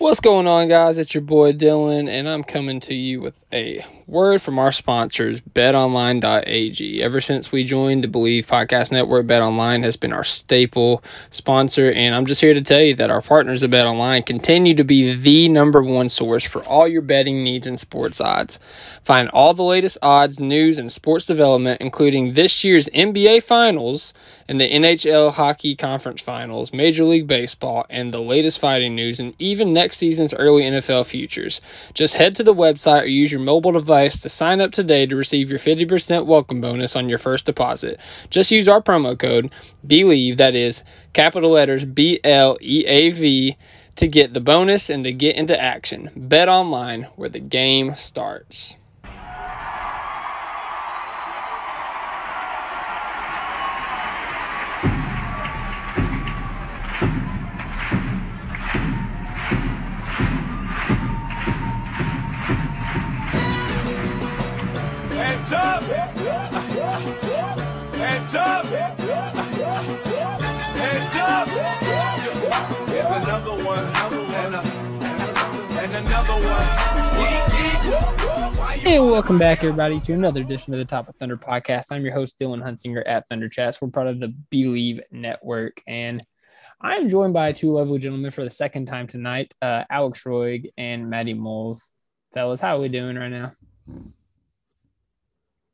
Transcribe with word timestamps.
What's 0.00 0.20
going 0.20 0.46
on, 0.46 0.68
guys? 0.68 0.96
It's 0.96 1.12
your 1.14 1.20
boy 1.20 1.52
Dylan, 1.52 2.08
and 2.08 2.26
I'm 2.26 2.42
coming 2.42 2.80
to 2.80 2.94
you 2.94 3.20
with 3.20 3.44
a 3.52 3.84
word 4.10 4.42
from 4.42 4.58
our 4.58 4.72
sponsors, 4.72 5.40
betonline.ag. 5.40 7.02
Ever 7.02 7.20
since 7.20 7.52
we 7.52 7.62
joined 7.62 8.02
the 8.02 8.08
Bleav 8.08 8.46
Podcast 8.46 8.90
Network, 8.90 9.26
BetOnline 9.26 9.84
has 9.84 9.96
been 9.96 10.12
our 10.12 10.24
staple 10.24 11.02
sponsor, 11.30 11.92
and 11.92 12.14
I'm 12.14 12.26
just 12.26 12.40
here 12.40 12.52
to 12.52 12.60
tell 12.60 12.82
you 12.82 12.94
that 12.96 13.10
our 13.10 13.22
partners 13.22 13.62
at 13.62 13.70
BetOnline 13.70 14.26
continue 14.26 14.74
to 14.74 14.84
be 14.84 15.14
the 15.14 15.48
number 15.48 15.82
one 15.82 16.08
source 16.08 16.44
for 16.44 16.64
all 16.64 16.88
your 16.88 17.02
betting 17.02 17.44
needs 17.44 17.68
and 17.68 17.78
sports 17.78 18.20
odds. 18.20 18.58
Find 19.04 19.28
all 19.30 19.54
the 19.54 19.62
latest 19.62 19.98
odds, 20.02 20.40
news, 20.40 20.76
and 20.76 20.90
sports 20.90 21.24
development, 21.24 21.80
including 21.80 22.34
this 22.34 22.64
year's 22.64 22.88
NBA 22.88 23.44
Finals 23.44 24.12
and 24.50 24.60
the 24.60 24.68
NHL 24.68 25.32
Hockey 25.34 25.76
Conference 25.76 26.20
Finals, 26.20 26.72
Major 26.72 27.04
League 27.04 27.28
Baseball, 27.28 27.86
and 27.88 28.12
the 28.12 28.20
latest 28.20 28.58
fighting 28.58 28.96
news, 28.96 29.20
and 29.20 29.32
even 29.38 29.72
next 29.72 29.98
season's 29.98 30.34
early 30.34 30.64
NFL 30.64 31.06
futures. 31.06 31.60
Just 31.94 32.14
head 32.14 32.34
to 32.34 32.42
the 32.42 32.52
website 32.52 33.04
or 33.04 33.06
use 33.06 33.30
your 33.30 33.40
mobile 33.40 33.70
device 33.70 33.99
to 34.08 34.28
sign 34.28 34.60
up 34.60 34.72
today 34.72 35.06
to 35.06 35.14
receive 35.16 35.50
your 35.50 35.58
50% 35.58 36.26
welcome 36.26 36.60
bonus 36.60 36.96
on 36.96 37.08
your 37.08 37.18
first 37.18 37.46
deposit. 37.46 38.00
Just 38.30 38.50
use 38.50 38.68
our 38.68 38.80
promo 38.80 39.18
code 39.18 39.52
BLEAV, 39.86 40.36
that 40.38 40.54
is 40.54 40.82
capital 41.12 41.50
letters 41.50 41.84
B 41.84 42.20
L 42.24 42.56
E 42.60 42.84
A 42.86 43.10
V, 43.10 43.56
to 43.96 44.08
get 44.08 44.32
the 44.32 44.40
bonus 44.40 44.88
and 44.88 45.04
to 45.04 45.12
get 45.12 45.36
into 45.36 45.60
action. 45.60 46.10
Bet 46.16 46.48
online 46.48 47.02
where 47.16 47.28
the 47.28 47.40
game 47.40 47.94
starts. 47.96 48.76
Up! 71.40 71.48
Here's 71.48 73.06
another 73.06 73.64
one, 73.64 73.78
and, 73.78 74.54
a, 74.54 74.60
and 75.80 75.96
another 76.06 76.34
one. 76.34 76.66
Why 78.58 78.78
you 78.84 78.90
And 78.90 79.10
welcome 79.10 79.38
back, 79.38 79.64
everybody, 79.64 80.00
to 80.00 80.12
another 80.12 80.42
edition 80.42 80.74
of 80.74 80.78
the 80.78 80.84
Top 80.84 81.08
of 81.08 81.16
Thunder 81.16 81.38
podcast. 81.38 81.92
I'm 81.92 82.04
your 82.04 82.12
host, 82.12 82.38
Dylan 82.38 82.62
Hunsinger 82.62 83.02
at 83.06 83.26
Thunder 83.28 83.48
Chats. 83.48 83.80
We're 83.80 83.88
part 83.88 84.08
of 84.08 84.20
the 84.20 84.34
Bleav 84.52 85.00
Network, 85.10 85.80
and 85.86 86.22
I 86.78 86.96
am 86.96 87.08
joined 87.08 87.32
by 87.32 87.52
two 87.52 87.72
lovely 87.72 88.00
gentlemen 88.00 88.32
for 88.32 88.44
the 88.44 88.50
second 88.50 88.84
time 88.84 89.06
tonight 89.06 89.54
uh, 89.62 89.84
Alex 89.88 90.22
Roig 90.24 90.70
and 90.76 91.08
Maddie 91.08 91.32
Moles. 91.32 91.90
Fellas, 92.34 92.60
how 92.60 92.76
are 92.76 92.80
we 92.82 92.90
doing 92.90 93.16
right 93.16 93.30
now? 93.30 93.52
a 93.88 94.02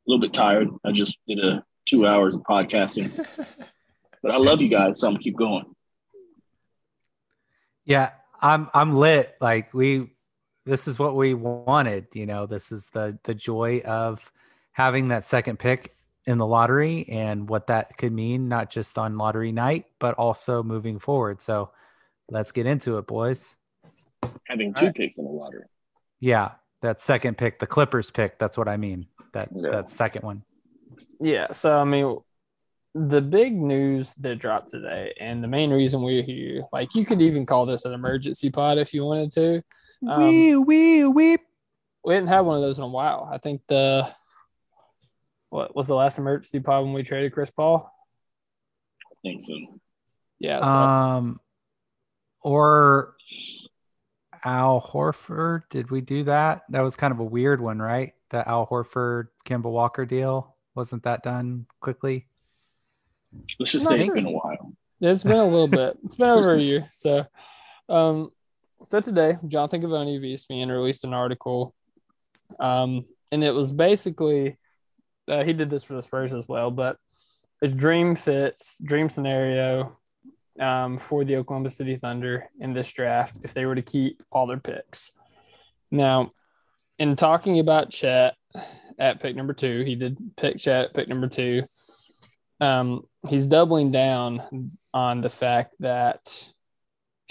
little 0.07 0.21
bit 0.21 0.33
tired. 0.33 0.69
I 0.85 0.93
just 0.93 1.17
did 1.27 1.39
a 1.39 1.65
two 1.85 2.07
hours 2.07 2.35
of 2.35 2.41
podcasting, 2.43 3.25
but 4.21 4.31
I 4.31 4.37
love 4.37 4.61
you 4.61 4.69
guys, 4.69 4.99
so 4.99 5.07
I'm 5.07 5.13
gonna 5.13 5.23
keep 5.23 5.37
going. 5.37 5.65
Yeah, 7.85 8.11
I'm 8.41 8.69
I'm 8.73 8.93
lit. 8.93 9.35
Like 9.39 9.73
we 9.73 10.11
this 10.65 10.87
is 10.87 10.99
what 10.99 11.15
we 11.15 11.33
wanted, 11.33 12.07
you 12.13 12.25
know. 12.25 12.45
This 12.45 12.71
is 12.71 12.89
the 12.93 13.17
the 13.23 13.33
joy 13.33 13.81
of 13.85 14.31
having 14.73 15.07
that 15.09 15.23
second 15.23 15.57
pick 15.57 15.95
in 16.25 16.37
the 16.37 16.45
lottery 16.45 17.07
and 17.09 17.47
what 17.49 17.67
that 17.67 17.97
could 17.97 18.11
mean 18.11 18.49
not 18.49 18.69
just 18.69 18.97
on 18.97 19.17
lottery 19.17 19.51
night, 19.51 19.85
but 19.97 20.13
also 20.15 20.61
moving 20.61 20.99
forward. 20.99 21.41
So 21.41 21.71
let's 22.29 22.51
get 22.51 22.65
into 22.65 22.97
it, 22.97 23.07
boys. 23.07 23.55
Having 24.47 24.73
two 24.73 24.87
right. 24.87 24.95
picks 24.95 25.17
in 25.17 25.23
the 25.23 25.31
lottery. 25.31 25.63
Yeah, 26.19 26.51
that 26.81 27.01
second 27.01 27.37
pick, 27.37 27.59
the 27.59 27.67
Clippers 27.67 28.11
pick, 28.11 28.37
that's 28.37 28.57
what 28.57 28.67
I 28.67 28.75
mean. 28.75 29.07
That 29.31 29.49
Yeah. 29.55 29.71
that 29.71 29.89
second 29.89 30.23
one. 30.23 30.43
Yeah, 31.19 31.51
so 31.51 31.77
I 31.77 31.83
mean, 31.85 32.17
the 33.07 33.21
big 33.21 33.55
news 33.55 34.13
that 34.15 34.39
dropped 34.39 34.69
today, 34.69 35.13
and 35.19 35.43
the 35.43 35.47
main 35.47 35.71
reason 35.71 36.01
we're 36.01 36.23
here, 36.23 36.63
like 36.71 36.95
you 36.95 37.05
could 37.05 37.21
even 37.21 37.45
call 37.45 37.65
this 37.65 37.85
an 37.85 37.93
emergency 37.93 38.49
pod 38.49 38.77
if 38.77 38.93
you 38.93 39.05
wanted 39.05 39.31
to. 39.33 39.63
Um, 40.07 40.27
wee 40.27 40.55
wee 40.55 41.05
wee. 41.05 41.37
we 42.03 42.13
didn't 42.13 42.29
have 42.29 42.45
one 42.45 42.57
of 42.57 42.63
those 42.63 42.77
in 42.77 42.83
a 42.83 42.87
while. 42.87 43.29
I 43.31 43.37
think 43.37 43.61
the 43.67 44.09
what 45.49 45.75
was 45.75 45.87
the 45.87 45.95
last 45.95 46.17
emergency 46.17 46.59
pod 46.59 46.83
when 46.83 46.93
we 46.93 47.03
traded 47.03 47.33
Chris 47.33 47.51
Paul? 47.51 47.91
I 49.11 49.15
think 49.23 49.41
so. 49.41 49.53
Yeah, 50.39 50.59
so, 50.59 50.65
Um 50.65 51.39
or 52.41 53.15
Al 54.45 54.81
Horford. 54.81 55.63
Did 55.69 55.91
we 55.91 56.01
do 56.01 56.23
that? 56.25 56.63
That 56.69 56.81
was 56.81 56.95
kind 56.95 57.11
of 57.11 57.19
a 57.19 57.25
weird 57.25 57.61
one, 57.61 57.79
right? 57.79 58.13
The 58.29 58.47
Al 58.47 58.67
Horford 58.67 59.27
Kemba 59.45 59.69
Walker 59.69 60.05
deal. 60.05 60.55
Wasn't 60.75 61.03
that 61.03 61.23
done 61.23 61.65
quickly? 61.81 62.27
Let's 63.59 63.71
just 63.71 63.87
say 63.87 63.97
sure. 63.97 64.05
it's 64.05 64.13
been 64.13 64.25
a 64.25 64.31
while. 64.31 64.73
it's 65.01 65.23
been 65.23 65.37
a 65.37 65.45
little 65.45 65.67
bit. 65.67 65.97
It's 66.03 66.15
been 66.15 66.29
over 66.29 66.55
a 66.55 66.61
year. 66.61 66.87
So, 66.91 67.25
um, 67.89 68.31
so 68.87 68.99
today 69.01 69.37
Jonathan 69.47 69.81
Givony 69.81 70.17
of 70.17 70.23
ESPN 70.23 70.69
released 70.69 71.03
an 71.03 71.13
article, 71.13 71.73
um, 72.59 73.05
and 73.31 73.43
it 73.43 73.53
was 73.53 73.71
basically 73.71 74.57
uh, 75.27 75.43
he 75.43 75.53
did 75.53 75.69
this 75.69 75.83
for 75.83 75.95
the 75.95 76.01
Spurs 76.01 76.33
as 76.33 76.47
well, 76.47 76.71
but 76.71 76.97
it's 77.61 77.73
dream 77.73 78.15
fits, 78.15 78.77
dream 78.83 79.09
scenario 79.09 79.97
um, 80.59 80.97
for 80.97 81.23
the 81.23 81.35
Oklahoma 81.37 81.69
City 81.69 81.95
Thunder 81.95 82.49
in 82.59 82.73
this 82.73 82.91
draft 82.91 83.35
if 83.43 83.53
they 83.53 83.65
were 83.65 83.75
to 83.75 83.81
keep 83.81 84.21
all 84.31 84.47
their 84.47 84.59
picks. 84.59 85.11
Now, 85.91 86.31
in 86.99 87.15
talking 87.15 87.59
about 87.59 87.91
Chet 87.91 88.35
at 88.99 89.21
pick 89.21 89.35
number 89.35 89.53
two, 89.53 89.83
he 89.83 89.95
did 89.95 90.17
pick 90.35 90.57
Chet 90.57 90.85
at 90.85 90.93
pick 90.93 91.07
number 91.07 91.27
two. 91.27 91.63
Um, 92.59 93.03
he's 93.27 93.45
doubling 93.45 93.91
down 93.91 94.71
on 94.93 95.21
the 95.21 95.29
fact 95.29 95.75
that 95.79 96.51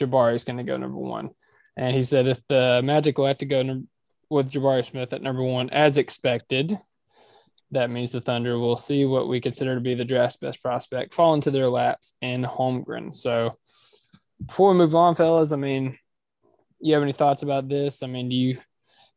Jabari 0.01 0.35
is 0.35 0.45
going 0.45 0.59
to 0.59 0.63
go 0.63 0.77
number 0.77 0.99
one. 0.99 1.31
And 1.77 1.95
he 1.95 2.03
said 2.03 2.27
if 2.27 2.41
the 2.49 2.81
Magic 2.85 3.19
will 3.19 3.27
have 3.27 3.39
to 3.39 3.47
go 3.47 3.83
with 4.31 4.51
Jabari 4.51 4.85
Smith 4.85 5.13
at 5.13 5.23
number 5.23 5.43
one, 5.43 5.71
as 5.71 5.99
expected, 5.99 6.79
that 7.73 7.91
means 7.91 8.13
the 8.13 8.21
Thunder 8.21 8.59
will 8.59 8.77
see 8.77 9.05
what 9.05 9.29
we 9.29 9.41
consider 9.41 9.75
to 9.75 9.81
be 9.81 9.95
the 9.95 10.05
draft's 10.05 10.37
best 10.39 10.63
prospect 10.63 11.15
fall 11.15 11.35
into 11.35 11.51
their 11.51 11.69
laps 11.69 12.15
in 12.23 12.45
Holmgren. 12.45 13.15
So 13.15 13.59
before 14.45 14.71
we 14.71 14.79
move 14.79 14.95
on, 14.95 15.15
fellas, 15.15 15.53
I 15.53 15.57
mean, 15.57 15.99
you 16.81 16.95
have 16.95 17.03
any 17.03 17.13
thoughts 17.13 17.43
about 17.43 17.69
this? 17.69 18.03
I 18.03 18.07
mean, 18.07 18.29
do 18.29 18.37
you 18.37 18.59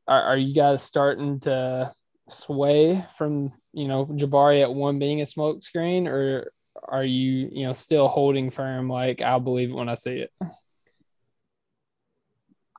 are, 0.07 0.23
are 0.23 0.37
you 0.37 0.55
guys 0.55 0.81
starting 0.81 1.39
to 1.41 1.93
sway 2.29 3.05
from 3.15 3.53
you 3.73 3.87
know 3.87 4.05
Jabari 4.05 4.61
at 4.61 4.73
one 4.73 4.99
being 4.99 5.21
a 5.21 5.25
smoke 5.25 5.63
screen, 5.63 6.07
or 6.07 6.51
are 6.87 7.03
you 7.03 7.49
you 7.51 7.65
know 7.65 7.73
still 7.73 8.07
holding 8.07 8.49
firm 8.49 8.89
like 8.89 9.21
I'll 9.21 9.39
believe 9.39 9.69
it 9.69 9.73
when 9.73 9.89
I 9.89 9.95
see 9.95 10.19
it? 10.19 10.31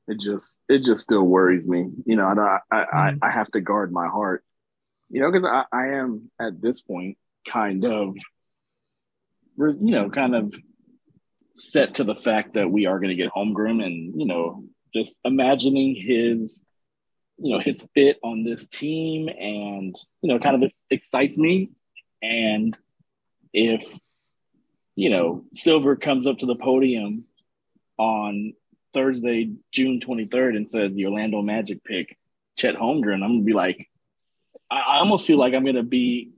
It 0.08 0.18
just 0.18 0.60
it 0.68 0.82
just 0.84 1.02
still 1.02 1.22
worries 1.22 1.66
me. 1.66 1.88
You 2.04 2.16
know, 2.16 2.26
I 2.26 2.58
I, 2.70 2.80
Mhm. 2.84 3.18
I, 3.22 3.28
I 3.28 3.30
have 3.30 3.50
to 3.52 3.60
guard 3.60 3.92
my 3.92 4.08
heart. 4.08 4.44
You 5.08 5.20
know, 5.20 5.30
because 5.30 5.48
I, 5.48 5.64
I 5.76 5.86
am 5.94 6.30
at 6.40 6.60
this 6.60 6.82
point 6.82 7.18
kind 7.46 7.84
of, 7.84 8.16
we're 9.56 9.70
you 9.70 9.92
know 9.92 10.10
kind 10.10 10.34
of 10.34 10.54
set 11.54 11.94
to 11.94 12.04
the 12.04 12.14
fact 12.14 12.54
that 12.54 12.70
we 12.70 12.86
are 12.86 12.98
going 12.98 13.10
to 13.10 13.16
get 13.16 13.32
Holmgren 13.32 13.84
and 13.84 14.18
you 14.18 14.26
know, 14.26 14.64
just 14.94 15.20
imagining 15.24 15.94
his, 15.94 16.62
you 17.42 17.54
know, 17.54 17.60
his 17.60 17.86
fit 17.94 18.18
on 18.22 18.44
this 18.44 18.66
team, 18.66 19.28
and 19.28 19.96
you 20.22 20.28
know, 20.28 20.38
kind 20.38 20.62
of 20.62 20.72
excites 20.90 21.38
me. 21.38 21.70
And 22.22 22.76
if 23.52 23.98
you 24.94 25.10
know 25.10 25.44
Silver 25.52 25.96
comes 25.96 26.26
up 26.26 26.38
to 26.38 26.46
the 26.46 26.54
podium 26.54 27.24
on 27.96 28.52
Thursday, 28.92 29.52
June 29.72 30.00
23rd, 30.00 30.56
and 30.56 30.68
said 30.68 30.94
the 30.94 31.06
Orlando 31.06 31.42
Magic 31.42 31.82
pick 31.84 32.18
Chet 32.56 32.76
Holmgren, 32.76 33.22
I'm 33.22 33.36
gonna 33.36 33.42
be 33.42 33.52
like, 33.52 33.88
I, 34.70 34.80
I 34.80 34.98
almost 34.98 35.26
feel 35.26 35.38
like 35.38 35.54
I'm 35.54 35.64
gonna 35.64 35.82
be 35.82 36.32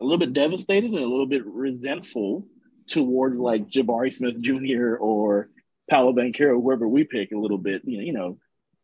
a 0.00 0.04
little 0.04 0.18
bit 0.18 0.32
devastated 0.32 0.90
and 0.90 0.98
a 0.98 1.08
little 1.08 1.26
bit 1.26 1.46
resentful 1.46 2.46
towards 2.88 3.38
like 3.38 3.68
Jabari 3.68 4.12
Smith 4.12 4.40
Jr. 4.40 4.96
or 4.96 5.50
Paolo 5.88 6.12
Banchero, 6.12 6.60
whoever 6.60 6.88
we 6.88 7.04
pick, 7.04 7.30
a 7.32 7.38
little 7.38 7.58
bit, 7.58 7.82
you 7.84 7.98
know. 7.98 8.04
You 8.04 8.12
know. 8.12 8.38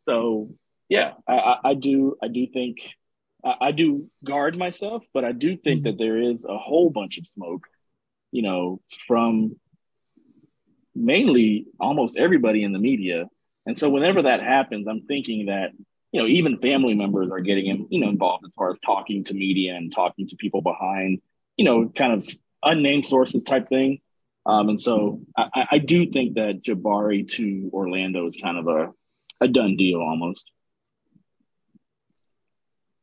So 0.08 0.50
yeah, 0.88 1.12
I, 1.26 1.32
I, 1.34 1.56
I 1.70 1.74
do 1.74 2.16
I 2.22 2.28
do 2.28 2.46
think 2.46 2.78
I, 3.44 3.54
I 3.60 3.72
do 3.72 4.10
guard 4.24 4.56
myself, 4.56 5.04
but 5.12 5.24
I 5.24 5.32
do 5.32 5.56
think 5.56 5.84
that 5.84 5.98
there 5.98 6.18
is 6.20 6.44
a 6.44 6.58
whole 6.58 6.90
bunch 6.90 7.18
of 7.18 7.26
smoke, 7.26 7.66
you 8.32 8.42
know, 8.42 8.80
from 9.06 9.56
mainly 10.94 11.66
almost 11.80 12.18
everybody 12.18 12.62
in 12.64 12.72
the 12.72 12.78
media. 12.78 13.26
And 13.66 13.76
so 13.76 13.88
whenever 13.90 14.22
that 14.22 14.40
happens, 14.40 14.88
I'm 14.88 15.02
thinking 15.02 15.46
that, 15.46 15.70
you 16.12 16.20
know, 16.20 16.26
even 16.26 16.58
family 16.58 16.94
members 16.94 17.30
are 17.30 17.40
getting, 17.40 17.66
in, 17.66 17.86
you 17.90 18.00
know, 18.00 18.08
involved 18.08 18.44
as 18.46 18.52
far 18.54 18.70
as 18.70 18.78
talking 18.84 19.24
to 19.24 19.34
media 19.34 19.74
and 19.74 19.94
talking 19.94 20.26
to 20.28 20.36
people 20.36 20.62
behind, 20.62 21.20
you 21.56 21.64
know, 21.64 21.88
kind 21.94 22.12
of 22.14 22.26
unnamed 22.64 23.06
sources 23.06 23.42
type 23.42 23.68
thing. 23.68 24.00
Um, 24.46 24.70
and 24.70 24.80
so 24.80 25.20
I, 25.36 25.48
I- 25.54 25.66
I 25.72 25.78
do 25.78 26.10
think 26.10 26.34
that 26.34 26.62
Jabari 26.62 27.28
to 27.32 27.70
Orlando 27.72 28.26
is 28.26 28.36
kind 28.42 28.58
of 28.58 28.66
a 28.68 28.90
a 29.40 29.46
done 29.46 29.76
deal 29.76 30.00
almost. 30.00 30.50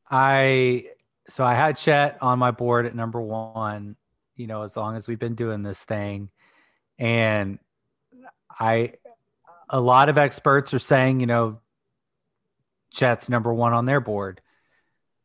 I 0.10 0.86
so 1.30 1.44
I 1.44 1.54
had 1.56 1.78
Chet 1.78 2.18
on 2.22 2.40
my 2.40 2.52
board 2.52 2.86
at 2.86 2.96
number 2.96 3.20
one, 3.20 3.96
you 4.36 4.48
know, 4.48 4.64
as 4.64 4.78
long 4.78 4.96
as 4.96 5.08
we've 5.08 5.20
been 5.20 5.36
doing 5.36 5.64
this 5.64 5.84
thing. 5.84 6.30
And 7.00 7.60
I 8.60 8.94
a 9.70 9.80
lot 9.80 10.10
of 10.10 10.18
experts 10.18 10.74
are 10.74 10.80
saying, 10.80 11.20
you 11.20 11.26
know, 11.26 11.60
Chet's 12.92 13.30
number 13.30 13.54
one 13.54 13.74
on 13.74 13.86
their 13.86 14.00
board. 14.00 14.42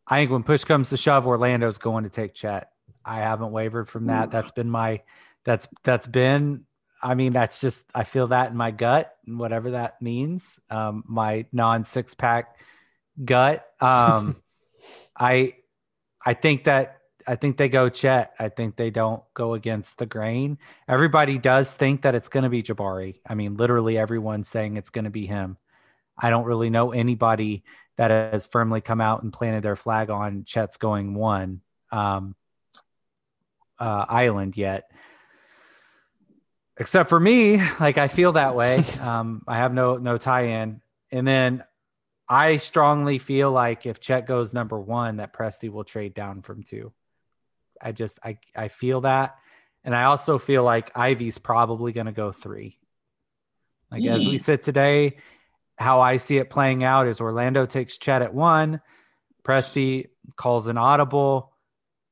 I 0.07 0.21
think 0.21 0.31
when 0.31 0.43
push 0.43 0.65
comes 0.65 0.89
to 0.91 0.97
shove, 0.97 1.27
Orlando's 1.27 1.79
going 1.79 2.05
to 2.05 2.11
take 2.11 2.35
Chet. 2.35 2.71
I 3.05 3.19
haven't 3.19 3.53
wavered 3.53 3.89
from 3.89 4.07
that. 4.07 4.31
That's 4.31 4.51
been 4.51 4.71
my 4.71 5.03
that's 5.45 5.69
that's 5.85 6.07
been 6.07 6.65
I 7.03 7.15
mean, 7.15 7.33
that's 7.33 7.61
just 7.61 7.85
I 7.95 8.05
feel 8.05 8.29
that 8.29 8.51
in 8.51 8.57
my 8.57 8.71
gut 8.71 9.15
and 9.27 9.39
whatever 9.39 9.73
that 9.73 10.03
means. 10.03 10.59
Um, 10.69 11.05
my 11.07 11.47
non 11.53 11.85
six 11.85 12.15
pack 12.15 12.57
gut. 13.25 13.67
Um 13.81 14.37
I 15.21 15.55
I 16.25 16.35
think 16.35 16.65
that 16.65 17.01
I 17.29 17.37
think 17.37 17.59
they 17.59 17.69
go 17.69 17.91
Chet. 17.91 18.33
I 18.39 18.49
think 18.49 18.77
they 18.77 18.91
don't 18.91 19.23
go 19.35 19.55
against 19.55 19.99
the 19.99 20.07
grain. 20.07 20.59
Everybody 20.89 21.39
does 21.39 21.73
think 21.73 22.03
that 22.03 22.15
it's 22.15 22.29
going 22.29 22.45
to 22.45 22.49
be 22.49 22.63
Jabari. 22.63 23.21
I 23.29 23.35
mean, 23.35 23.57
literally 23.57 23.99
everyone's 23.99 24.49
saying 24.49 24.77
it's 24.77 24.91
going 24.91 25.05
to 25.05 25.11
be 25.11 25.27
him. 25.27 25.59
I 26.19 26.31
don't 26.31 26.47
really 26.47 26.71
know 26.71 26.93
anybody 26.93 27.63
that 27.97 28.11
has 28.11 28.47
firmly 28.47 28.81
come 28.81 29.01
out 29.01 29.23
and 29.23 29.33
planted 29.33 29.63
their 29.63 29.77
flag 29.77 30.11
on 30.11 30.45
Chet's 30.45 30.79
going 30.79 31.15
one 31.15 31.61
um, 31.93 32.35
uh, 33.79 34.07
island 34.09 34.57
yet. 34.57 34.91
Except 36.79 37.11
for 37.11 37.21
me, 37.21 37.59
like 37.79 37.99
I 37.99 38.09
feel 38.09 38.33
that 38.33 38.55
way. 38.55 38.83
Um, 39.01 39.43
I 39.47 39.59
have 39.59 39.75
no 39.75 39.97
no 39.97 40.19
tie-in, 40.19 40.81
and 41.11 41.27
then 41.27 41.65
I 42.33 42.59
strongly 42.59 43.19
feel 43.19 43.51
like 43.51 43.87
if 43.87 43.99
Chet 43.99 44.25
goes 44.25 44.55
number 44.55 44.79
one, 44.79 45.17
that 45.17 45.33
Presti 45.33 45.69
will 45.69 45.83
trade 45.83 46.15
down 46.15 46.43
from 46.43 46.63
two. 46.63 46.93
I 47.83 47.91
just 47.91 48.21
I 48.23 48.39
I 48.55 48.69
feel 48.69 49.01
that, 49.01 49.37
and 49.83 49.97
I 49.97 50.05
also 50.05 50.39
feel 50.39 50.63
like 50.63 50.97
Ivy's 50.97 51.39
probably 51.39 51.93
going 51.93 52.07
to 52.07 52.13
go 52.13 52.31
three. 52.31 52.79
Like 53.91 54.05
as 54.07 54.29
we 54.29 54.39
sit 54.39 54.63
today, 54.63 55.17
how 55.77 56.01
I 56.01 56.19
see 56.19 56.39
it 56.39 56.51
playing 56.51 56.85
out 56.85 57.09
is 57.09 57.21
Orlando 57.21 57.67
takes 57.67 57.99
Chet 57.99 58.23
at 58.23 58.33
one, 58.33 58.81
Presti 59.43 60.07
calls 60.37 60.69
an 60.69 60.79
audible. 60.79 61.53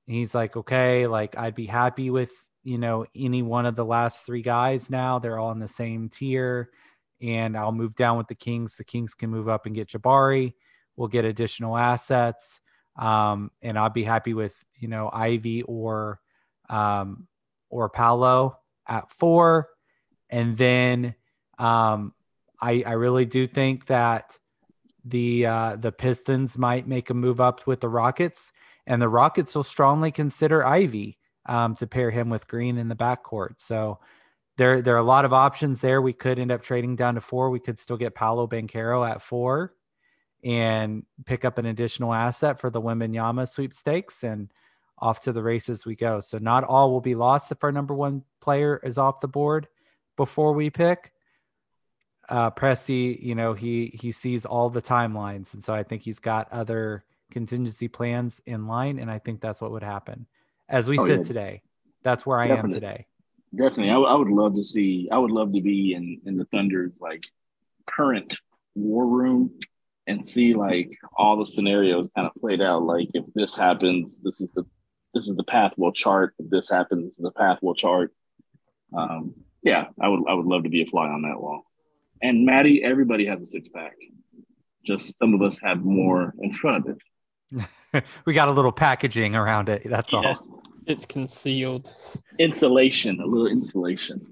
He's 0.09 0.35
like, 0.35 0.57
okay, 0.57 1.07
like 1.07 1.39
I'd 1.39 1.55
be 1.55 1.67
happy 1.67 2.11
with 2.11 2.33
you 2.65 2.79
know 2.79 3.07
any 3.15 3.43
one 3.43 3.67
of 3.67 3.77
the 3.77 3.85
last 3.85 4.27
three 4.27 4.43
guys 4.43 4.91
now. 4.91 5.21
They're 5.21 5.39
all 5.39 5.53
in 5.53 5.61
the 5.61 5.69
same 5.69 6.09
tier 6.09 6.71
and 7.21 7.57
I'll 7.57 7.73
move 7.73 7.95
down 7.95 8.19
with 8.19 8.29
the 8.29 8.35
Kings. 8.35 8.77
The 8.77 8.85
Kings 8.85 9.15
can 9.15 9.31
move 9.31 9.49
up 9.49 9.67
and 9.67 9.75
get 9.75 9.89
Jabari. 9.89 10.55
We'll 10.97 11.09
get 11.09 11.25
additional 11.25 11.77
assets, 11.77 12.61
um, 12.97 13.51
and 13.63 13.79
I'll 13.79 13.91
be 13.91 14.05
happy 14.05 14.35
with 14.35 14.55
you 14.77 14.89
know 14.89 15.11
Ivy 15.13 15.63
or 15.63 16.21
um, 16.69 17.29
or 17.71 17.89
Paolo 17.89 18.59
at 18.87 19.11
four, 19.11 19.69
and 20.29 20.57
then 20.57 21.15
um, 21.59 22.15
I 22.61 22.83
I 22.87 22.93
really 22.93 23.25
do 23.25 23.47
think 23.47 23.87
that 23.87 24.37
the 25.05 25.47
uh, 25.47 25.77
the 25.77 25.93
Pistons 25.93 26.59
might 26.59 26.87
make 26.87 27.11
a 27.11 27.15
move 27.15 27.41
up 27.41 27.67
with 27.67 27.81
the 27.81 27.89
Rockets, 27.89 28.53
and 28.87 29.01
the 29.01 29.09
Rockets 29.09 29.55
will 29.55 29.65
strongly 29.65 30.11
consider 30.11 30.67
Ivy 30.67 31.19
um, 31.47 31.75
to 31.77 31.87
pair 31.87 32.11
him 32.11 32.29
with 32.29 32.49
Green 32.49 32.77
in 32.77 32.89
the 32.89 32.97
backcourt. 32.97 33.59
So 33.59 34.01
there 34.59 34.83
there 34.83 34.95
are 34.95 34.99
a 34.99 35.03
lot 35.03 35.25
of 35.25 35.33
options 35.33 35.81
there. 35.81 36.03
We 36.03 36.13
could 36.13 36.39
end 36.39 36.53
up 36.53 36.63
trading 36.63 36.97
down 36.97 37.15
to 37.15 37.21
four. 37.21 37.49
We 37.49 37.61
could 37.61 37.79
still 37.79 37.97
get 37.97 38.15
Paolo 38.15 38.47
Banchero 38.47 39.09
at 39.09 39.23
four 39.23 39.73
and 40.45 41.05
pick 41.25 41.45
up 41.45 41.59
an 41.59 41.67
additional 41.67 42.13
asset 42.13 42.61
for 42.61 42.69
the 42.69 42.81
Wembanyama 42.81 43.49
sweepstakes 43.49 44.23
and 44.23 44.53
off 44.99 45.21
to 45.21 45.33
the 45.33 45.43
races 45.43 45.87
we 45.87 45.95
go. 45.95 46.21
So 46.21 46.39
not 46.39 46.65
all 46.65 46.91
will 46.91 47.01
be 47.01 47.15
lost 47.15 47.51
if 47.53 47.63
our 47.63 47.73
number 47.73 47.95
one 47.95 48.25
player 48.41 48.81
is 48.83 48.99
off 48.99 49.21
the 49.21 49.29
board 49.29 49.69
before 50.17 50.53
we 50.53 50.71
pick. 50.71 51.13
Uh, 52.29 52.51
Presti, 52.51 53.19
you 53.23 53.35
know, 53.35 53.55
he 53.55 53.97
he 53.99 54.13
sees 54.13 54.45
all 54.45 54.69
the 54.71 54.83
timelines, 54.83 55.55
and 55.55 55.65
so 55.65 55.73
I 55.73 55.83
think 55.83 56.03
he's 56.03 56.19
got 56.19 56.53
other 56.53 57.05
contingency 57.31 57.89
plans 57.89 58.41
in 58.45 58.67
line, 58.67 58.99
and 58.99 59.11
I 59.11 59.19
think 59.19 59.41
that's 59.41 59.61
what 59.63 59.71
would 59.71 59.83
happen 59.83 60.27
as 60.69 60.89
we 60.89 60.99
Oh, 60.99 61.07
sit 61.07 61.19
yeah. 61.19 61.23
today. 61.23 61.63
That's 62.03 62.27
where 62.27 62.39
I 62.39 62.49
Definitely. 62.49 62.75
am 62.77 62.81
today. 62.81 63.07
Definitely, 63.55 63.91
I, 63.91 63.95
w- 63.95 64.09
I 64.09 64.15
would 64.15 64.29
love 64.29 64.55
to 64.55 64.63
see. 64.63 65.09
I 65.11 65.19
would 65.19 65.31
love 65.31 65.53
to 65.55 65.61
be 65.61 65.95
in 65.95 66.21
in 66.27 66.37
the 66.37 66.45
Thunder's 66.47 67.01
like 67.01 67.27
current 67.87 68.39
war 68.75 69.07
room 69.07 69.53
and 70.07 70.27
see 70.27 70.55
like 70.55 70.91
all 71.17 71.37
the 71.37 71.47
scenarios 71.47 72.11
kind 72.15 72.27
of 72.27 72.41
played 72.41 72.61
out. 72.61 72.83
Like 72.83 73.09
if 73.15 73.25
this 73.35 73.55
happens, 73.55 74.19
this 74.19 74.41
is 74.41 74.53
the 74.53 74.65
this 75.15 75.29
is 75.29 75.37
the 75.37 75.45
path 75.45 75.73
we'll 75.77 75.93
chart. 75.93 76.35
If 76.39 76.51
this 76.51 76.69
happens, 76.71 77.17
the 77.17 77.31
path 77.31 77.59
we'll 77.63 77.75
chart. 77.75 78.13
Um, 78.97 79.35
yeah, 79.63 79.87
I 80.01 80.09
would 80.09 80.25
I 80.29 80.35
would 80.35 80.47
love 80.47 80.65
to 80.65 80.71
be 80.71 80.83
a 80.83 80.87
fly 80.87 81.09
on 81.09 81.23
that 81.23 81.41
wall. 81.41 81.63
And 82.23 82.45
Maddie, 82.45 82.83
everybody 82.83 83.27
has 83.27 83.41
a 83.41 83.47
six 83.47 83.69
pack. 83.69 83.95
Just 84.85 85.19
some 85.19 85.35
of 85.35 85.43
us 85.43 85.59
have 85.61 85.85
more 85.85 86.35
in 86.41 86.53
front 86.53 86.87
of 86.89 86.97
it. 86.97 88.05
we 88.25 88.35
got 88.35 88.49
a 88.49 88.53
little 88.53 88.73
packaging 88.73 89.37
around 89.37 89.69
it. 89.69 89.83
That's 89.85 90.13
all. 90.13 90.37
It's 90.89 91.05
concealed. 91.05 91.93
Insulation, 92.39 93.21
a 93.21 93.27
little 93.27 93.47
insulation. 93.47 94.27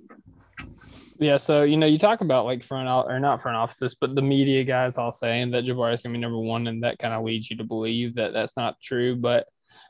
Yeah, 1.19 1.37
so 1.37 1.63
you 1.63 1.77
know, 1.77 1.87
you 1.87 1.99
talk 1.99 2.23
about 2.23 2.47
like 2.47 2.63
front 2.63 2.89
or 2.89 3.21
not 3.21 3.43
front 3.43 3.57
offices, 3.57 3.95
but 3.95 4.15
the 4.15 4.23
media 4.23 4.65
guys 4.65 4.99
all 4.99 5.13
saying 5.13 5.51
that 5.53 5.65
Jabari 5.65 5.95
is 5.95 6.03
going 6.03 6.13
to 6.13 6.19
be 6.19 6.21
number 6.21 6.39
one, 6.39 6.67
and 6.67 6.83
that 6.83 6.99
kind 6.99 7.15
of 7.15 7.25
leads 7.25 7.51
you 7.51 7.57
to 7.59 7.65
believe 7.65 8.17
that 8.17 8.33
that's 8.33 8.57
not 8.57 8.81
true. 8.81 9.17
But 9.17 9.47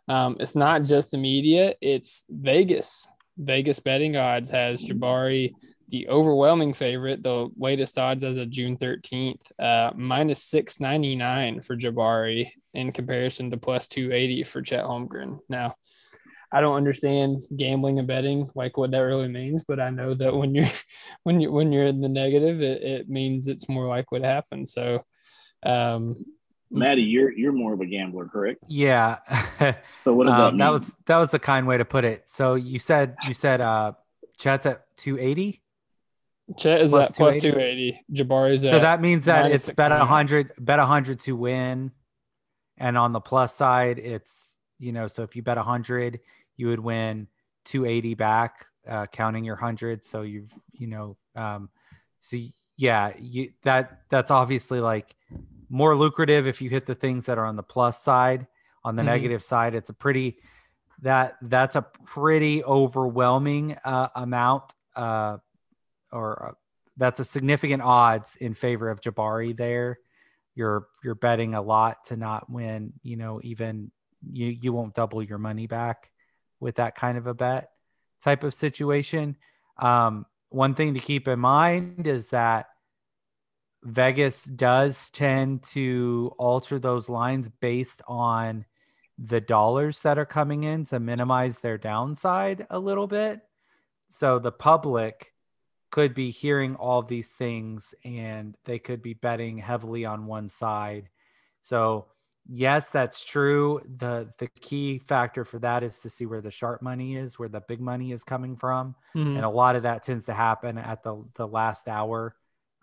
um, 0.08 0.36
it's 0.40 0.54
not 0.54 0.82
just 0.82 1.12
the 1.12 1.18
media; 1.18 1.74
it's 1.80 2.24
Vegas. 2.28 3.08
Vegas 3.38 3.78
betting 3.80 4.16
odds 4.16 4.50
has 4.50 4.84
Jabari 4.84 5.52
the 5.88 6.08
overwhelming 6.08 6.72
favorite, 6.72 7.22
the 7.22 7.48
latest 7.56 7.98
odds 7.98 8.24
as 8.24 8.36
of 8.36 8.50
June 8.50 8.76
thirteenth, 8.76 9.40
uh, 9.58 9.92
minus 9.94 10.42
six 10.42 10.80
ninety 10.80 11.14
nine 11.14 11.60
for 11.60 11.76
Jabari 11.76 12.50
in 12.74 12.92
comparison 12.92 13.50
to 13.50 13.56
plus 13.56 13.86
two 13.86 14.12
eighty 14.12 14.42
for 14.42 14.62
Chet 14.62 14.84
Holmgren. 14.84 15.38
Now, 15.48 15.74
I 16.52 16.60
don't 16.60 16.76
understand 16.76 17.42
gambling 17.56 17.98
and 17.98 18.06
betting, 18.08 18.50
like 18.54 18.76
what 18.76 18.92
that 18.92 19.00
really 19.00 19.28
means, 19.28 19.64
but 19.66 19.80
I 19.80 19.90
know 19.90 20.14
that 20.14 20.34
when 20.34 20.54
you're 20.54 20.66
when 21.24 21.40
you 21.40 21.50
when 21.52 21.72
you're 21.72 21.86
in 21.86 22.00
the 22.00 22.08
negative, 22.08 22.62
it, 22.62 22.82
it 22.82 23.08
means 23.08 23.48
it's 23.48 23.68
more 23.68 23.86
likely 23.86 24.20
to 24.20 24.26
happen. 24.26 24.64
So, 24.66 25.04
um, 25.64 26.24
Maddie, 26.70 27.02
you're 27.02 27.32
you're 27.32 27.52
more 27.52 27.74
of 27.74 27.80
a 27.80 27.86
gambler, 27.86 28.26
correct? 28.26 28.62
Yeah. 28.68 29.18
So 30.04 30.14
what 30.14 30.26
does 30.26 30.36
that 30.36 30.42
Um, 30.42 30.52
mean? 30.54 30.58
that 30.58 30.70
was 30.70 30.94
that 31.06 31.16
was 31.16 31.34
a 31.34 31.38
kind 31.38 31.66
way 31.66 31.78
to 31.78 31.84
put 31.84 32.04
it. 32.04 32.28
So 32.28 32.54
you 32.54 32.78
said 32.78 33.16
you 33.26 33.34
said 33.34 33.60
uh 33.60 33.92
Chet's 34.38 34.66
at 34.66 34.84
280. 34.98 35.62
Chet 36.56 36.80
is 36.82 36.90
Plus 36.92 37.10
at 37.10 37.16
plus 37.16 37.36
280. 37.38 37.90
280. 37.92 38.04
Jabari's 38.12 38.64
at 38.64 38.70
So 38.70 38.78
that 38.80 39.00
means 39.00 39.24
that 39.24 39.50
it's 39.50 39.66
bet 39.66 39.90
699. 39.90 40.00
100 40.08 40.52
bet 40.64 40.78
100 40.78 41.20
to 41.20 41.32
win. 41.34 41.90
And 42.78 42.96
on 42.96 43.12
the 43.12 43.20
plus 43.20 43.54
side, 43.54 43.98
it's 43.98 44.56
you 44.78 44.92
know, 44.92 45.08
so 45.08 45.22
if 45.22 45.34
you 45.34 45.42
bet 45.42 45.56
a 45.56 45.62
100, 45.62 46.20
you 46.56 46.68
would 46.68 46.80
win 46.80 47.28
280 47.64 48.14
back 48.14 48.66
uh 48.88 49.06
counting 49.06 49.44
your 49.44 49.56
100, 49.56 50.04
so 50.04 50.22
you've 50.22 50.52
you 50.72 50.86
know 50.86 51.16
um 51.34 51.68
so 52.20 52.36
yeah, 52.76 53.12
you 53.18 53.52
that 53.62 54.00
that's 54.10 54.30
obviously 54.30 54.80
like 54.80 55.14
more 55.68 55.96
lucrative 55.96 56.46
if 56.46 56.60
you 56.60 56.70
hit 56.70 56.86
the 56.86 56.94
things 56.94 57.26
that 57.26 57.38
are 57.38 57.46
on 57.46 57.56
the 57.56 57.62
plus 57.62 58.02
side. 58.02 58.46
On 58.84 58.94
the 58.96 59.02
Mhm. 59.02 59.06
negative 59.06 59.42
side, 59.42 59.74
it's 59.74 59.90
a 59.90 59.94
pretty 59.94 60.38
that 61.02 61.36
that's 61.42 61.76
a 61.76 61.82
pretty 62.04 62.62
overwhelming 62.64 63.76
uh, 63.84 64.08
amount 64.14 64.74
uh, 64.94 65.38
or 66.12 66.48
uh, 66.48 66.52
that's 66.96 67.20
a 67.20 67.24
significant 67.24 67.82
odds 67.82 68.36
in 68.36 68.54
favor 68.54 68.88
of 68.90 69.00
Jabari 69.00 69.56
there. 69.56 69.98
You're 70.54 70.86
you're 71.02 71.14
betting 71.14 71.54
a 71.54 71.62
lot 71.62 72.04
to 72.06 72.16
not 72.16 72.48
win, 72.50 72.92
you 73.02 73.16
know, 73.16 73.40
even 73.42 73.90
you 74.32 74.46
you 74.48 74.72
won't 74.72 74.94
double 74.94 75.22
your 75.22 75.38
money 75.38 75.66
back 75.66 76.10
with 76.60 76.76
that 76.76 76.94
kind 76.94 77.18
of 77.18 77.26
a 77.26 77.34
bet 77.34 77.70
type 78.22 78.44
of 78.44 78.54
situation. 78.54 79.36
Um, 79.78 80.26
one 80.48 80.74
thing 80.74 80.94
to 80.94 81.00
keep 81.00 81.28
in 81.28 81.38
mind 81.38 82.06
is 82.06 82.28
that 82.28 82.66
Vegas 83.82 84.44
does 84.44 85.10
tend 85.10 85.62
to 85.62 86.32
alter 86.38 86.78
those 86.78 87.08
lines 87.08 87.48
based 87.48 88.02
on 88.08 88.64
the 89.18 89.40
dollars 89.40 90.00
that 90.00 90.18
are 90.18 90.26
coming 90.26 90.64
in 90.64 90.84
to 90.84 91.00
minimize 91.00 91.60
their 91.60 91.78
downside 91.78 92.66
a 92.68 92.78
little 92.78 93.06
bit. 93.06 93.40
So 94.08 94.38
the 94.38 94.52
public 94.52 95.32
could 95.90 96.14
be 96.14 96.30
hearing 96.30 96.74
all 96.76 97.02
these 97.02 97.32
things 97.32 97.94
and 98.04 98.56
they 98.64 98.78
could 98.78 99.02
be 99.02 99.14
betting 99.14 99.58
heavily 99.58 100.04
on 100.04 100.26
one 100.26 100.48
side. 100.48 101.08
So 101.62 102.06
yes, 102.48 102.90
that's 102.90 103.24
true. 103.24 103.80
The 103.98 104.32
the 104.38 104.48
key 104.60 104.98
factor 104.98 105.44
for 105.44 105.58
that 105.60 105.82
is 105.82 105.98
to 106.00 106.10
see 106.10 106.26
where 106.26 106.40
the 106.40 106.50
sharp 106.50 106.82
money 106.82 107.16
is, 107.16 107.38
where 107.38 107.48
the 107.48 107.60
big 107.60 107.80
money 107.80 108.12
is 108.12 108.24
coming 108.24 108.56
from 108.56 108.94
Mhm. 109.14 109.36
and 109.36 109.44
a 109.44 109.48
lot 109.48 109.76
of 109.76 109.82
that 109.84 110.02
tends 110.02 110.26
to 110.26 110.34
happen 110.34 110.78
at 110.78 111.02
the 111.02 111.24
the 111.34 111.46
last 111.46 111.88
hour 111.88 112.36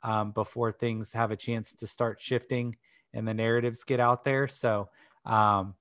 um, 0.03 0.31
before 0.31 0.71
things 0.71 1.13
have 1.13 1.31
a 1.31 1.37
chance 1.37 1.73
to 1.75 1.87
start 1.87 2.21
shifting 2.21 2.75
and 3.13 3.27
the 3.27 3.33
narratives 3.33 3.83
get 3.85 3.99
out 4.01 4.23
there. 4.25 4.47
So 4.49 4.89
um, 5.25 5.75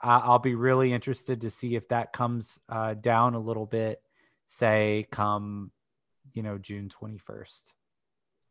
I- 0.00 0.18
I'll 0.20 0.38
be 0.38 0.54
really 0.54 0.92
interested 0.92 1.40
to 1.40 1.50
see 1.50 1.74
if 1.74 1.88
that 1.88 2.12
comes 2.12 2.60
uh, 2.68 2.94
down 2.94 3.34
a 3.34 3.38
little 3.40 3.66
bit, 3.66 4.00
say, 4.46 5.08
come, 5.10 5.72
you 6.34 6.42
know, 6.42 6.58
June 6.58 6.88
21st. 6.88 7.72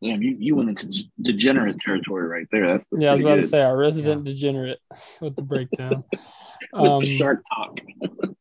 Yeah, 0.02 0.16
you, 0.16 0.36
you 0.40 0.56
went 0.56 0.70
into 0.70 1.04
degenerate 1.22 1.80
territory 1.80 2.28
right 2.28 2.48
there. 2.52 2.68
That's, 2.68 2.88
that's 2.88 3.02
Yeah, 3.02 3.12
I 3.12 3.14
was 3.14 3.22
about 3.22 3.36
to 3.36 3.48
say 3.48 3.62
our 3.62 3.78
resident 3.78 4.24
degenerate 4.24 4.80
with 5.22 5.36
the 5.36 5.44
breakdown. 5.44 6.02
with 6.74 6.92
um, 6.92 7.04
the 7.04 7.18
shark 7.18 7.44
talk. 7.56 7.80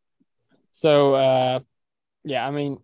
So 0.73 1.13
uh 1.13 1.61
yeah, 2.25 2.47
I 2.47 2.51
mean 2.51 2.79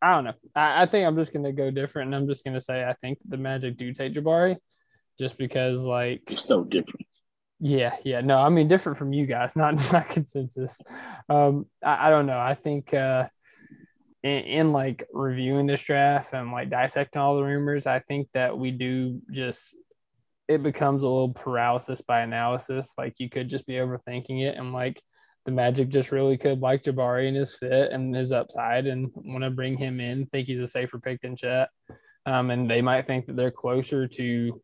I 0.00 0.14
don't 0.14 0.24
know. 0.24 0.34
I, 0.54 0.82
I 0.82 0.86
think 0.86 1.04
I'm 1.04 1.16
just 1.16 1.32
gonna 1.32 1.52
go 1.52 1.72
different 1.72 2.08
and 2.08 2.14
I'm 2.14 2.28
just 2.28 2.44
gonna 2.44 2.60
say 2.60 2.84
I 2.84 2.92
think 2.92 3.18
the 3.28 3.36
Magic 3.36 3.76
do 3.76 3.92
take 3.92 4.14
Jabari 4.14 4.56
just 5.18 5.36
because 5.36 5.80
like 5.80 6.22
You're 6.28 6.38
so 6.38 6.62
different. 6.62 7.06
yeah, 7.58 7.96
yeah. 8.04 8.20
No, 8.20 8.38
I 8.38 8.50
mean 8.50 8.68
different 8.68 8.98
from 8.98 9.12
you 9.12 9.26
guys, 9.26 9.56
not 9.56 9.74
not 9.92 10.08
consensus. 10.10 10.80
Um 11.28 11.66
I, 11.82 12.06
I 12.06 12.10
don't 12.10 12.26
know. 12.26 12.38
I 12.38 12.54
think 12.54 12.94
uh 12.94 13.26
in, 14.24 14.44
in 14.44 14.72
like 14.72 15.06
reviewing 15.12 15.66
this 15.66 15.82
draft 15.82 16.32
and 16.32 16.50
like 16.50 16.70
dissecting 16.70 17.20
all 17.20 17.36
the 17.36 17.44
rumors, 17.44 17.86
I 17.86 18.00
think 18.00 18.28
that 18.32 18.58
we 18.58 18.72
do 18.72 19.20
just 19.30 19.76
it 20.48 20.62
becomes 20.62 21.02
a 21.02 21.08
little 21.08 21.32
paralysis 21.32 22.00
by 22.00 22.20
analysis. 22.20 22.94
Like 22.98 23.14
you 23.18 23.30
could 23.30 23.48
just 23.48 23.66
be 23.66 23.74
overthinking 23.74 24.42
it 24.42 24.56
and 24.56 24.72
like 24.72 25.00
the 25.44 25.52
Magic 25.52 25.90
just 25.90 26.10
really 26.10 26.38
could 26.38 26.60
like 26.60 26.82
Jabari 26.82 27.28
and 27.28 27.36
his 27.36 27.54
fit 27.54 27.92
and 27.92 28.14
his 28.14 28.32
upside 28.32 28.86
and 28.86 29.10
want 29.14 29.44
to 29.44 29.50
bring 29.50 29.76
him 29.76 30.00
in, 30.00 30.26
think 30.26 30.46
he's 30.46 30.60
a 30.60 30.66
safer 30.66 30.98
pick 30.98 31.20
than 31.20 31.36
Chet. 31.36 31.68
Um, 32.26 32.50
and 32.50 32.70
they 32.70 32.80
might 32.80 33.06
think 33.06 33.26
that 33.26 33.36
they're 33.36 33.50
closer 33.50 34.08
to, 34.08 34.24
you 34.24 34.60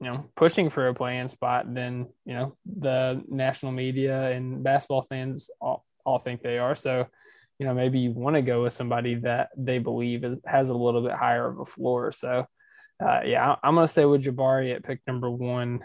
know, 0.00 0.30
pushing 0.36 0.68
for 0.68 0.88
a 0.88 0.94
playing 0.94 1.28
spot 1.28 1.74
than, 1.74 2.06
you 2.26 2.34
know, 2.34 2.56
the 2.66 3.22
national 3.28 3.72
media 3.72 4.30
and 4.30 4.62
basketball 4.62 5.06
fans 5.08 5.48
all, 5.58 5.86
all 6.04 6.18
think 6.18 6.42
they 6.42 6.58
are. 6.58 6.74
So, 6.74 7.06
you 7.60 7.66
know, 7.66 7.74
maybe 7.74 7.98
you 7.98 8.10
want 8.10 8.36
to 8.36 8.42
go 8.42 8.62
with 8.62 8.72
somebody 8.72 9.16
that 9.16 9.50
they 9.54 9.78
believe 9.78 10.24
is, 10.24 10.40
has 10.46 10.70
a 10.70 10.74
little 10.74 11.02
bit 11.02 11.12
higher 11.12 11.46
of 11.46 11.60
a 11.60 11.64
floor. 11.66 12.10
So, 12.10 12.46
uh, 13.04 13.20
yeah, 13.22 13.54
I'm 13.62 13.74
going 13.74 13.86
to 13.86 13.92
stay 13.92 14.06
with 14.06 14.24
Jabari 14.24 14.74
at 14.74 14.82
pick 14.82 15.02
number 15.06 15.30
one, 15.30 15.80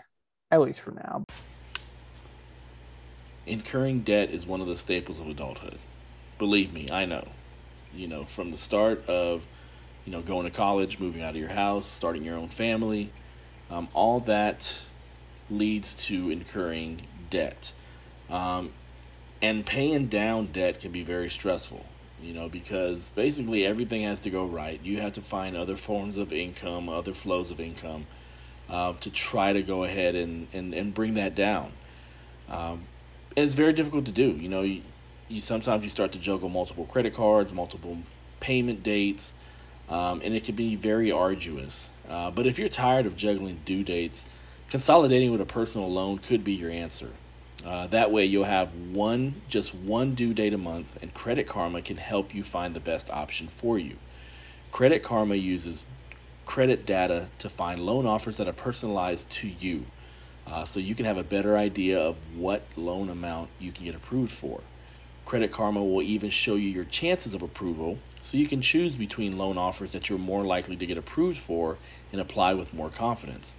at 0.49 0.61
least 0.61 0.79
for 0.79 0.91
now. 0.91 1.25
Incurring 3.45 4.03
debt 4.03 4.31
is 4.31 4.47
one 4.47 4.61
of 4.61 4.67
the 4.67 4.77
staples 4.77 5.19
of 5.19 5.27
adulthood. 5.27 5.77
Believe 6.39 6.71
me, 6.71 6.87
I 6.89 7.03
know. 7.03 7.27
You 7.93 8.07
know, 8.07 8.23
from 8.23 8.51
the 8.51 8.57
start 8.57 9.05
of, 9.09 9.43
you 10.05 10.13
know, 10.13 10.21
going 10.21 10.45
to 10.45 10.51
college, 10.51 10.97
moving 10.97 11.23
out 11.23 11.31
of 11.31 11.35
your 11.35 11.49
house, 11.49 11.87
starting 11.87 12.23
your 12.23 12.37
own 12.37 12.47
family, 12.47 13.11
um, 13.69 13.89
all 13.93 14.21
that 14.21 14.79
leads 15.49 15.93
to 15.95 16.29
incurring 16.29 17.01
debt. 17.29 17.73
Um, 18.29 18.71
and 19.45 19.63
paying 19.63 20.07
down 20.07 20.47
debt 20.47 20.79
can 20.79 20.91
be 20.91 21.03
very 21.03 21.29
stressful, 21.29 21.85
you 22.19 22.33
know, 22.33 22.49
because 22.49 23.09
basically 23.13 23.63
everything 23.63 24.01
has 24.01 24.19
to 24.21 24.31
go 24.31 24.43
right. 24.43 24.81
You 24.83 25.01
have 25.01 25.13
to 25.13 25.21
find 25.21 25.55
other 25.55 25.75
forms 25.75 26.17
of 26.17 26.33
income, 26.33 26.89
other 26.89 27.13
flows 27.13 27.51
of 27.51 27.59
income 27.59 28.07
uh, 28.67 28.93
to 29.01 29.11
try 29.11 29.53
to 29.53 29.61
go 29.61 29.83
ahead 29.83 30.15
and, 30.15 30.47
and, 30.51 30.73
and 30.73 30.95
bring 30.95 31.13
that 31.13 31.35
down. 31.35 31.73
Um, 32.49 32.85
and 33.37 33.45
it's 33.45 33.53
very 33.53 33.71
difficult 33.71 34.05
to 34.05 34.11
do. 34.11 34.31
You 34.31 34.49
know, 34.49 34.63
you, 34.63 34.81
you 35.27 35.41
sometimes 35.41 35.83
you 35.83 35.91
start 35.91 36.11
to 36.13 36.19
juggle 36.19 36.49
multiple 36.49 36.85
credit 36.85 37.13
cards, 37.13 37.53
multiple 37.53 37.99
payment 38.39 38.81
dates, 38.81 39.31
um, 39.89 40.21
and 40.23 40.33
it 40.33 40.43
can 40.43 40.55
be 40.55 40.75
very 40.75 41.11
arduous. 41.11 41.89
Uh, 42.09 42.31
but 42.31 42.47
if 42.47 42.57
you're 42.57 42.67
tired 42.67 43.05
of 43.05 43.15
juggling 43.15 43.61
due 43.63 43.83
dates, 43.83 44.25
consolidating 44.71 45.31
with 45.31 45.41
a 45.41 45.45
personal 45.45 45.91
loan 45.91 46.17
could 46.17 46.43
be 46.43 46.53
your 46.53 46.71
answer. 46.71 47.11
Uh, 47.63 47.87
that 47.87 48.11
way, 48.11 48.25
you'll 48.25 48.43
have 48.43 48.73
one, 48.75 49.41
just 49.47 49.73
one 49.73 50.15
due 50.15 50.33
date 50.33 50.53
a 50.53 50.57
month, 50.57 50.87
and 51.01 51.13
Credit 51.13 51.47
Karma 51.47 51.81
can 51.81 51.97
help 51.97 52.33
you 52.33 52.43
find 52.43 52.75
the 52.75 52.79
best 52.79 53.09
option 53.09 53.47
for 53.47 53.79
you. 53.79 53.97
Credit 54.71 55.01
Karma 55.01 55.35
uses 55.35 55.87
credit 56.45 56.85
data 56.85 57.27
to 57.39 57.49
find 57.49 57.79
loan 57.79 58.05
offers 58.05 58.37
that 58.37 58.47
are 58.47 58.53
personalized 58.53 59.29
to 59.31 59.47
you 59.47 59.85
uh, 60.47 60.63
so 60.63 60.79
you 60.79 60.93
can 60.93 61.05
have 61.05 61.17
a 61.17 61.23
better 61.23 61.57
idea 61.57 61.99
of 61.99 62.15
what 62.35 62.63
loan 62.75 63.09
amount 63.09 63.49
you 63.59 63.71
can 63.71 63.85
get 63.85 63.95
approved 63.95 64.31
for. 64.31 64.61
Credit 65.25 65.51
Karma 65.51 65.83
will 65.83 66.03
even 66.03 66.29
show 66.29 66.55
you 66.55 66.69
your 66.69 66.83
chances 66.83 67.33
of 67.33 67.41
approval 67.41 67.97
so 68.21 68.37
you 68.37 68.47
can 68.47 68.61
choose 68.61 68.93
between 68.93 69.37
loan 69.37 69.57
offers 69.57 69.91
that 69.91 70.09
you're 70.09 70.19
more 70.19 70.43
likely 70.43 70.75
to 70.75 70.85
get 70.85 70.97
approved 70.97 71.37
for 71.37 71.77
and 72.11 72.21
apply 72.21 72.53
with 72.53 72.73
more 72.73 72.89
confidence. 72.89 73.55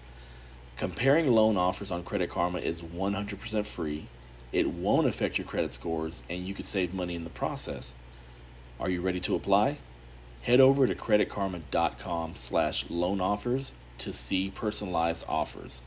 Comparing 0.77 1.29
loan 1.29 1.57
offers 1.57 1.91
on 1.91 2.03
Credit 2.03 2.29
Karma 2.29 2.59
is 2.59 2.83
100% 2.83 3.65
free. 3.65 4.09
It 4.53 4.69
won't 4.69 5.07
affect 5.07 5.39
your 5.39 5.47
credit 5.47 5.73
scores 5.73 6.21
and 6.29 6.47
you 6.47 6.53
could 6.53 6.67
save 6.67 6.93
money 6.93 7.15
in 7.15 7.25
the 7.25 7.31
process. 7.31 7.95
Are 8.79 8.91
you 8.91 9.01
ready 9.01 9.21
to 9.21 9.35
apply? 9.35 9.79
Head 10.43 10.61
over 10.61 10.87
to 10.87 10.95
creditkarma.com 10.95 12.35
slash 12.37 12.85
loan 12.91 13.23
offers 13.23 13.71
to 13.99 14.13
see 14.13 14.51
personalized 14.51 15.25
offers. 15.27 15.81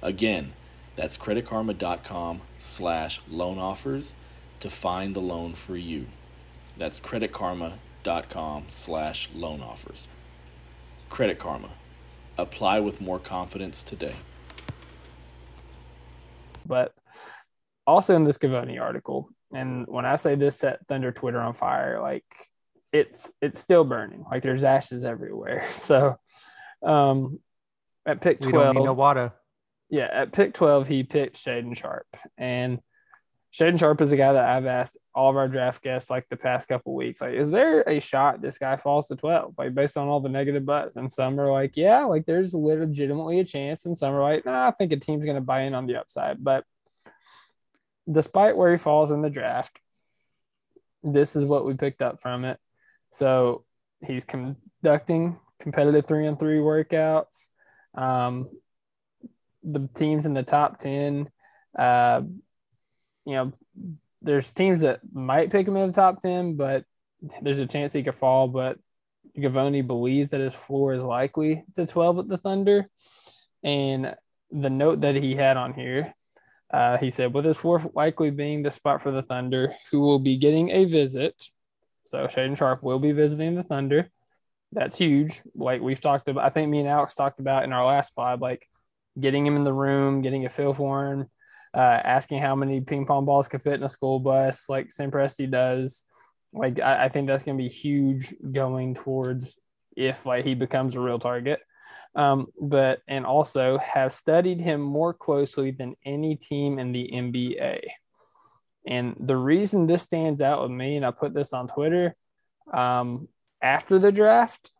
Again, 0.00 0.52
that's 0.94 1.16
creditkarma.com 1.16 2.42
slash 2.58 3.20
loan 3.28 3.58
offers 3.58 4.12
to 4.60 4.70
find 4.70 5.16
the 5.16 5.20
loan 5.20 5.54
for 5.54 5.76
you. 5.76 6.06
That's 6.76 7.00
creditkarma.com 7.00 8.66
slash 8.68 9.28
loan 9.34 9.60
offers. 9.60 10.06
Credit 11.10 11.38
Karma. 11.38 11.70
Apply 12.38 12.78
with 12.78 13.00
more 13.00 13.18
confidence 13.18 13.82
today. 13.82 14.14
But 16.66 16.92
also 17.86 18.14
in 18.16 18.24
this 18.24 18.38
Givony 18.38 18.80
article, 18.80 19.28
and 19.54 19.86
when 19.86 20.04
I 20.04 20.16
say 20.16 20.34
this 20.34 20.56
set 20.56 20.86
Thunder 20.88 21.12
Twitter 21.12 21.40
on 21.40 21.52
fire, 21.54 22.00
like 22.00 22.24
it's 22.92 23.32
it's 23.40 23.58
still 23.58 23.84
burning. 23.84 24.24
Like 24.30 24.42
there's 24.42 24.64
ashes 24.64 25.04
everywhere. 25.04 25.64
So 25.70 26.16
um 26.82 27.38
at 28.04 28.20
pick 28.20 28.40
We 28.40 28.52
don't 28.52 28.62
12, 28.62 28.76
need 28.76 28.84
no 28.84 28.92
water. 28.92 29.32
yeah, 29.90 30.08
at 30.12 30.32
pick 30.32 30.54
12, 30.54 30.88
he 30.88 31.02
picked 31.04 31.36
Shaedon 31.36 31.76
Sharpe. 31.76 32.16
And 32.38 32.80
Shaedon 33.56 33.78
Sharpe 33.78 34.02
is 34.02 34.12
a 34.12 34.16
guy 34.18 34.34
that 34.34 34.48
I've 34.48 34.66
asked 34.66 34.98
all 35.14 35.30
of 35.30 35.36
our 35.36 35.48
draft 35.48 35.82
guests 35.82 36.10
like 36.10 36.28
the 36.28 36.36
past 36.36 36.68
couple 36.68 36.94
weeks, 36.94 37.22
like, 37.22 37.32
is 37.32 37.50
there 37.50 37.80
a 37.88 38.00
shot 38.00 38.42
this 38.42 38.58
guy 38.58 38.76
falls 38.76 39.06
to 39.08 39.16
12? 39.16 39.54
Like 39.56 39.74
based 39.74 39.96
on 39.96 40.08
all 40.08 40.20
the 40.20 40.28
negative 40.28 40.66
buzz. 40.66 40.96
And 40.96 41.10
some 41.10 41.40
are 41.40 41.50
like, 41.50 41.74
yeah, 41.74 42.04
like 42.04 42.26
there's 42.26 42.52
legitimately 42.52 43.40
a 43.40 43.44
chance. 43.44 43.86
And 43.86 43.96
some 43.96 44.12
are 44.12 44.20
like, 44.20 44.44
nah, 44.44 44.68
I 44.68 44.72
think 44.72 44.92
a 44.92 44.96
team's 44.96 45.24
gonna 45.24 45.40
buy 45.40 45.62
in 45.62 45.74
on 45.74 45.86
the 45.86 45.98
upside. 45.98 46.44
But 46.44 46.64
despite 48.10 48.58
where 48.58 48.72
he 48.72 48.78
falls 48.78 49.10
in 49.10 49.22
the 49.22 49.30
draft, 49.30 49.78
this 51.02 51.34
is 51.34 51.44
what 51.44 51.64
we 51.64 51.74
picked 51.74 52.02
up 52.02 52.20
from 52.20 52.44
it. 52.44 52.58
So 53.10 53.64
he's 54.04 54.26
conducting 54.26 55.38
competitive 55.60 56.04
three 56.04 56.26
on 56.26 56.36
three 56.36 56.58
workouts. 56.58 57.48
Um, 57.94 58.50
the 59.62 59.88
teams 59.96 60.26
in 60.26 60.34
the 60.34 60.42
top 60.42 60.78
10, 60.78 61.30
uh, 61.78 62.20
you 63.26 63.32
know, 63.34 63.52
there's 64.22 64.52
teams 64.52 64.80
that 64.80 65.00
might 65.12 65.50
pick 65.50 65.68
him 65.68 65.76
in 65.76 65.88
the 65.88 65.92
top 65.92 66.22
10, 66.22 66.56
but 66.56 66.84
there's 67.42 67.58
a 67.58 67.66
chance 67.66 67.92
he 67.92 68.02
could 68.02 68.14
fall. 68.14 68.48
But 68.48 68.78
Givony 69.36 69.86
believes 69.86 70.30
that 70.30 70.40
his 70.40 70.54
floor 70.54 70.94
is 70.94 71.02
likely 71.02 71.64
to 71.74 71.86
12 71.86 72.20
at 72.20 72.28
the 72.28 72.38
Thunder. 72.38 72.88
And 73.62 74.14
the 74.50 74.70
note 74.70 75.02
that 75.02 75.16
he 75.16 75.34
had 75.34 75.56
on 75.56 75.74
here, 75.74 76.14
uh, 76.70 76.96
he 76.98 77.10
said, 77.10 77.34
with 77.34 77.44
his 77.44 77.56
floor 77.56 77.82
likely 77.94 78.30
being 78.30 78.62
the 78.62 78.70
spot 78.70 79.02
for 79.02 79.10
the 79.10 79.22
Thunder, 79.22 79.74
who 79.90 80.00
will 80.00 80.18
be 80.18 80.36
getting 80.36 80.70
a 80.70 80.84
visit. 80.84 81.34
So 82.06 82.26
Shaedon 82.26 82.56
Sharpe 82.56 82.82
will 82.82 82.98
be 82.98 83.12
visiting 83.12 83.54
the 83.54 83.62
Thunder. 83.62 84.10
That's 84.72 84.96
huge. 84.96 85.42
Like 85.54 85.80
we've 85.80 86.00
talked 86.00 86.28
about, 86.28 86.44
I 86.44 86.50
think 86.50 86.70
me 86.70 86.80
and 86.80 86.88
Alex 86.88 87.14
talked 87.14 87.40
about 87.40 87.64
in 87.64 87.72
our 87.72 87.86
last 87.86 88.14
pod, 88.14 88.40
like 88.40 88.68
getting 89.18 89.46
him 89.46 89.56
in 89.56 89.64
the 89.64 89.72
room, 89.72 90.22
getting 90.22 90.44
a 90.44 90.48
feel 90.48 90.74
for 90.74 91.12
him, 91.12 91.26
uh, 91.76 92.00
asking 92.04 92.40
how 92.40 92.56
many 92.56 92.80
ping 92.80 93.04
pong 93.04 93.26
balls 93.26 93.48
could 93.48 93.60
fit 93.60 93.74
in 93.74 93.82
a 93.82 93.88
school 93.88 94.18
bus, 94.18 94.68
like 94.70 94.90
Sam 94.90 95.10
Presti 95.10 95.50
does. 95.50 96.06
Like 96.54 96.80
I, 96.80 97.04
I 97.04 97.08
think 97.10 97.28
that's 97.28 97.42
going 97.42 97.58
to 97.58 97.62
be 97.62 97.68
huge 97.68 98.34
going 98.50 98.94
towards 98.94 99.60
if 99.94 100.24
like 100.24 100.46
he 100.46 100.54
becomes 100.54 100.94
a 100.94 101.00
real 101.00 101.18
target. 101.18 101.60
Um, 102.14 102.46
but 102.58 103.02
and 103.06 103.26
also 103.26 103.76
have 103.76 104.14
studied 104.14 104.58
him 104.58 104.80
more 104.80 105.12
closely 105.12 105.70
than 105.70 105.96
any 106.02 106.36
team 106.36 106.78
in 106.78 106.92
the 106.92 107.10
NBA. 107.12 107.80
And 108.86 109.14
the 109.20 109.36
reason 109.36 109.86
this 109.86 110.02
stands 110.02 110.40
out 110.40 110.62
with 110.62 110.70
me, 110.70 110.96
and 110.96 111.04
I 111.04 111.10
put 111.10 111.34
this 111.34 111.52
on 111.52 111.68
Twitter, 111.68 112.16
um, 112.72 113.28
after 113.60 113.98
the 113.98 114.12
draft, 114.12 114.70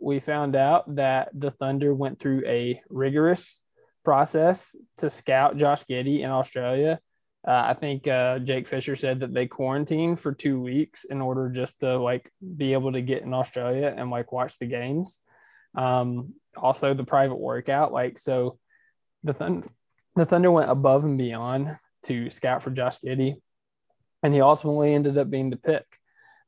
we 0.00 0.18
found 0.18 0.56
out 0.56 0.96
that 0.96 1.28
the 1.32 1.52
Thunder 1.52 1.94
went 1.94 2.18
through 2.18 2.42
a 2.46 2.82
rigorous 2.88 3.62
process 4.04 4.74
to 4.98 5.10
scout 5.10 5.56
Josh 5.56 5.84
Giddey 5.84 6.20
in 6.20 6.30
Australia 6.30 7.00
Uh, 7.46 7.64
I 7.68 7.74
think 7.74 8.06
uh, 8.06 8.38
Jake 8.38 8.68
Fisher 8.68 8.96
said 8.96 9.20
that 9.20 9.32
they 9.32 9.46
quarantined 9.46 10.20
for 10.20 10.34
two 10.34 10.60
weeks 10.60 11.04
in 11.04 11.22
order 11.22 11.48
just 11.48 11.80
to 11.80 11.96
like 11.98 12.30
be 12.56 12.74
able 12.74 12.92
to 12.92 13.00
get 13.00 13.22
in 13.22 13.32
Australia 13.32 13.94
and 13.96 14.10
like 14.10 14.30
watch 14.30 14.58
the 14.58 14.66
games. 14.66 15.20
Um, 15.74 16.34
also, 16.54 16.92
the 16.92 17.04
private 17.04 17.38
workout, 17.38 17.92
like 17.92 18.18
so, 18.18 18.58
the 19.24 19.32
Thunder, 19.32 19.66
the 20.16 20.26
Thunder 20.26 20.50
went 20.50 20.70
above 20.70 21.04
and 21.04 21.16
beyond 21.16 21.78
to 22.04 22.30
scout 22.30 22.62
for 22.62 22.70
Josh 22.70 22.98
Giddey, 23.00 23.36
and 24.22 24.34
he 24.34 24.42
ultimately 24.42 24.92
ended 24.92 25.16
up 25.16 25.30
being 25.30 25.48
the 25.48 25.56
pick. 25.56 25.86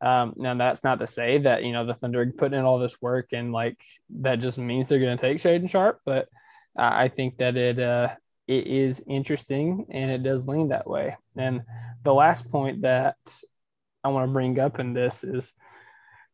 Um, 0.02 0.34
now 0.36 0.54
that's 0.56 0.82
not 0.82 0.98
to 0.98 1.06
say 1.06 1.38
that 1.38 1.64
you 1.64 1.72
know 1.72 1.86
the 1.86 1.94
Thunder 1.94 2.26
put 2.36 2.52
in 2.52 2.64
all 2.64 2.78
this 2.78 3.00
work 3.00 3.28
and 3.32 3.52
like 3.52 3.80
that 4.20 4.40
just 4.40 4.58
means 4.58 4.88
they're 4.88 4.98
going 4.98 5.16
to 5.16 5.20
take 5.20 5.38
Shaedon 5.38 5.70
Sharpe, 5.70 6.00
but 6.04 6.28
I 6.76 7.08
think 7.08 7.38
that 7.38 7.56
it 7.56 7.78
uh, 7.78 8.14
it 8.48 8.66
is 8.66 9.02
interesting 9.06 9.86
and 9.90 10.10
it 10.10 10.22
does 10.22 10.46
lean 10.46 10.68
that 10.68 10.88
way. 10.88 11.16
And 11.36 11.62
the 12.02 12.14
last 12.14 12.50
point 12.50 12.82
that 12.82 13.16
I 14.04 14.08
want 14.08 14.28
to 14.28 14.32
bring 14.32 14.58
up 14.58 14.78
in 14.80 14.92
this 14.92 15.24
is 15.24 15.54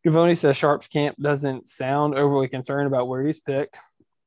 Givony 0.07 0.37
says 0.37 0.57
Sharpe's 0.57 0.88
camp 0.88 1.16
doesn't 1.21 1.68
sound 1.68 2.14
overly 2.14 2.49
concerned 2.49 2.87
about 2.87 3.09
where 3.09 3.25
he's 3.25 3.40
picked. 3.40 3.78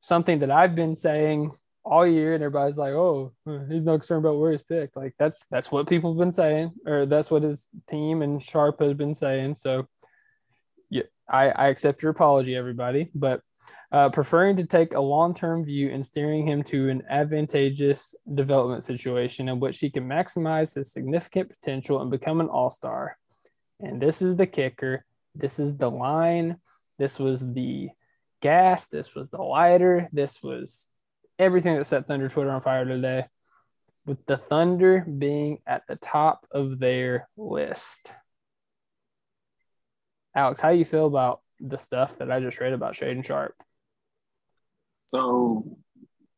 Something 0.02 0.40
that 0.40 0.52
I've 0.52 0.76
been 0.76 0.96
saying 0.96 1.52
all 1.84 2.06
year, 2.06 2.36
and 2.36 2.44
everybody's 2.44 2.78
like, 2.78 2.94
"Oh, 2.94 3.34
he's 3.70 3.84
no 3.84 3.98
concerned 3.98 4.26
about 4.26 4.40
where 4.40 4.52
he's 4.52 4.64
picked." 4.64 4.96
Like 4.96 5.16
that's 5.18 5.46
that's 5.50 5.72
what 5.72 5.88
people 5.88 6.12
have 6.12 6.20
been 6.20 6.32
saying, 6.32 6.74
or 6.86 7.06
that's 7.06 7.32
what 7.32 7.44
his 7.44 7.70
team 7.88 8.22
and 8.22 8.44
Sharpe 8.44 8.82
has 8.82 8.94
been 8.94 9.16
saying. 9.16 9.56
So, 9.56 9.88
yeah, 10.90 11.04
I, 11.30 11.50
I 11.50 11.68
accept 11.70 12.04
your 12.04 12.12
apology, 12.12 12.56
everybody, 12.56 13.10
but 13.16 13.42
uh, 13.92 14.10
preferring 14.10 14.56
to 14.58 14.66
take 14.66 14.94
a 14.94 15.00
long 15.00 15.34
term 15.34 15.66
view 15.66 15.90
and 15.90 16.06
steering 16.06 16.48
him 16.48 16.64
to 16.64 16.90
an 16.90 17.04
advantageous 17.10 18.16
development 18.34 18.84
situation 18.84 19.50
in 19.50 19.60
which 19.60 19.80
he 19.80 19.90
can 19.90 20.08
maximize 20.08 20.74
his 20.74 20.92
significant 20.92 21.50
potential 21.50 22.02
and 22.02 22.10
become 22.10 22.40
an 22.40 22.48
all 22.48 22.72
star. 22.72 23.18
And 23.80 24.02
this 24.02 24.22
is 24.22 24.36
the 24.36 24.48
kicker. 24.48 25.06
This 25.36 25.60
is 25.60 25.76
the 25.76 25.90
line. 25.90 26.58
This 26.98 27.20
was 27.20 27.42
the 27.42 27.90
gas. 28.42 28.86
This 28.88 29.14
was 29.16 29.30
the 29.30 29.42
lighter. 29.42 30.08
This 30.14 30.42
was 30.42 30.88
everything 31.40 31.76
that 31.78 31.88
set 31.88 32.08
Thunder 32.08 32.30
Twitter 32.30 32.52
on 32.52 32.62
fire 32.62 32.86
today, 32.86 33.26
with 34.06 34.24
the 34.26 34.38
Thunder 34.38 35.02
being 35.02 35.60
at 35.66 35.84
the 35.88 35.96
top 35.96 36.46
of 36.52 36.80
their 36.80 37.28
list. 37.36 38.12
Alex, 40.36 40.62
how 40.62 40.72
do 40.72 40.78
you 40.78 40.86
feel 40.86 41.08
about 41.08 41.42
the 41.62 41.78
stuff 41.78 42.18
that 42.18 42.32
I 42.32 42.40
just 42.40 42.60
read 42.60 42.74
about 42.74 42.96
Shaedon 42.96 43.26
Sharpe? 43.26 43.56
So, 45.08 45.78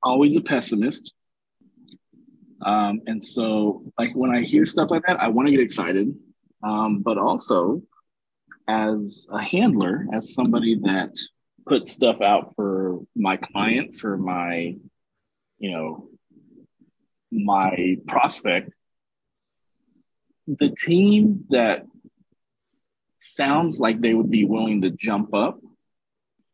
always 0.04 0.36
a 0.36 0.42
pessimist. 0.42 1.14
Um, 2.62 3.02
and 3.08 3.24
so, 3.24 3.84
like 3.98 4.14
when 4.16 4.32
I 4.32 4.42
hear 4.42 4.66
stuff 4.66 4.92
like 4.92 5.04
that, 5.08 5.20
I 5.20 5.28
want 5.28 5.48
to 5.48 5.52
get 5.52 5.62
excited. 5.62 6.14
Um, 6.64 7.00
but 7.00 7.18
also, 7.18 7.84
as 8.68 9.28
a 9.32 9.42
handler, 9.42 10.06
as 10.14 10.34
somebody 10.34 10.80
that 10.84 11.12
puts 11.66 11.92
stuff 11.92 12.22
out 12.22 12.54
for 12.56 13.00
my 13.16 13.38
client, 13.38 13.96
for 13.96 14.18
my, 14.18 14.76
you 15.60 15.72
know, 15.72 16.10
my 17.32 17.98
prospect, 18.08 18.72
the 20.48 20.70
team 20.70 21.46
that 21.50 21.86
sounds 23.24 23.80
like 23.80 24.02
they 24.02 24.14
would 24.14 24.30
be 24.30 24.46
willing 24.46 24.82
to 24.82 24.92
jump 24.92 25.34
up 25.34 25.60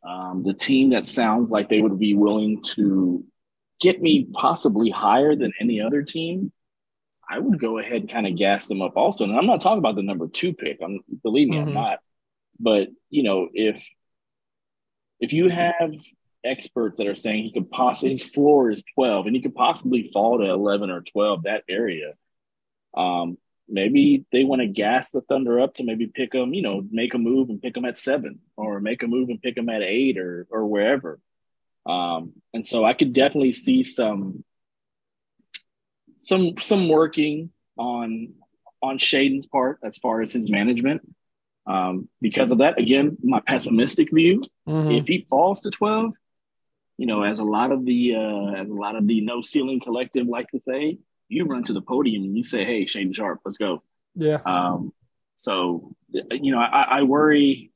um, 0.03 0.43
the 0.43 0.53
team 0.53 0.91
that 0.91 1.05
sounds 1.05 1.51
like 1.51 1.69
they 1.69 1.81
would 1.81 1.99
be 1.99 2.13
willing 2.13 2.63
to 2.75 3.25
get 3.79 4.01
me 4.01 4.27
possibly 4.31 4.89
higher 4.89 5.35
than 5.35 5.53
any 5.59 5.81
other 5.81 6.03
team, 6.03 6.51
I 7.29 7.39
would 7.39 7.59
go 7.59 7.77
ahead 7.77 8.01
and 8.01 8.11
kind 8.11 8.27
of 8.27 8.37
gas 8.37 8.67
them 8.67 8.81
up 8.81 8.95
also. 8.95 9.23
And 9.23 9.35
I'm 9.35 9.45
not 9.45 9.61
talking 9.61 9.79
about 9.79 9.95
the 9.95 10.01
number 10.01 10.27
two 10.27 10.53
pick. 10.53 10.79
I'm 10.83 11.01
believe 11.21 11.49
me, 11.49 11.57
mm-hmm. 11.57 11.69
I'm 11.69 11.73
not. 11.73 11.99
But 12.59 12.89
you 13.09 13.23
know, 13.23 13.49
if 13.53 13.87
if 15.19 15.33
you 15.33 15.49
have 15.49 15.93
experts 16.43 16.97
that 16.97 17.07
are 17.07 17.15
saying 17.15 17.43
he 17.43 17.51
could 17.51 17.69
possibly 17.69 18.11
his 18.11 18.23
floor 18.23 18.71
is 18.71 18.81
12 18.95 19.27
and 19.27 19.35
he 19.35 19.41
could 19.41 19.53
possibly 19.53 20.09
fall 20.13 20.37
to 20.37 20.45
11 20.45 20.89
or 20.89 21.01
12 21.01 21.43
that 21.43 21.65
area 21.67 22.13
um 22.95 23.37
maybe 23.69 24.25
they 24.31 24.43
want 24.43 24.61
to 24.61 24.67
gas 24.67 25.11
the 25.11 25.21
Thunder 25.21 25.59
up 25.59 25.75
to 25.75 25.83
maybe 25.83 26.07
pick 26.07 26.31
them, 26.31 26.53
you 26.53 26.61
know, 26.61 26.83
make 26.91 27.13
a 27.13 27.17
move 27.17 27.49
and 27.49 27.61
pick 27.61 27.73
them 27.73 27.85
at 27.85 27.97
seven, 27.97 28.39
or 28.57 28.79
make 28.79 29.03
a 29.03 29.07
move 29.07 29.29
and 29.29 29.41
pick 29.41 29.55
them 29.55 29.69
at 29.69 29.81
eight, 29.81 30.17
or 30.17 30.47
or 30.49 30.65
wherever. 30.65 31.19
Um, 31.85 32.33
and 32.53 32.65
so 32.65 32.83
I 32.85 32.93
could 32.93 33.13
definitely 33.13 33.53
see 33.53 33.83
some 33.83 34.43
some 36.17 36.57
some 36.59 36.89
working 36.89 37.51
on 37.77 38.33
on 38.81 38.97
Shaedon's 38.97 39.47
part 39.47 39.79
as 39.83 39.97
far 39.97 40.21
as 40.21 40.33
his 40.33 40.49
management. 40.49 41.01
Um, 41.65 42.09
because 42.21 42.51
of 42.51 42.59
that, 42.59 42.79
again, 42.79 43.17
my 43.23 43.41
pessimistic 43.41 44.09
view, 44.11 44.41
mm-hmm. 44.67 44.91
if 44.91 45.07
he 45.07 45.27
falls 45.29 45.61
to 45.61 45.69
12, 45.69 46.13
you 46.97 47.05
know, 47.05 47.23
as 47.23 47.39
a 47.39 47.43
lot 47.43 47.71
of 47.71 47.85
the 47.85 48.15
uh, 48.15 48.51
as 48.55 48.69
a 48.69 48.73
lot 48.73 48.95
of 48.95 49.07
the 49.07 49.21
no 49.21 49.41
ceiling 49.41 49.79
collective 49.79 50.27
like 50.27 50.49
to 50.51 50.59
say, 50.67 50.97
you 51.29 51.45
run 51.45 51.63
to 51.63 51.73
the 51.73 51.81
podium 51.81 52.23
and 52.23 52.35
you 52.35 52.43
say, 52.43 52.65
"Hey, 52.65 52.85
Shaedon 52.85 53.15
Sharpe, 53.15 53.39
let's 53.45 53.57
go." 53.57 53.83
Yeah. 54.15 54.41
Um, 54.45 54.91
so 55.35 55.95
you 56.11 56.51
know, 56.51 56.59
I, 56.59 56.99
I 56.99 57.03
worry. 57.03 57.71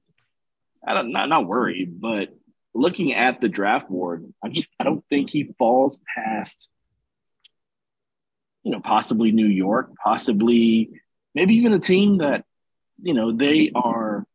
I 0.86 0.94
don't 0.94 1.12
not 1.12 1.30
not 1.30 1.48
worry, 1.48 1.86
but 1.86 2.30
looking 2.74 3.14
at 3.14 3.40
the 3.40 3.48
draft 3.48 3.90
board, 3.90 4.26
I 4.44 4.50
just 4.50 4.68
I 4.80 4.84
don't 4.84 5.06
think 5.10 5.30
he 5.30 5.54
falls 5.58 6.00
past. 6.16 6.68
You 8.64 8.72
know, 8.72 8.80
possibly 8.80 9.32
New 9.32 9.48
York, 9.48 9.92
possibly 10.04 11.02
maybe 11.36 11.56
even 11.56 11.74
a 11.74 11.80
team 11.80 12.20
that, 12.20 12.46
you 13.02 13.14
know, 13.14 13.32
they 13.32 13.72
are, 13.76 14.26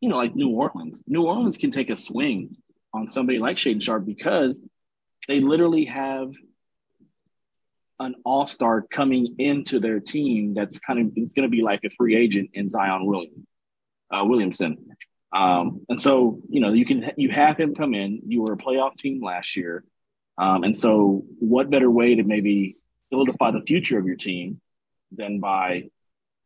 you 0.00 0.08
know, 0.08 0.16
like 0.16 0.34
New 0.34 0.50
Orleans. 0.50 1.02
New 1.06 1.22
Orleans 1.22 1.56
can 1.56 1.70
take 1.70 1.88
a 1.88 1.96
swing 1.96 2.56
on 2.92 3.06
somebody 3.06 3.38
like 3.38 3.56
Shaedon 3.56 3.82
Sharpe 3.82 4.04
because 4.04 4.60
they 5.28 5.40
literally 5.40 5.86
have 5.86 6.32
an 8.00 8.14
all 8.24 8.46
star 8.46 8.82
coming 8.90 9.36
into 9.38 9.78
their 9.78 10.00
team 10.00 10.54
that's 10.54 10.78
kind 10.78 10.98
of 10.98 11.12
it's 11.16 11.34
going 11.34 11.48
to 11.48 11.54
be 11.54 11.62
like 11.62 11.84
a 11.84 11.90
free 11.90 12.16
agent 12.16 12.50
in 12.54 12.68
Zion 12.68 13.06
uh, 14.10 14.24
Williamson. 14.24 14.78
Um, 15.32 15.82
and 15.88 16.00
so 16.00 16.40
you 16.48 16.60
know 16.60 16.72
you 16.72 16.84
can 16.84 17.12
you 17.16 17.30
have 17.30 17.56
him 17.56 17.74
come 17.74 17.94
in. 17.94 18.20
You 18.26 18.42
were 18.42 18.54
a 18.54 18.56
playoff 18.56 18.96
team 18.96 19.22
last 19.22 19.54
year, 19.56 19.84
um, 20.38 20.64
and 20.64 20.76
so 20.76 21.24
what 21.38 21.70
better 21.70 21.90
way 21.90 22.16
to 22.16 22.24
maybe 22.24 22.76
solidify 23.12 23.52
the 23.52 23.60
future 23.60 23.98
of 23.98 24.06
your 24.06 24.16
team 24.16 24.60
than 25.12 25.38
by 25.38 25.90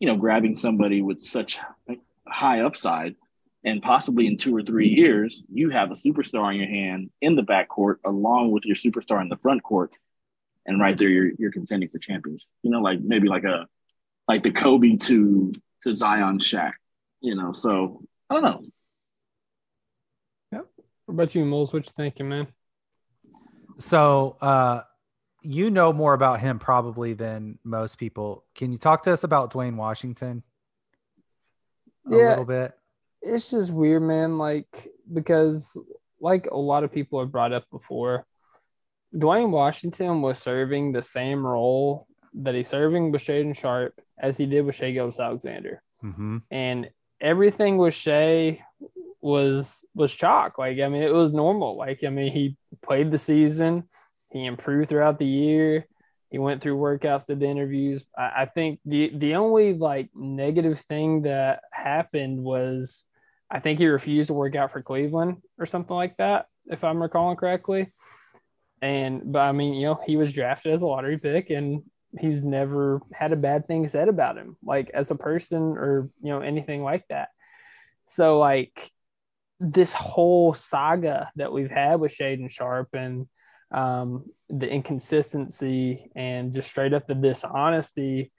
you 0.00 0.08
know 0.08 0.16
grabbing 0.16 0.54
somebody 0.54 1.00
with 1.00 1.20
such 1.20 1.58
high 2.26 2.60
upside 2.60 3.14
and 3.64 3.80
possibly 3.80 4.26
in 4.26 4.36
two 4.36 4.54
or 4.54 4.62
three 4.62 4.88
years 4.88 5.42
you 5.52 5.70
have 5.70 5.90
a 5.90 5.94
superstar 5.94 6.52
in 6.52 6.60
your 6.60 6.68
hand 6.68 7.10
in 7.20 7.36
the 7.36 7.42
backcourt 7.42 7.96
along 8.04 8.50
with 8.50 8.64
your 8.64 8.76
superstar 8.76 9.20
in 9.20 9.28
the 9.28 9.36
front 9.36 9.62
court 9.62 9.90
and 10.66 10.80
right 10.80 10.96
there 10.96 11.08
you're 11.08 11.30
you're 11.38 11.52
contending 11.52 11.88
for 11.88 11.98
champions. 11.98 12.46
You 12.62 12.70
know, 12.70 12.80
like 12.80 13.00
maybe 13.00 13.28
like 13.28 13.44
a 13.44 13.66
like 14.28 14.42
the 14.42 14.50
Kobe 14.50 14.96
to 14.96 15.52
to 15.82 15.94
Zion 15.94 16.38
Shaq. 16.38 16.72
You 17.20 17.34
know, 17.34 17.52
so 17.52 18.02
I 18.28 18.34
don't 18.34 18.42
know. 18.42 18.62
Yep. 20.52 20.66
What 21.06 21.14
about 21.14 21.34
you, 21.34 21.44
Moles? 21.44 21.72
What 21.72 21.86
you 21.86 21.92
thinking, 21.96 22.28
man? 22.28 22.48
So 23.78 24.36
uh 24.40 24.82
you 25.42 25.70
know 25.70 25.92
more 25.92 26.14
about 26.14 26.40
him 26.40 26.58
probably 26.58 27.12
than 27.12 27.58
most 27.64 27.98
people. 27.98 28.44
Can 28.54 28.72
you 28.72 28.78
talk 28.78 29.02
to 29.02 29.12
us 29.12 29.24
about 29.24 29.52
Dwayne 29.52 29.76
Washington? 29.76 30.42
A 32.10 32.16
yeah, 32.16 32.28
little 32.30 32.46
bit. 32.46 32.72
It's 33.20 33.50
just 33.50 33.70
weird, 33.70 34.02
man. 34.02 34.38
Like 34.38 34.88
because 35.12 35.76
like 36.20 36.46
a 36.46 36.56
lot 36.56 36.84
of 36.84 36.92
people 36.92 37.20
have 37.20 37.30
brought 37.30 37.52
up 37.52 37.68
before, 37.70 38.26
Duane 39.16 39.50
Washington 39.50 40.22
was 40.22 40.38
serving 40.38 40.92
the 40.92 41.02
same 41.02 41.46
role 41.46 42.06
that 42.34 42.54
he's 42.54 42.68
serving 42.68 43.12
with 43.12 43.22
Shaedon 43.22 43.56
Sharpe 43.56 43.98
as 44.18 44.36
he 44.36 44.46
did 44.46 44.64
with 44.66 44.74
Shai 44.74 44.90
Gilgeous-Alexander. 44.90 45.82
Mm-hmm. 46.02 46.38
And 46.50 46.90
everything 47.20 47.78
with 47.78 47.94
Shai 47.94 48.60
was 49.20 49.84
was 49.94 50.12
chalk. 50.12 50.58
Like, 50.58 50.78
I 50.80 50.88
mean, 50.88 51.02
it 51.02 51.12
was 51.12 51.32
normal. 51.32 51.76
Like, 51.76 52.04
I 52.04 52.10
mean, 52.10 52.32
he 52.32 52.56
played 52.82 53.10
the 53.10 53.18
season, 53.18 53.84
he 54.30 54.44
improved 54.44 54.88
throughout 54.88 55.18
the 55.18 55.26
year. 55.26 55.86
He 56.30 56.38
went 56.38 56.60
through 56.60 56.76
workouts, 56.76 57.26
did 57.26 57.38
the 57.38 57.46
interviews. 57.46 58.04
I, 58.18 58.32
I 58.38 58.46
think 58.46 58.80
the 58.84 59.12
the 59.16 59.36
only 59.36 59.74
like 59.74 60.10
negative 60.14 60.78
thing 60.80 61.22
that 61.22 61.62
happened 61.72 62.42
was 62.42 63.04
I 63.48 63.60
think 63.60 63.78
he 63.78 63.86
refused 63.86 64.26
to 64.28 64.34
work 64.34 64.56
out 64.56 64.72
for 64.72 64.82
Cleveland 64.82 65.36
or 65.58 65.66
something 65.66 65.94
like 65.94 66.16
that, 66.16 66.46
if 66.66 66.82
I'm 66.82 67.00
recalling 67.00 67.36
correctly. 67.36 67.92
And 68.84 69.32
but 69.32 69.38
I 69.38 69.52
mean, 69.52 69.72
you 69.72 69.86
know, 69.86 70.00
he 70.04 70.18
was 70.18 70.34
drafted 70.34 70.74
as 70.74 70.82
a 70.82 70.86
lottery 70.86 71.16
pick 71.16 71.48
and 71.48 71.82
he's 72.20 72.42
never 72.42 73.00
had 73.14 73.32
a 73.32 73.36
bad 73.36 73.66
thing 73.66 73.86
said 73.88 74.08
about 74.08 74.36
him, 74.36 74.58
like 74.62 74.90
as 74.92 75.10
a 75.10 75.14
person 75.14 75.62
or 75.62 76.10
you 76.22 76.28
know, 76.28 76.40
anything 76.40 76.82
like 76.82 77.08
that. 77.08 77.28
So 78.08 78.38
like 78.38 78.92
this 79.58 79.94
whole 79.94 80.52
saga 80.52 81.30
that 81.36 81.50
we've 81.50 81.70
had 81.70 81.98
with 81.98 82.14
Shaedon 82.14 82.50
Sharpe 82.50 82.92
and 82.92 83.26
um, 83.72 84.26
the 84.50 84.70
inconsistency 84.70 86.10
and 86.14 86.52
just 86.52 86.68
straight 86.68 86.92
up 86.92 87.06
the 87.06 87.14
dishonesty 87.14 88.32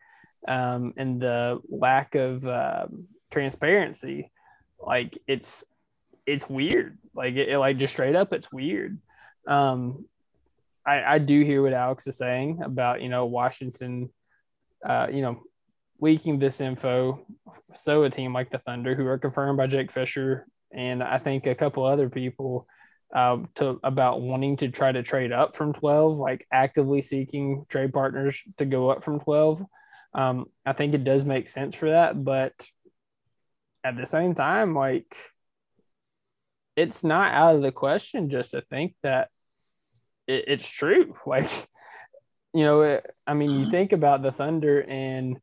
um, 0.48 0.94
and 0.96 1.20
the 1.20 1.60
lack 1.68 2.14
of 2.14 2.46
um 2.46 3.08
transparency. 3.32 4.32
Like 4.80 5.18
it's 5.28 5.66
it's 6.28 6.48
weird. 6.48 7.00
Like 7.16 7.34
it, 7.34 7.50
it, 7.50 7.58
like 7.58 7.80
just 7.80 7.94
straight 7.94 8.16
up, 8.16 8.32
it's 8.32 8.52
weird. 8.52 9.00
Um, 9.48 10.06
I, 10.86 11.16
I 11.16 11.20
do 11.20 11.44
hear 11.44 11.64
what 11.64 11.74
Alex 11.74 12.08
is 12.08 12.18
saying 12.18 12.62
about 12.64 13.02
you 13.02 13.10
know 13.10 13.26
Washington, 13.26 14.10
uh, 14.86 15.08
you 15.12 15.22
know, 15.22 15.44
leaking 16.00 16.40
this 16.40 16.62
info. 16.62 17.26
So 17.74 18.04
a 18.04 18.10
team 18.10 18.34
like 18.34 18.52
the 18.52 18.60
Thunder, 18.60 18.96
who 18.96 19.06
are 19.08 19.18
confirmed 19.18 19.58
by 19.58 19.68
Jake 19.68 19.92
Fisher, 19.92 20.48
and 20.72 21.04
I 21.04 21.18
think 21.18 21.48
a 21.48 21.56
couple 21.56 21.86
other 21.86 22.10
people, 22.10 22.68
uh, 23.14 23.38
to 23.56 23.80
about 23.84 24.22
wanting 24.22 24.58
to 24.58 24.70
try 24.70 24.92
to 24.92 25.04
trade 25.04 25.32
up 25.32 25.56
from 25.56 25.74
twelve, 25.74 26.18
like 26.18 26.48
actively 26.52 27.02
seeking 27.02 27.66
trade 27.70 27.94
partners 27.94 28.42
to 28.58 28.66
go 28.66 28.90
up 28.90 29.04
from 29.04 29.20
twelve. 29.20 29.64
Um, 30.14 30.46
I 30.66 30.74
think 30.74 30.94
it 30.94 31.04
does 31.04 31.26
make 31.26 31.50
sense 31.50 31.76
for 31.76 31.90
that, 31.90 32.24
but 32.24 32.54
at 33.84 33.98
the 33.98 34.06
same 34.06 34.34
time, 34.34 34.74
like 34.74 35.16
it's 36.76 37.04
not 37.04 37.34
out 37.34 37.56
of 37.56 37.62
the 37.62 37.72
question 37.72 38.30
just 38.30 38.52
to 38.52 38.62
think 38.62 38.96
that 39.04 39.30
it, 40.28 40.46
it's 40.48 40.68
true. 40.68 41.16
Like, 41.26 41.50
you 42.54 42.64
know, 42.64 42.82
it, 42.82 43.16
I 43.28 43.34
mean, 43.34 43.60
you 43.60 43.70
think 43.70 43.92
about 43.92 44.22
the 44.22 44.32
Thunder 44.32 44.82
and 44.88 45.38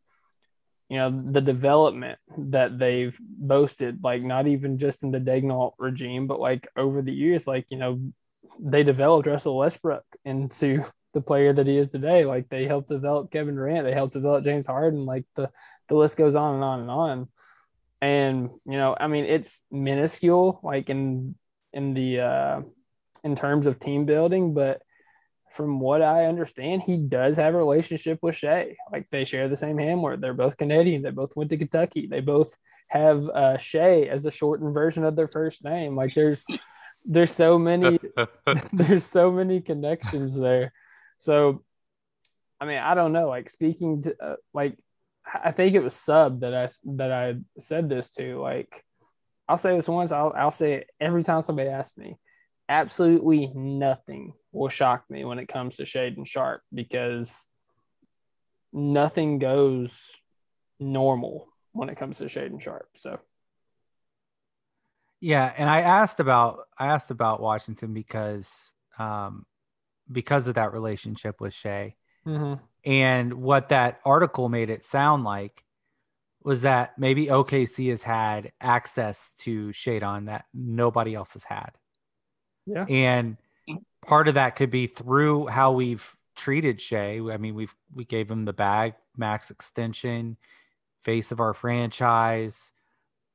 you 0.89 0.99
know 0.99 1.23
the 1.31 1.41
development 1.41 2.19
that 2.37 2.79
they've 2.79 3.17
boasted, 3.21 4.01
like 4.03 4.23
not 4.23 4.47
even 4.47 4.79
just 4.79 5.03
in 5.03 5.11
the 5.11 5.21
Daigneault 5.21 5.73
regime, 5.79 6.27
but 6.27 6.41
like 6.41 6.69
over 6.77 7.03
the 7.03 7.13
years, 7.13 7.47
like 7.47 7.67
you 7.71 7.79
know, 7.79 8.01
they 8.61 8.83
developed 8.83 9.27
Russell 9.27 9.57
Westbrook 9.57 10.05
into 10.25 10.85
the 11.15 11.21
player 11.21 11.53
that 11.53 11.67
he 11.67 11.77
is 11.77 11.91
today. 11.91 12.25
Like 12.25 12.49
they 12.49 12.67
helped 12.67 12.89
develop 12.89 13.31
Kevin 13.31 13.55
Durant, 13.55 13.85
they 13.85 13.93
helped 13.93 14.15
develop 14.15 14.45
James 14.45 14.67
Harden. 14.67 15.05
Like 15.05 15.25
the 15.35 15.51
the 15.89 15.95
list 15.95 16.17
goes 16.17 16.35
on 16.35 16.55
and 16.57 16.65
on 16.65 16.81
and 16.81 16.91
on. 16.91 17.29
And 18.01 18.51
you 18.65 18.77
know, 18.77 18.97
I 18.99 19.07
mean, 19.07 19.25
it's 19.25 19.63
minuscule, 19.71 20.61
like 20.63 20.91
in 20.91 21.35
in 21.73 21.95
the 21.95 22.21
uh, 22.21 22.61
in 23.25 23.37
terms 23.37 23.67
of 23.67 23.79
team 23.79 24.05
building, 24.05 24.55
but 24.55 24.83
from 25.53 25.81
what 25.81 26.03
I 26.03 26.27
understand, 26.27 26.83
he 26.83 26.97
does 26.97 27.37
have 27.37 27.55
a 27.55 27.59
relationship 27.59 28.19
with 28.23 28.37
Shai. 28.37 28.77
Like 28.91 29.07
they 29.11 29.25
share 29.25 29.49
the 29.49 29.57
same 29.57 29.79
Hamlet. 29.79 30.21
They're 30.21 30.35
both 30.35 30.57
Canadian. 30.57 31.03
They 31.03 31.11
both 31.11 31.37
went 31.37 31.51
to 31.51 31.57
Kentucky. 31.57 32.07
They 32.07 32.21
both 32.21 32.57
have 32.89 33.29
uh, 33.29 33.59
Shai 33.59 34.03
as 34.03 34.25
a 34.25 34.31
shortened 34.31 34.75
version 34.75 35.05
of 35.05 35.15
their 35.15 35.29
first 35.29 35.63
name. 35.63 35.95
Like 35.95 36.15
there's 36.15 36.45
there's 37.05 37.33
so 37.33 37.59
many 37.59 37.99
there's 38.73 39.05
so 39.05 39.31
many 39.31 39.61
connections 39.61 40.35
there. 40.35 40.73
So, 41.19 41.63
I 42.61 42.67
mean, 42.67 42.79
I 42.79 42.95
don't 42.95 43.13
know. 43.13 43.29
Like 43.29 43.49
speaking 43.49 44.03
to 44.03 44.17
uh, 44.23 44.37
like, 44.55 44.79
I 45.33 45.53
think 45.53 45.75
it 45.75 45.83
was 45.83 45.95
sub 45.95 46.41
that 46.41 46.55
I 46.55 46.69
that 46.97 47.13
I 47.13 47.37
said 47.59 47.89
this 47.89 48.11
to. 48.13 48.41
Like, 48.41 48.85
I'll 49.49 49.59
say 49.59 49.77
this 49.77 49.89
once. 49.89 50.13
I'll 50.13 50.33
I'll 50.35 50.53
say 50.53 50.75
it 50.75 50.91
every 51.01 51.23
time 51.23 51.43
somebody 51.43 51.69
asks 51.69 51.99
me 51.99 52.17
absolutely 52.69 53.51
nothing 53.55 54.33
will 54.53 54.69
shock 54.69 55.05
me 55.09 55.25
when 55.25 55.39
it 55.39 55.49
comes 55.49 55.77
to 55.77 55.85
Shaedon 55.85 56.27
Sharpe 56.27 56.63
because 56.73 57.47
nothing 58.73 59.39
goes 59.39 59.99
normal 60.79 61.49
when 61.73 61.89
it 61.89 61.97
comes 61.97 62.19
to 62.19 62.25
Shaedon 62.25 62.61
Sharpe. 62.61 62.89
So 62.95 63.19
yeah, 65.21 65.53
and 65.57 65.71
I 65.71 65.83
asked 65.83 66.21
about 66.21 66.61
I 66.77 66.89
asked 66.89 67.11
about 67.11 67.41
Washington 67.41 67.95
because 67.95 68.73
um 68.99 69.47
because 70.11 70.49
of 70.49 70.57
that 70.57 70.73
relationship 70.73 71.41
with 71.41 71.55
Shai. 71.55 71.95
mm-hmm. 72.27 72.55
And 72.85 73.35
what 73.35 73.69
that 73.69 74.01
article 74.05 74.49
made 74.49 74.69
it 74.69 74.85
sound 74.85 75.23
like 75.23 75.65
was 76.43 76.63
that 76.63 76.99
maybe 76.99 77.27
OKC 77.27 77.91
has 77.91 78.03
had 78.03 78.51
access 78.61 79.33
to 79.41 79.69
Shaedon 79.69 80.27
that 80.27 80.47
nobody 80.53 81.15
else 81.15 81.35
has 81.35 81.45
had. 81.45 81.71
Yeah. 82.67 82.85
And 82.89 83.37
part 84.07 84.29
of 84.29 84.35
that 84.35 84.57
could 84.57 84.71
be 84.71 84.87
through 84.87 85.47
how 85.47 85.73
we've 85.73 86.17
treated 86.35 86.81
Shai. 86.81 87.21
I 87.31 87.37
mean, 87.37 87.55
we've 87.55 87.75
we 87.95 88.05
gave 88.05 88.31
him 88.31 88.45
the 88.45 88.53
bag, 88.53 88.95
max 89.17 89.51
extension, 89.51 90.37
face 91.03 91.33
of 91.33 91.41
our 91.41 91.55
franchise. 91.55 92.73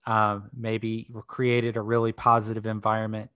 Um, 0.06 0.50
maybe 0.56 1.10
created 1.28 1.76
a 1.76 1.82
really 1.82 2.14
positive 2.14 2.66
environment 2.66 3.30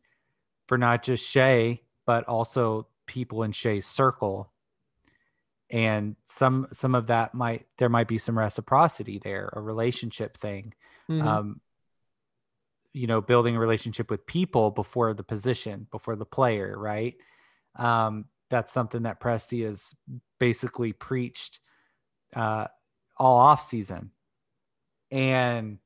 for 0.67 0.77
not 0.77 1.04
just 1.04 1.27
Shai, 1.27 1.82
but 2.06 2.23
also 2.30 2.88
people 3.06 3.43
in 3.43 3.51
Shai's 3.51 3.86
circle. 3.86 4.51
And 5.69 6.15
some 6.27 6.67
some 6.71 6.95
of 6.95 7.08
that 7.08 7.34
might 7.34 7.65
there 7.77 7.89
might 7.89 8.08
be 8.08 8.17
some 8.17 8.38
reciprocity 8.38 9.19
there, 9.19 9.49
a 9.54 9.62
relationship 9.62 10.38
thing. 10.38 10.73
Mhm. 11.10 11.23
Um, 11.25 11.62
you 12.93 13.08
know, 13.08 13.21
building 13.21 13.56
a 13.56 13.60
relationship 13.60 14.10
with 14.10 14.25
people 14.25 14.71
before 14.71 15.13
the 15.13 15.23
position, 15.23 15.88
before 15.91 16.15
the 16.15 16.25
player, 16.25 16.77
right? 16.77 17.15
Um, 17.75 18.25
that's 18.49 18.71
something 18.71 19.04
that 19.04 19.21
Presti 19.21 19.65
has 19.65 19.95
basically 20.39 20.91
preached 20.91 21.60
uh, 22.36 22.67
all 23.17 23.38
off 23.38 23.63
season, 23.63 24.12
and 25.10 25.77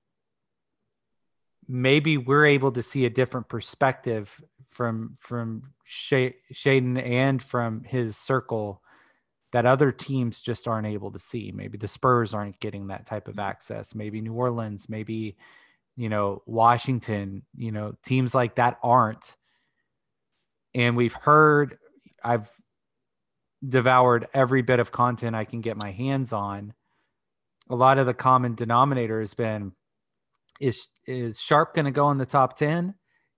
maybe 1.67 2.17
we're 2.17 2.45
able 2.45 2.71
to 2.71 2.83
see 2.83 3.05
a 3.05 3.09
different 3.09 3.49
perspective 3.49 4.41
from 4.67 5.15
from 5.19 5.73
Sha- 5.83 6.35
Shaedon 6.53 7.01
and 7.03 7.41
from 7.41 7.83
his 7.83 8.17
circle 8.17 8.81
that 9.51 9.65
other 9.65 9.91
teams 9.91 10.41
just 10.41 10.67
aren't 10.67 10.87
able 10.87 11.11
to 11.11 11.19
see. 11.19 11.51
Maybe 11.53 11.77
the 11.77 11.87
Spurs 11.87 12.33
aren't 12.33 12.59
getting 12.59 12.87
that 12.87 13.05
type 13.05 13.27
of 13.27 13.39
access. 13.39 13.95
Maybe 13.95 14.21
New 14.21 14.33
Orleans, 14.33 14.89
maybe 14.89 15.37
you 15.95 16.09
know 16.09 16.41
Washington, 16.45 17.43
you 17.55 17.71
know 17.71 17.93
teams 18.03 18.33
like 18.33 18.55
that 18.55 18.77
aren't. 18.83 19.35
And 20.73 20.97
we've 20.97 21.13
heard, 21.13 21.77
I've 22.23 22.49
devoured 23.67 24.27
every 24.33 24.61
bit 24.61 24.79
of 24.79 24.91
content 24.91 25.35
I 25.35 25.45
can 25.45 25.61
get 25.61 25.81
my 25.81 25.91
hands 25.91 26.33
on. 26.33 26.73
A 27.69 27.75
lot 27.75 27.97
of 27.97 28.05
the 28.05 28.13
common 28.13 28.55
denominator 28.55 29.21
has 29.21 29.33
been 29.33 29.71
is 30.59 30.87
is 31.05 31.39
Sharpe 31.39 31.73
going 31.73 31.85
to 31.85 31.91
go 31.91 32.11
in 32.11 32.17
the 32.17 32.25
top 32.25 32.57
10? 32.57 32.93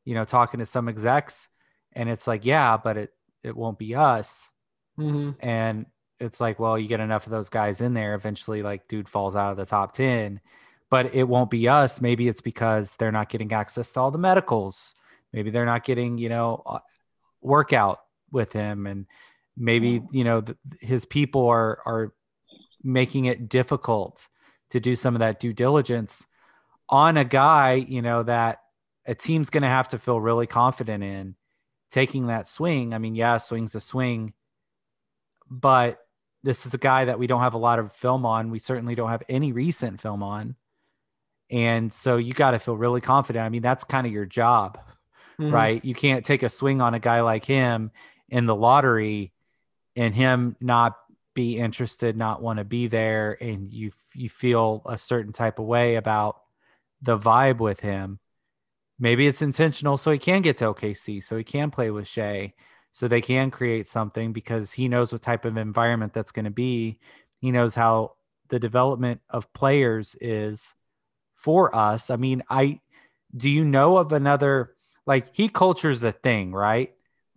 You 0.06 0.16
know, 0.16 0.26
talking 0.26 0.60
to 0.60 0.66
some 0.66 0.90
execs 0.90 1.48
and 1.94 2.10
it's 2.10 2.28
like, 2.28 2.46
yeah, 2.46 2.78
but 2.78 2.98
it 2.98 3.12
it 3.44 3.56
won't 3.56 3.80
be 3.80 3.96
us. 3.96 4.52
Mm-hmm. 5.00 5.32
And 5.40 5.86
it's 6.20 6.42
like, 6.42 6.60
well, 6.60 6.78
you 6.78 6.88
get 6.88 7.00
enough 7.00 7.26
of 7.26 7.32
those 7.32 7.50
guys 7.50 7.82
in 7.82 7.94
there, 7.94 8.16
eventually 8.16 8.64
like 8.64 8.88
dude 8.88 9.10
falls 9.10 9.36
out 9.36 9.52
of 9.52 9.58
the 9.58 9.66
top 9.66 9.94
10, 9.94 10.40
but 10.90 11.14
it 11.14 11.28
won't 11.28 11.52
be 11.52 11.68
us. 11.68 12.02
Maybe 12.02 12.28
it's 12.28 12.42
because 12.42 12.96
they're 12.96 13.12
not 13.12 13.30
getting 13.30 13.52
access 13.54 13.92
to 13.94 14.00
all 14.00 14.12
the 14.12 14.18
medicals. 14.18 14.94
Maybe 15.34 15.50
they're 15.52 15.66
not 15.66 15.84
getting, 15.84 16.18
you 16.18 16.30
know, 16.30 16.82
workout 17.42 18.00
with 18.32 18.54
him 18.54 18.88
and 18.88 19.06
maybe, 19.56 20.02
you 20.12 20.24
know, 20.24 20.42
th- 20.42 20.58
his 20.80 21.06
people 21.06 21.48
are 21.48 21.80
are 21.86 22.14
making 22.84 23.26
it 23.26 23.50
difficult 23.50 24.28
to 24.70 24.80
do 24.80 24.96
some 24.96 25.16
of 25.16 25.20
that 25.20 25.40
due 25.40 25.54
diligence 25.54 26.26
on 26.90 27.18
a 27.18 27.26
guy, 27.26 27.74
you 27.74 28.02
know, 28.02 28.24
that 28.24 28.60
a 29.06 29.16
team's 29.16 29.50
going 29.50 29.64
to 29.64 29.70
have 29.70 29.90
to 29.90 30.00
feel 30.00 30.20
really 30.20 30.48
confident 30.48 31.04
in 31.04 31.36
taking 31.92 32.28
that 32.28 32.48
swing. 32.48 32.94
I 32.94 32.98
mean, 32.98 33.16
yeah, 33.16 33.38
swing's 33.38 33.76
a 33.76 33.82
swing, 33.82 34.34
but 35.50 36.00
this 36.44 36.66
is 36.66 36.74
a 36.74 36.78
guy 36.78 37.06
that 37.06 37.20
we 37.20 37.28
don't 37.28 37.42
have 37.42 37.54
a 37.54 37.58
lot 37.60 37.80
of 37.80 37.94
film 37.94 38.26
on. 38.26 38.52
We 38.52 38.60
certainly 38.60 38.96
don't 38.96 39.10
have 39.10 39.24
any 39.28 39.52
recent 39.52 40.00
film 40.00 40.24
on. 40.24 40.56
And 41.50 41.94
so 41.94 42.18
you 42.18 42.34
got 42.34 42.52
to 42.52 42.60
feel 42.60 42.76
really 42.76 43.02
confident. 43.02 43.46
I 43.46 43.50
mean, 43.50 43.62
that's 43.62 43.84
kind 43.84 44.06
of 44.06 44.14
your 44.14 44.26
job, 44.26 44.80
Mhm. 45.40 45.52
right? 45.52 45.86
You 45.86 45.96
can't 45.96 46.26
take 46.26 46.44
a 46.44 46.50
swing 46.50 46.82
on 46.82 46.94
a 46.94 47.00
guy 47.00 47.22
like 47.22 47.46
him 47.46 47.92
in 48.30 48.46
the 48.46 48.56
lottery 48.56 49.32
and 49.96 50.14
him 50.14 50.56
not 50.60 50.98
be 51.34 51.58
interested, 51.58 52.18
not 52.18 52.42
want 52.42 52.58
to 52.58 52.66
be 52.66 52.88
there, 52.88 53.38
and 53.42 53.72
you 53.74 53.92
you 54.14 54.30
feel 54.30 54.82
a 54.88 54.98
certain 54.98 55.32
type 55.32 55.60
of 55.60 55.66
way 55.66 55.96
about 55.96 56.42
the 57.04 57.18
vibe 57.18 57.60
with 57.60 57.82
him. 57.82 58.20
Maybe 58.98 59.28
it's 59.28 59.44
intentional 59.44 59.96
so 59.98 60.10
he 60.10 60.18
can 60.18 60.42
get 60.42 60.58
to 60.58 60.66
OKC, 60.74 61.22
so 61.22 61.38
he 61.38 61.44
can 61.44 61.70
play 61.70 61.92
with 61.92 62.08
Shai, 62.08 62.56
so 62.92 63.08
they 63.08 63.22
can 63.22 63.52
create 63.52 63.88
something 63.88 64.34
because 64.34 64.72
he 64.72 64.88
knows 64.88 65.12
what 65.12 65.22
type 65.22 65.46
of 65.46 65.56
environment 65.56 66.14
that's 66.14 66.32
going 66.32 66.46
to 66.46 66.52
be. 66.52 67.00
He 67.40 67.52
knows 67.52 67.76
how 67.76 68.14
the 68.48 68.60
development 68.60 69.22
of 69.30 69.54
players 69.54 70.16
is 70.20 70.74
for 71.38 71.74
us. 71.74 72.10
I 72.10 72.18
mean, 72.18 72.44
I 72.50 72.82
do 73.36 73.50
you 73.50 73.64
know 73.64 73.98
of 73.98 74.12
another 74.12 74.74
like 75.06 75.34
he 75.34 75.48
culture's 75.48 76.04
a 76.04 76.12
thing, 76.12 76.52
right? 76.52 76.94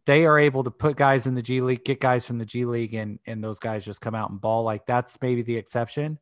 They 0.06 0.26
are 0.26 0.38
able 0.38 0.64
to 0.64 0.70
put 0.70 0.96
guys 0.96 1.26
in 1.26 1.34
the 1.34 1.42
G 1.42 1.60
League, 1.60 1.84
get 1.84 2.00
guys 2.00 2.26
from 2.26 2.38
the 2.38 2.44
G 2.44 2.64
League, 2.64 2.94
and 2.94 3.20
and 3.26 3.44
those 3.44 3.60
guys 3.60 3.84
just 3.84 4.00
come 4.00 4.14
out 4.14 4.30
and 4.30 4.40
ball. 4.40 4.64
Like 4.64 4.86
that's 4.86 5.16
maybe 5.22 5.42
the 5.42 5.56
exception. 5.56 6.18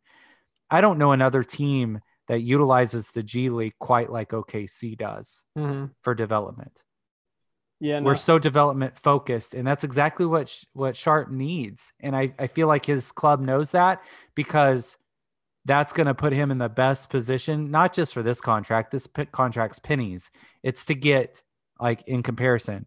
I 0.70 0.82
don't 0.82 0.98
know 0.98 1.12
another 1.12 1.42
team 1.42 2.00
that 2.26 2.42
utilizes 2.42 3.10
the 3.10 3.22
G 3.22 3.48
League 3.48 3.78
quite 3.78 4.10
like 4.10 4.30
OKC 4.30 4.98
does 4.98 5.42
Mhm. 5.56 5.92
for 6.02 6.14
development. 6.14 6.82
Yeah, 7.80 8.00
no, 8.00 8.06
we're 8.06 8.16
so 8.16 8.40
development 8.40 8.98
focused 8.98 9.54
and 9.54 9.64
that's 9.66 9.84
exactly 9.84 10.26
what 10.26 10.52
what 10.72 10.96
Sharpe 10.96 11.30
needs 11.30 11.92
and 12.00 12.16
I, 12.16 12.34
I 12.36 12.48
feel 12.48 12.66
like 12.66 12.84
his 12.84 13.12
club 13.12 13.40
knows 13.40 13.70
that 13.70 14.02
because 14.34 14.98
that's 15.64 15.92
going 15.92 16.06
to 16.06 16.14
put 16.14 16.32
him 16.32 16.50
in 16.50 16.58
the 16.58 16.68
best 16.68 17.10
position 17.10 17.70
not 17.70 17.92
just 17.92 18.14
for 18.14 18.22
this 18.22 18.40
contract 18.40 18.90
this 18.90 19.06
p- 19.06 19.26
contract's 19.26 19.78
pennies. 19.78 20.30
It's 20.62 20.84
to 20.86 20.94
get 20.94 21.42
like 21.80 22.02
in 22.06 22.22
comparison 22.22 22.86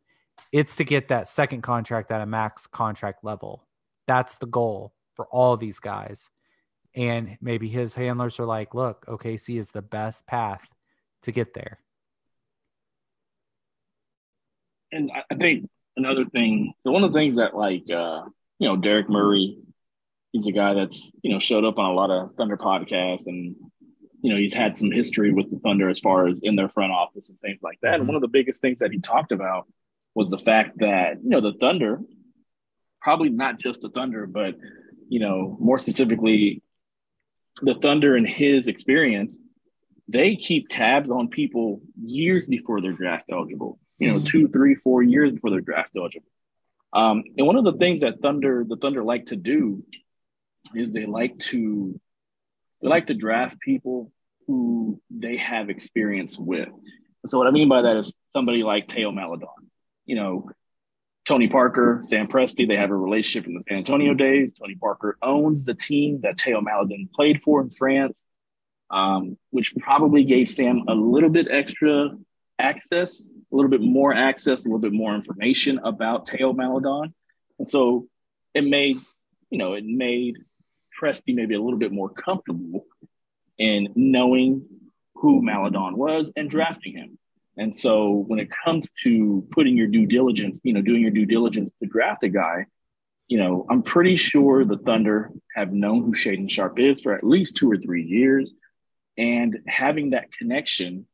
it's 0.52 0.76
to 0.78 0.84
get 0.84 1.08
that 1.10 1.28
second 1.28 1.62
contract 1.62 2.12
at 2.12 2.22
a 2.22 2.26
max 2.26 2.68
contract 2.68 3.24
level. 3.24 3.66
That's 4.08 4.36
the 4.38 4.48
goal 4.48 4.94
for 5.16 5.26
all 5.28 5.56
these 5.56 5.80
guys. 5.80 6.30
And 6.94 7.38
maybe 7.40 7.70
his 7.70 7.94
handlers 7.96 8.40
are 8.40 8.46
like 8.46 8.74
look 8.74 9.06
okc 9.06 9.58
is 9.60 9.72
the 9.72 9.82
best 9.82 10.28
path 10.28 10.62
to 11.24 11.32
get 11.32 11.54
there. 11.54 11.80
And 14.92 15.12
I- 15.12 15.36
think 15.36 15.70
another 15.96 16.26
thing. 16.26 16.74
So 16.82 16.92
one 16.92 17.04
of 17.04 17.14
the 17.14 17.20
things 17.20 17.36
that 17.38 17.56
like 17.56 17.90
uh, 17.90 18.24
you 18.60 18.68
know 18.68 18.76
Derek 18.78 19.10
Murray, 19.10 19.58
he's 20.32 20.48
a 20.48 20.52
guy 20.52 20.74
that's 20.74 21.12
you 21.22 21.32
know 21.32 21.40
showed 21.40 21.66
up 21.66 21.80
on 21.80 21.90
a 21.90 21.94
lot 21.94 22.10
of 22.10 22.36
Thunder 22.36 22.58
podcasts, 22.58 23.28
and 23.28 23.56
you 24.22 24.32
know 24.32 24.38
he's 24.38 24.54
had 24.54 24.78
some 24.78 24.92
history 24.92 25.32
with 25.32 25.50
the 25.50 25.60
Thunder 25.60 25.90
as 25.90 26.00
far 26.00 26.28
as 26.28 26.40
in 26.44 26.56
their 26.56 26.70
front 26.70 26.92
office 26.92 27.30
and 27.30 27.40
things 27.40 27.60
like 27.62 27.80
that. 27.82 27.96
And 27.96 28.08
one 28.08 28.16
of 28.16 28.22
the 28.22 28.28
biggest 28.28 28.62
things 28.62 28.80
that 28.80 28.92
he 28.92 29.00
talked 29.00 29.32
about 29.32 29.68
was 30.14 30.30
the 30.30 30.38
fact 30.38 30.80
that 30.80 31.18
you 31.24 31.30
know 31.30 31.42
the 31.42 31.54
Thunder, 31.54 32.00
probably 33.02 33.30
not 33.30 33.60
just 33.60 33.82
the 33.82 33.90
Thunder, 33.90 34.26
but 34.26 34.56
you 35.10 35.20
know 35.20 35.58
more 35.60 35.80
specifically, 35.80 36.62
the 37.62 37.76
Thunder 37.76 38.16
and 38.16 38.28
his 38.28 38.68
experience, 38.68 39.38
they 40.08 40.36
keep 40.36 40.70
tabs 40.70 41.10
on 41.10 41.28
people 41.28 41.82
years 42.02 42.48
before 42.48 42.82
they're 42.82 42.94
draft 42.94 43.26
eligible 43.32 43.80
you 44.02 44.08
know, 44.08 44.20
two, 44.20 44.48
three, 44.48 44.74
four 44.74 45.04
years 45.04 45.32
before 45.32 45.52
they're 45.52 45.62
draft 45.62 45.92
eligible. 45.96 46.28
Um, 46.92 47.24
and 47.38 47.46
one 47.46 47.56
of 47.56 47.64
the 47.64 47.74
things 47.74 48.02
that 48.02 48.20
Thunder, 48.20 48.66
the 48.68 48.76
Thunder 48.76 49.04
like 49.04 49.28
to 49.28 49.36
do 49.36 49.86
is 50.76 50.94
they 50.94 51.06
like 51.06 51.38
to 51.40 52.00
they 52.82 52.88
like 52.88 53.08
to 53.08 53.14
draft 53.14 53.60
people 53.60 54.12
who 54.48 55.02
they 55.10 55.38
have 55.38 55.70
experience 55.70 56.38
with. 56.38 56.70
So 57.26 57.38
what 57.38 57.48
I 57.48 57.52
mean 57.52 57.70
by 57.70 57.84
that 57.84 57.98
is 57.98 58.14
somebody 58.30 58.64
like 58.64 58.88
Teo 58.88 59.12
Maledon. 59.12 59.48
You 60.06 60.16
know, 60.16 60.50
Tony 61.26 61.48
Parker, 61.48 62.00
Sam 62.02 62.28
Presti, 62.28 62.68
they 62.68 62.76
have 62.76 62.90
a 62.90 62.96
relationship 62.96 63.48
in 63.48 63.54
the 63.54 63.64
San 63.68 63.78
Antonio 63.78 64.14
days. 64.14 64.54
Tony 64.54 64.76
Parker 64.76 65.18
owns 65.22 65.66
the 65.66 65.76
team 65.76 66.20
that 66.22 66.38
Teo 66.38 66.62
Maledon 66.62 67.10
played 67.14 67.44
for 67.44 67.62
in 67.62 67.70
France, 67.70 68.18
um, 68.90 69.38
which 69.52 69.76
probably 69.80 70.24
gave 70.24 70.50
Sam 70.50 70.84
a 70.88 70.96
little 70.96 71.30
bit 71.30 71.48
extra 71.50 72.10
access, 72.58 73.22
a 73.22 73.56
little 73.56 73.70
bit 73.70 73.82
more 73.82 74.14
access, 74.14 74.66
a 74.66 74.68
little 74.68 74.80
bit 74.80 74.94
more 74.94 75.14
information 75.14 75.80
about 75.84 76.26
Teo 76.26 76.54
Maledon. 76.54 77.14
And 77.60 77.70
so 77.70 78.08
it 78.56 78.64
made, 78.64 78.98
you 79.52 79.60
know, 79.60 79.74
it 79.74 79.86
made 79.86 80.38
Presti 81.02 81.34
maybe 81.34 81.56
a 81.56 81.62
little 81.62 81.80
bit 81.80 81.92
more 81.92 82.10
comfortable 82.10 82.86
in 83.58 83.90
knowing 83.96 84.66
who 85.16 85.42
Maledon 85.42 85.98
was 85.98 86.32
and 86.36 86.50
drafting 86.50 86.94
him. 86.94 87.18
And 87.58 87.76
so 87.76 88.24
when 88.28 88.40
it 88.40 88.50
comes 88.64 88.88
to 89.04 89.46
putting 89.52 89.76
your 89.76 89.88
due 89.88 90.06
diligence, 90.06 90.62
you 90.64 90.74
know, 90.74 90.82
doing 90.82 91.02
your 91.02 91.12
due 91.12 91.26
diligence 91.26 91.70
to 91.82 91.88
draft 91.88 92.24
a 92.24 92.30
guy, 92.30 92.66
you 93.28 93.38
know, 93.38 93.66
I'm 93.70 93.84
pretty 93.84 94.16
sure 94.16 94.66
the 94.66 94.78
Thunder 94.78 95.32
have 95.56 95.72
known 95.72 96.04
who 96.04 96.14
Shaedon 96.14 96.50
Sharpe 96.50 96.80
is 96.80 97.02
for 97.02 97.14
at 97.14 97.24
least 97.24 97.56
two 97.56 97.70
or 97.70 97.78
three 97.78 98.04
years. 98.04 98.54
And 99.18 99.60
having 99.68 100.12
that 100.12 100.32
connection, 100.32 101.06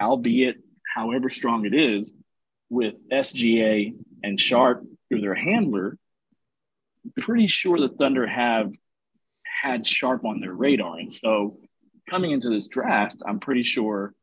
albeit 0.00 0.56
however 0.94 1.30
strong 1.30 1.64
it 1.64 1.74
is, 1.74 2.12
with 2.70 2.96
SGA 3.10 3.94
and 4.22 4.38
Sharpe 4.38 4.84
through 5.08 5.20
their 5.20 5.34
handler, 5.34 5.96
pretty 7.16 7.46
sure 7.46 7.78
the 7.78 7.88
Thunder 7.88 8.26
have 8.26 8.72
had 9.64 9.86
Sharpe 9.86 10.26
on 10.26 10.40
their 10.40 10.52
radar. 10.52 10.98
And 10.98 11.12
so 11.12 11.58
coming 12.08 12.32
into 12.32 12.50
this 12.50 12.68
draft, 12.68 13.16
I'm 13.26 13.40
pretty 13.40 13.62
sure 13.62 14.14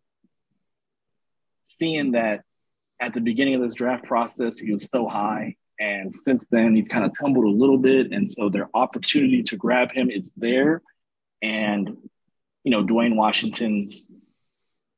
seeing 1.63 2.12
that 2.12 2.43
at 2.99 3.13
the 3.13 3.21
beginning 3.21 3.56
of 3.56 3.62
this 3.62 3.73
draft 3.73 4.04
process, 4.04 4.60
he 4.60 4.71
was 4.71 4.88
so 4.88 5.08
high. 5.08 5.56
And 5.80 6.15
since 6.15 6.45
then, 6.51 6.75
he's 6.75 6.88
kind 6.88 7.04
of 7.06 7.12
tumbled 7.19 7.45
a 7.45 7.49
little 7.49 7.80
bit. 7.80 8.12
And 8.12 8.30
so 8.30 8.49
their 8.49 8.69
opportunity 8.75 9.41
to 9.43 9.58
grab 9.58 9.91
him 9.91 10.12
is 10.12 10.32
there. 10.38 10.84
And, 11.41 11.97
you 12.63 12.69
know, 12.69 12.86
Dwayne 12.86 13.15
Washington's 13.15 14.08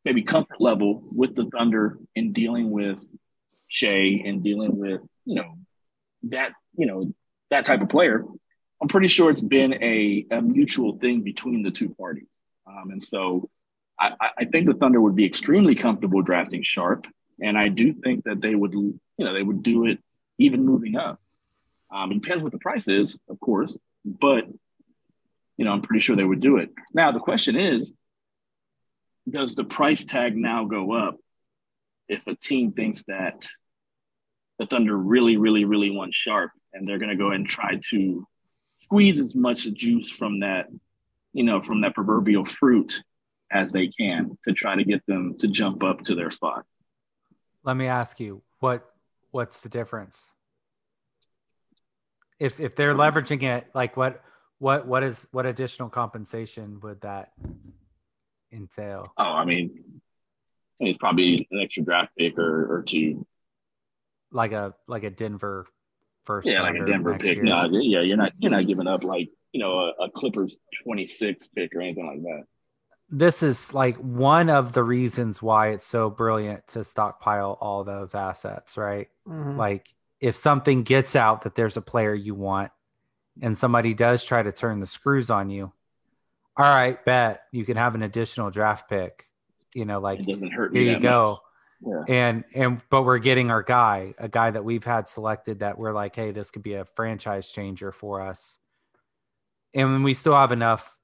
maybe 0.04 0.24
comfort 0.24 0.60
level 0.60 1.04
with 1.10 1.36
the 1.36 1.46
Thunder 1.46 1.98
in 2.16 2.34
dealing 2.34 2.70
with 2.70 3.00
Shai 3.70 4.22
and 4.26 4.44
dealing 4.44 4.78
with, 4.78 5.00
you 5.24 5.36
know, 5.36 5.58
that, 6.24 6.52
you 6.76 6.86
know, 6.86 7.14
that 7.50 7.64
type 7.64 7.82
of 7.82 7.88
player, 7.88 8.26
I'm 8.84 8.90
pretty 8.90 9.08
sure 9.08 9.32
it's 9.32 9.42
been 9.42 9.82
a, 9.82 10.26
a 10.30 10.42
mutual 10.42 10.98
thing 10.98 11.22
between 11.22 11.64
the 11.64 11.72
two 11.72 11.96
parties. 11.98 12.28
Um, 12.68 12.92
and 12.92 13.02
so 13.02 13.50
I, 13.98 14.12
I 14.40 14.44
think 14.44 14.68
the 14.68 14.74
Thunder 14.74 15.00
would 15.00 15.16
be 15.16 15.24
extremely 15.24 15.74
comfortable 15.74 16.22
drafting 16.22 16.64
Sharpe. 16.64 17.08
And 17.42 17.58
I 17.58 17.70
do 17.70 17.94
think 17.94 18.26
that 18.26 18.42
they 18.42 18.56
would, 18.56 18.74
you 18.74 19.00
know, 19.20 19.34
they 19.34 19.42
would 19.42 19.64
do 19.64 19.86
it 19.86 20.00
even 20.38 20.66
moving 20.66 20.98
up. 20.98 21.22
Um, 21.94 22.12
it 22.12 22.22
depends 22.22 22.44
what 22.44 22.52
the 22.52 22.58
price 22.58 22.90
is, 22.90 23.18
of 23.30 23.40
course, 23.40 23.78
but, 24.04 24.48
you 25.56 25.64
know, 25.64 25.72
I'm 25.72 25.82
pretty 25.82 26.02
sure 26.02 26.18
they 26.18 26.26
would 26.26 26.42
do 26.42 26.58
it. 26.58 26.70
Now, 26.94 27.14
the 27.14 27.22
question 27.22 27.56
is, 27.56 27.94
does 29.30 29.56
the 29.56 29.64
price 29.64 30.04
tag 30.04 30.36
now 30.36 30.66
go 30.66 30.92
up 30.92 31.16
if 32.10 32.28
a 32.28 32.36
team 32.36 32.74
thinks 32.74 33.06
that 33.08 33.48
the 34.60 34.66
Thunder 34.66 34.98
really, 34.98 35.38
really, 35.38 35.64
really 35.64 35.90
wants 35.90 36.18
Sharpe 36.18 36.52
and 36.74 36.86
they're 36.86 37.00
going 37.00 37.12
to 37.12 37.16
go 37.16 37.32
and 37.32 37.48
try 37.48 37.80
to 37.92 38.28
squeeze 38.78 39.20
as 39.20 39.36
much 39.36 39.72
juice 39.74 40.12
from 40.12 40.40
that, 40.42 40.68
you 41.34 41.44
know, 41.44 41.62
from 41.62 41.82
that 41.82 41.96
proverbial 41.96 42.46
fruit 42.46 43.02
as 43.52 43.72
they 43.72 43.88
can 43.88 44.38
to 44.46 44.54
try 44.54 44.76
to 44.76 44.84
get 44.84 45.06
them 45.08 45.36
to 45.40 45.48
jump 45.48 45.84
up 45.84 46.04
to 46.04 46.16
their 46.16 46.32
spot. 46.32 46.66
Let 47.64 47.78
me 47.78 47.88
ask 47.88 48.20
you, 48.20 48.42
what 48.60 48.90
what's 49.32 49.60
the 49.62 49.70
difference? 49.70 50.32
If 52.40 52.60
if 52.60 52.76
they're 52.76 52.94
leveraging 52.96 53.44
it, 53.44 53.68
like 53.74 53.96
what 53.96 54.22
what 54.60 54.88
what 54.88 55.04
is 55.04 55.28
what 55.32 55.46
additional 55.46 55.90
compensation 55.90 56.80
would 56.82 57.02
that 57.02 57.32
entail? 58.52 59.14
Oh, 59.18 59.24
I 59.24 59.46
mean, 59.46 59.76
it's 60.80 60.98
probably 60.98 61.48
an 61.52 61.60
extra 61.62 61.84
draft 61.84 62.12
pick 62.18 62.38
or, 62.38 62.78
or 62.78 62.84
two. 62.84 63.26
Like 64.32 64.52
a 64.52 64.74
like 64.88 65.04
a 65.04 65.10
Denver 65.10 65.68
first. 66.24 66.48
Yeah, 66.48 66.62
like 66.62 66.76
a 66.76 66.86
Denver 66.86 67.18
pick. 67.18 67.36
year? 67.38 67.44
No, 67.44 67.68
yeah, 67.72 68.02
you're 68.02 68.18
not 68.18 68.32
you're 68.40 68.52
not 68.52 68.68
giving 68.68 68.88
up 68.88 69.04
like 69.04 69.30
you 69.52 69.60
know 69.60 69.74
a, 69.80 70.06
a 70.06 70.10
Clippers 70.12 70.58
26 70.84 71.48
pick 71.50 71.76
or 71.76 71.82
anything 71.82 72.06
like 72.08 72.22
that. 72.22 72.44
This 73.10 73.44
is 73.44 73.74
like 73.74 73.96
one 73.98 74.50
of 74.50 74.74
the 74.74 74.84
reasons 74.84 75.42
why 75.42 75.70
it's 75.70 75.86
so 75.86 76.10
brilliant 76.10 76.68
to 76.70 76.84
stockpile 76.84 77.58
all 77.62 77.84
those 77.84 78.16
assets, 78.16 78.76
right? 78.78 79.08
Mhm. 79.28 79.58
Like 79.58 79.88
if 80.20 80.36
something 80.36 80.84
gets 80.84 81.16
out 81.16 81.44
that 81.44 81.54
there's 81.56 81.78
a 81.78 81.82
player 81.82 82.14
you 82.14 82.34
want 82.34 82.72
and 83.42 83.58
somebody 83.58 83.94
does 83.94 84.24
try 84.24 84.42
to 84.42 84.52
turn 84.52 84.80
the 84.80 84.88
screws 84.88 85.30
on 85.30 85.50
you, 85.50 85.72
all 86.58 86.66
right, 86.66 87.04
bet 87.06 87.44
you 87.52 87.66
can 87.66 87.78
have 87.78 87.94
an 87.96 88.04
additional 88.04 88.50
draft 88.50 88.90
pick. 88.90 89.28
You 89.76 89.86
know, 89.86 90.00
like 90.00 90.20
It 90.22 90.28
doesn't 90.28 90.52
hurt 90.52 90.72
here 90.74 90.82
me. 90.84 90.88
you 90.90 90.94
that 90.96 91.02
go. 91.02 91.32
much. 91.34 91.40
And 92.08 92.44
and 92.54 92.82
but 92.90 93.04
we're 93.04 93.18
getting 93.18 93.52
our 93.52 93.64
guy, 93.64 94.14
a 94.18 94.28
guy 94.28 94.52
that 94.52 94.64
we've 94.64 94.84
had 94.84 95.08
selected 95.08 95.60
that 95.60 95.78
we're 95.78 95.94
like, 95.94 96.16
hey, 96.16 96.32
this 96.32 96.52
could 96.52 96.64
be 96.64 96.74
a 96.74 96.86
franchise 96.86 97.50
changer 97.50 97.92
for 97.92 98.22
us. 98.22 98.58
And 99.76 100.04
we 100.04 100.14
still 100.14 100.36
have 100.36 100.52
enough 100.52 100.98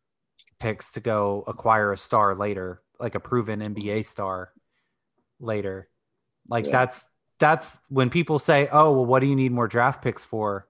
picks 0.59 0.91
to 0.91 0.99
go 0.99 1.43
acquire 1.47 1.91
a 1.91 1.97
star 1.97 2.35
later, 2.35 2.81
like 2.99 3.15
a 3.15 3.19
proven 3.19 3.59
mm-hmm. 3.59 3.73
NBA 3.73 4.05
star 4.05 4.51
later. 5.39 5.89
Like 6.47 6.65
Yeah. 6.65 6.71
that's 6.71 7.05
that's 7.39 7.77
when 7.89 8.09
people 8.09 8.37
say, 8.37 8.67
"Oh, 8.71 8.91
well, 8.91 9.05
what 9.05 9.19
do 9.21 9.27
you 9.27 9.35
need 9.35 9.51
more 9.51 9.67
draft 9.67 10.03
picks 10.03 10.23
for?" 10.23 10.67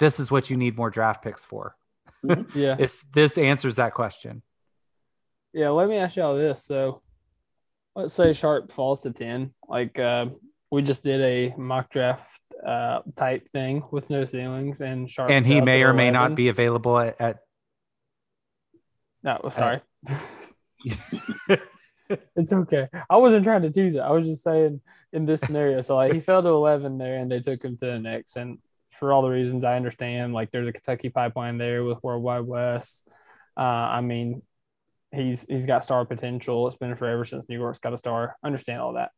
This 0.00 0.18
is 0.18 0.30
what 0.30 0.50
you 0.50 0.56
need 0.56 0.76
more 0.76 0.90
draft 0.90 1.22
picks 1.22 1.44
for. 1.44 1.76
Mm-hmm. 2.24 2.58
Yeah. 2.58 2.76
It's 2.80 3.02
this 3.12 3.38
answers 3.38 3.76
that 3.76 3.94
question. 3.94 4.42
Yeah, 5.52 5.70
let 5.70 5.88
me 5.88 5.96
ask 5.96 6.16
y'all 6.16 6.36
this. 6.36 6.64
So 6.64 7.02
let's 7.94 8.14
say 8.14 8.32
Sharpe 8.32 8.72
falls 8.72 9.02
to 9.02 9.12
10. 9.12 9.52
Like 9.68 9.98
uh, 9.98 10.26
we 10.70 10.82
just 10.82 11.02
did 11.02 11.20
a 11.20 11.54
mock 11.56 11.90
draft 11.90 12.40
uh, 12.64 13.00
type 13.16 13.48
thing 13.50 13.84
with 13.90 14.10
no 14.10 14.24
ceilings 14.24 14.80
and 14.80 15.10
Sharpe. 15.10 15.30
and 15.30 15.46
he 15.46 15.60
may 15.60 15.82
or 15.82 15.92
may 15.92 16.10
not 16.10 16.34
be 16.34 16.48
available 16.48 16.98
at, 16.98 17.20
at 17.20 17.38
No, 19.22 19.50
sorry. 19.54 19.80
it's 22.36 22.52
okay. 22.52 22.88
I 23.08 23.16
wasn't 23.16 23.44
trying 23.44 23.62
to 23.62 23.70
tease 23.70 23.94
it. 23.94 24.00
I 24.00 24.10
was 24.10 24.26
just 24.26 24.42
saying 24.42 24.80
in 25.12 25.26
this 25.26 25.40
scenario. 25.40 25.80
So 25.80 25.96
like 25.96 26.12
he 26.12 26.20
fell 26.20 26.42
to 26.42 26.48
11 26.48 26.98
there 26.98 27.18
and 27.18 27.30
they 27.30 27.40
took 27.40 27.64
him 27.64 27.76
to 27.78 27.86
the 27.86 27.98
next. 27.98 28.36
And 28.36 28.58
for 28.98 29.12
all 29.12 29.22
the 29.22 29.30
reasons 29.30 29.64
I 29.64 29.76
understand, 29.76 30.32
like 30.32 30.50
there's 30.50 30.68
a 30.68 30.72
Kentucky 30.72 31.10
pipeline 31.10 31.58
there 31.58 31.84
with 31.84 32.02
World 32.02 32.22
Wide 32.22 32.40
Wes. 32.40 33.04
Uh, 33.56 33.60
I 33.60 34.00
mean, 34.00 34.42
he's 35.14 35.44
he's 35.48 35.66
got 35.66 35.84
star 35.84 36.04
potential. 36.04 36.66
It's 36.68 36.76
been 36.76 36.96
forever 36.96 37.24
since 37.24 37.48
New 37.48 37.58
York's 37.58 37.78
got 37.78 37.92
a 37.92 37.98
star. 37.98 38.36
Understand 38.44 38.80
all 38.80 38.94
that. 38.94 39.10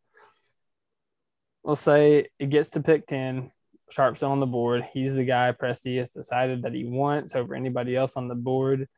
let's 1.65 1.81
say 1.81 2.29
it 2.39 2.51
gets 2.51 2.71
to 2.71 2.81
pick 2.81 3.07
10, 3.07 3.51
Sharpe's 3.91 4.23
on 4.23 4.41
the 4.41 4.47
board. 4.47 4.85
He's 4.93 5.15
the 5.15 5.25
guy 5.25 5.53
Presti 5.53 5.99
has 5.99 6.11
decided 6.11 6.63
that 6.63 6.75
he 6.75 6.85
wants 6.85 7.35
over 7.35 7.55
anybody 7.55 7.97
else 7.97 8.17
on 8.17 8.29
the 8.29 8.35
board. 8.35 8.89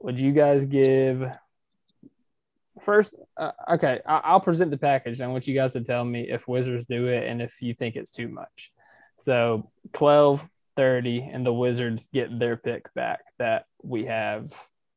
Would 0.00 0.18
you 0.18 0.32
guys 0.32 0.66
give 0.66 1.24
first? 2.82 3.14
Uh, 3.36 3.52
okay, 3.70 4.00
I- 4.06 4.22
I'll 4.24 4.40
present 4.40 4.70
the 4.70 4.78
package. 4.78 5.20
I 5.20 5.26
want 5.28 5.46
you 5.46 5.54
guys 5.54 5.72
to 5.74 5.82
tell 5.84 6.04
me 6.04 6.28
if 6.28 6.48
Wizards 6.48 6.86
do 6.86 7.06
it 7.06 7.24
and 7.24 7.40
if 7.40 7.62
you 7.62 7.74
think 7.74 7.96
it's 7.96 8.10
too 8.10 8.28
much. 8.28 8.72
So 9.18 9.70
12, 9.92 10.46
30, 10.76 11.22
and 11.32 11.46
the 11.46 11.52
Wizards 11.54 12.08
get 12.12 12.36
their 12.38 12.56
pick 12.56 12.92
back 12.94 13.20
that 13.38 13.66
we 13.82 14.04
have 14.06 14.52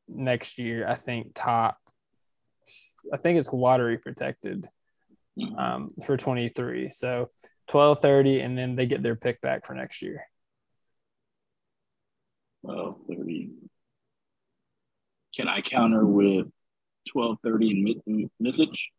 next 0.08 0.58
year. 0.58 0.86
I 0.86 0.94
think 0.94 1.32
top, 1.34 1.78
I 3.12 3.16
think 3.16 3.38
it's 3.38 3.52
lottery 3.52 3.98
protected 3.98 4.68
um, 5.56 5.90
for 6.04 6.16
23. 6.16 6.90
So 6.92 7.30
12, 7.68 8.00
30, 8.00 8.40
and 8.40 8.56
then 8.56 8.76
they 8.76 8.86
get 8.86 9.02
their 9.02 9.16
pick 9.16 9.40
back 9.40 9.66
for 9.66 9.74
next 9.74 10.02
year. 10.02 10.24
Twelve 12.64 12.96
thirty. 13.08 13.50
Can 15.36 15.48
I 15.48 15.60
counter 15.60 16.04
with 16.04 16.48
twelve 17.08 17.38
thirty 17.42 17.70
and 17.70 18.02
mid- 18.06 18.30
message? 18.40 18.90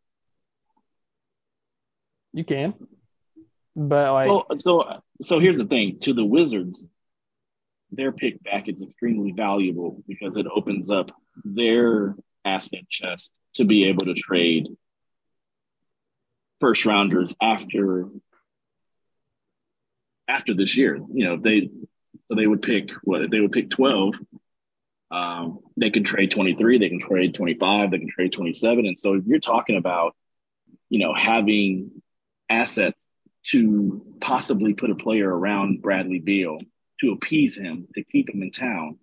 You 2.32 2.44
can, 2.44 2.74
but 3.76 4.12
like, 4.12 4.26
so 4.26 4.46
so 4.54 5.00
so 5.20 5.40
here's 5.40 5.58
the 5.58 5.66
thing 5.66 5.98
to 6.00 6.14
the 6.14 6.24
wizards 6.24 6.86
their 7.92 8.12
pick 8.12 8.42
back 8.42 8.68
is 8.68 8.82
extremely 8.82 9.32
valuable 9.32 10.02
because 10.06 10.36
it 10.36 10.46
opens 10.52 10.90
up 10.90 11.10
their 11.44 12.14
asset 12.44 12.88
chest 12.88 13.32
to 13.54 13.64
be 13.64 13.84
able 13.84 14.06
to 14.06 14.14
trade 14.14 14.68
first 16.60 16.86
rounders 16.86 17.34
after 17.40 18.08
after 20.28 20.54
this 20.54 20.76
year. 20.76 20.96
You 21.12 21.24
know 21.26 21.36
they 21.36 21.70
so 22.28 22.36
they 22.36 22.46
would 22.46 22.62
pick 22.62 22.90
what 23.02 23.30
they 23.30 23.40
would 23.40 23.52
pick 23.52 23.70
12 23.70 24.14
um, 25.10 25.58
they 25.76 25.90
can 25.90 26.04
trade 26.04 26.30
23 26.30 26.78
they 26.78 26.88
can 26.88 27.00
trade 27.00 27.34
25 27.34 27.90
they 27.90 27.98
can 27.98 28.08
trade 28.08 28.32
27 28.32 28.86
and 28.86 28.98
so 28.98 29.14
you're 29.26 29.40
talking 29.40 29.76
about 29.76 30.14
you 30.88 31.00
know 31.00 31.12
having 31.14 31.90
assets 32.48 32.98
to 33.42 34.04
possibly 34.20 34.74
put 34.74 34.90
a 34.90 34.94
player 34.94 35.28
around 35.28 35.82
Bradley 35.82 36.18
Beal 36.18 36.58
to 37.00 37.12
appease 37.12 37.56
him, 37.56 37.88
to 37.94 38.04
keep 38.04 38.28
him 38.30 38.42
in 38.42 38.50
town. 38.50 38.98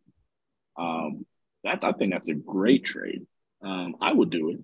Um, 0.77 1.25
that 1.63 1.83
I 1.83 1.91
think 1.93 2.13
that's 2.13 2.29
a 2.29 2.35
great 2.35 2.85
trade. 2.85 3.25
Um, 3.61 3.95
I 4.01 4.13
would 4.13 4.29
do 4.29 4.49
it. 4.51 4.59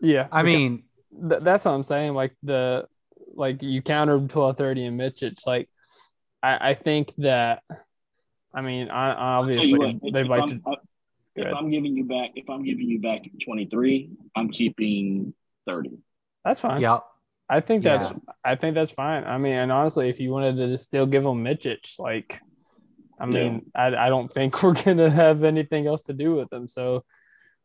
yeah, 0.00 0.26
I 0.32 0.42
because- 0.42 0.58
mean, 0.58 0.84
Th- 1.28 1.42
that's 1.42 1.64
what 1.64 1.70
I'm 1.72 1.84
saying. 1.84 2.14
Like 2.14 2.34
the 2.42 2.88
like 3.34 3.62
you 3.62 3.82
countered 3.82 4.28
12:30 4.28 4.88
and 4.88 4.96
Mitch. 4.96 5.22
It's 5.22 5.46
like 5.46 5.68
I, 6.42 6.70
I 6.70 6.74
think 6.74 7.14
that 7.18 7.62
I 8.52 8.60
mean 8.62 8.90
I, 8.90 9.12
obviously 9.12 9.78
what, 9.78 9.94
they'd 10.12 10.26
like 10.26 10.42
I'm, 10.42 10.48
to 10.48 10.76
if 11.36 11.54
I'm 11.54 11.70
giving 11.70 11.96
you 11.96 12.04
back, 12.04 12.30
if 12.34 12.48
I'm 12.50 12.64
giving 12.64 12.88
you 12.88 13.00
back 13.00 13.22
23, 13.44 14.10
I'm 14.36 14.50
keeping 14.50 15.34
30. 15.66 15.98
that's 16.44 16.60
fine. 16.60 16.80
yeah, 16.80 16.98
I 17.48 17.60
think 17.60 17.84
that's 17.84 18.10
Yeah. 18.10 18.16
I 18.44 18.56
think 18.56 18.74
that's 18.74 18.92
fine. 18.92 19.24
I 19.24 19.38
mean, 19.38 19.54
and 19.54 19.72
honestly, 19.72 20.08
if 20.08 20.20
you 20.20 20.30
wanted 20.30 20.56
to 20.56 20.68
just 20.68 20.84
still 20.84 21.06
give 21.06 21.22
them 21.22 21.44
Micic, 21.44 21.98
like 21.98 22.40
I 23.20 23.26
mean, 23.26 23.70
I 23.74 23.86
I 23.94 24.08
don't 24.08 24.32
think 24.32 24.62
we're 24.62 24.74
gonna 24.74 25.10
have 25.10 25.44
anything 25.44 25.86
else 25.86 26.02
to 26.02 26.12
do 26.12 26.34
with 26.34 26.50
them. 26.50 26.68
So 26.68 27.04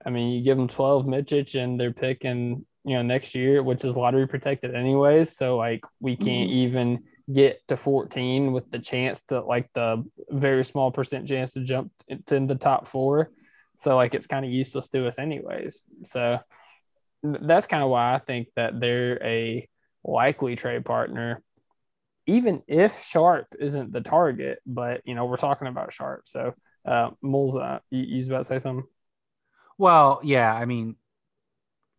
I 0.06 0.10
mean, 0.10 0.32
you 0.32 0.44
give 0.44 0.58
them 0.58 0.68
12 0.68 1.06
Micic 1.06 1.62
and 1.62 1.80
they're 1.80 1.94
picking, 1.94 2.66
you 2.86 2.96
know, 2.96 3.02
next 3.02 3.36
year, 3.36 3.62
which 3.62 3.84
is 3.84 3.96
lottery 3.96 4.28
protected 4.28 4.76
anyways. 4.76 5.36
So 5.36 5.58
like 5.58 5.86
we 6.00 6.16
can't 6.16 6.50
mm-hmm. 6.50 6.68
even 6.68 7.04
get 7.32 7.66
to 7.68 7.78
14 7.78 8.52
with 8.52 8.72
the 8.72 8.80
chance 8.80 9.22
to 9.24 9.42
like 9.42 9.70
the 9.74 10.04
very 10.30 10.66
small 10.66 10.92
percent 10.92 11.28
chance 11.28 11.54
to 11.54 11.64
jump 11.64 11.92
into 12.08 12.46
the 12.46 12.56
top 12.56 12.88
four. 12.88 13.32
So 13.78 13.96
like 13.96 14.16
it's 14.16 14.28
kind 14.28 14.46
of 14.46 14.52
useless 14.52 14.90
to 14.90 15.08
us 15.08 15.20
anyways. 15.20 15.82
So 16.04 16.40
that's 17.24 17.68
kind 17.68 17.84
of 17.84 17.90
why 17.90 18.16
I 18.16 18.20
think 18.20 18.48
that 18.56 18.80
they're 18.80 19.24
a 19.24 19.68
likely 20.04 20.56
trade 20.56 20.86
partner, 20.86 21.42
even 22.28 22.64
if 22.68 23.04
Sharpe 23.04 23.48
isn't 23.60 23.92
the 23.92 24.02
target. 24.02 24.60
But 24.66 25.02
you 25.06 25.16
know, 25.16 25.26
we're 25.26 25.38
talking 25.38 25.68
about 25.68 25.94
Sharpe. 25.94 26.28
So 26.28 26.54
uh 26.86 27.12
Moles, 27.22 27.56
uh, 27.56 27.80
you, 27.90 28.04
you 28.04 28.18
was 28.18 28.28
about 28.28 28.38
to 28.40 28.44
say 28.46 28.60
something? 28.60 28.86
Well, 29.78 30.20
yeah, 30.24 30.54
I 30.54 30.66
mean, 30.66 30.96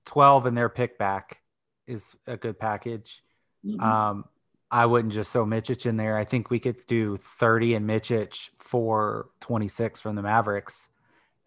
12 0.06 0.46
and 0.46 0.56
their 0.56 0.68
pick 0.68 0.98
back 0.98 1.38
is 1.86 2.14
a 2.26 2.36
good 2.36 2.58
package. 2.58 3.22
Mhm. 3.64 3.80
Um, 3.80 4.24
I 4.70 4.86
wouldn't 4.86 5.12
just 5.12 5.32
throw 5.32 5.44
Micic 5.44 5.86
in 5.86 5.96
there. 5.96 6.16
I 6.16 6.24
think 6.24 6.50
we 6.50 6.60
could 6.60 6.84
do 6.86 7.16
30 7.16 7.74
and 7.74 7.88
Micic 7.88 8.50
for 8.58 9.28
26 9.40 10.00
from 10.00 10.14
the 10.14 10.22
Mavericks, 10.22 10.88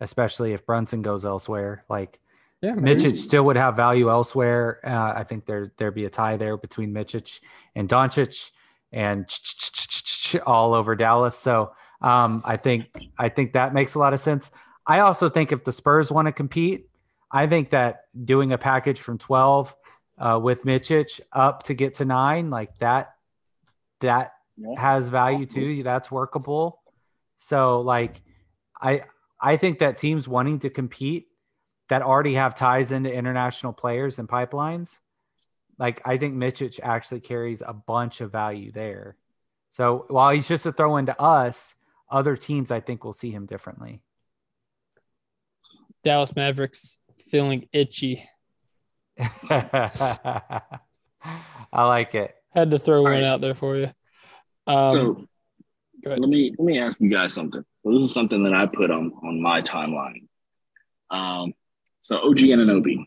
especially 0.01 0.53
if 0.53 0.65
Brunson 0.65 1.01
goes 1.01 1.25
elsewhere. 1.25 1.85
Like 1.89 2.19
Yeah, 2.63 2.75
maybe. 2.75 3.01
Micic 3.01 3.17
still 3.17 3.43
would 3.43 3.57
have 3.57 3.75
value 3.75 4.09
elsewhere. 4.09 4.79
Uh, 4.85 5.13
I 5.17 5.23
think 5.25 5.45
there 5.45 5.73
there'd 5.77 5.93
be 5.93 6.05
a 6.05 6.09
tie 6.09 6.37
there 6.37 6.55
between 6.55 6.93
Micic 6.93 7.41
and 7.75 7.89
Doncic 7.89 8.51
and 8.93 9.27
all 10.47 10.73
over 10.73 10.95
Dallas. 10.95 11.37
So 11.37 11.73
um, 12.01 12.41
I 12.45 12.55
think 12.55 12.85
I 13.19 13.27
think 13.27 13.51
that 13.53 13.73
makes 13.73 13.95
a 13.95 13.99
lot 13.99 14.13
of 14.13 14.21
sense. 14.21 14.49
I 14.87 14.99
also 14.99 15.29
think 15.29 15.51
if 15.51 15.65
the 15.65 15.73
Spurs 15.73 16.09
want 16.09 16.27
to 16.27 16.31
compete, 16.31 16.87
I 17.31 17.47
think 17.47 17.69
that 17.71 18.05
doing 18.23 18.53
a 18.53 18.57
package 18.57 19.01
from 19.01 19.17
12 19.17 19.75
uh, 20.17 20.39
with 20.41 20.63
Micic 20.63 21.19
up 21.33 21.63
to 21.63 21.73
get 21.73 21.95
to 21.95 22.05
nine, 22.05 22.49
like 22.49 22.77
that, 22.79 23.15
that 23.99 24.33
Yeah. 24.55 24.79
has 24.79 25.09
value 25.09 25.45
too. 25.45 25.83
That's 25.83 26.09
workable. 26.09 26.81
So 27.39 27.81
like, 27.81 28.21
I 28.81 29.03
I 29.41 29.57
think 29.57 29.79
that 29.79 29.97
teams 29.97 30.29
wanting 30.29 30.59
to 30.59 30.69
compete 30.69 31.27
that 31.89 32.01
already 32.01 32.35
have 32.35 32.55
ties 32.55 32.91
into 32.91 33.13
international 33.13 33.73
players 33.73 34.19
and 34.19 34.27
pipelines, 34.27 34.99
like 35.77 36.01
I 36.05 36.17
think 36.17 36.35
Micic 36.35 36.79
actually 36.81 37.21
carries 37.21 37.61
a 37.61 37.73
bunch 37.73 38.21
of 38.21 38.31
value 38.31 38.71
there. 38.71 39.17
So 39.71 40.05
while 40.07 40.31
he's 40.31 40.47
just 40.47 40.65
a 40.65 40.71
throw 40.71 40.97
into 40.97 41.19
us, 41.19 41.75
other 42.09 42.37
teams 42.37 42.71
I 42.71 42.79
think 42.79 43.03
will 43.03 43.13
see 43.13 43.31
him 43.31 43.45
differently. 43.45 44.01
Dallas 46.03 46.35
Mavericks 46.35 46.99
feeling 47.29 47.67
itchy. 47.71 48.23
I 49.49 50.61
like 51.73 52.13
it. 52.15 52.35
Had 52.53 52.71
to 52.71 52.79
throw 52.79 52.99
All 52.99 53.03
one 53.03 53.13
right. 53.13 53.23
out 53.23 53.41
there 53.41 53.55
for 53.55 53.77
you. 53.77 53.89
Um, 54.67 54.91
so 54.91 55.13
go 56.03 56.11
ahead. 56.11 56.19
let 56.19 56.29
me 56.29 56.53
let 56.57 56.65
me 56.65 56.79
ask 56.79 56.99
you 57.01 57.09
guys 57.09 57.33
something. 57.33 57.63
So 57.83 57.91
this 57.91 58.03
is 58.03 58.13
something 58.13 58.43
that 58.43 58.53
I 58.53 58.67
put 58.67 58.91
on 58.91 59.11
on 59.23 59.41
my 59.41 59.61
timeline. 59.61 60.27
Um, 61.09 61.53
so 62.03 62.17
OG 62.17 62.39
Anunoby 62.39 63.05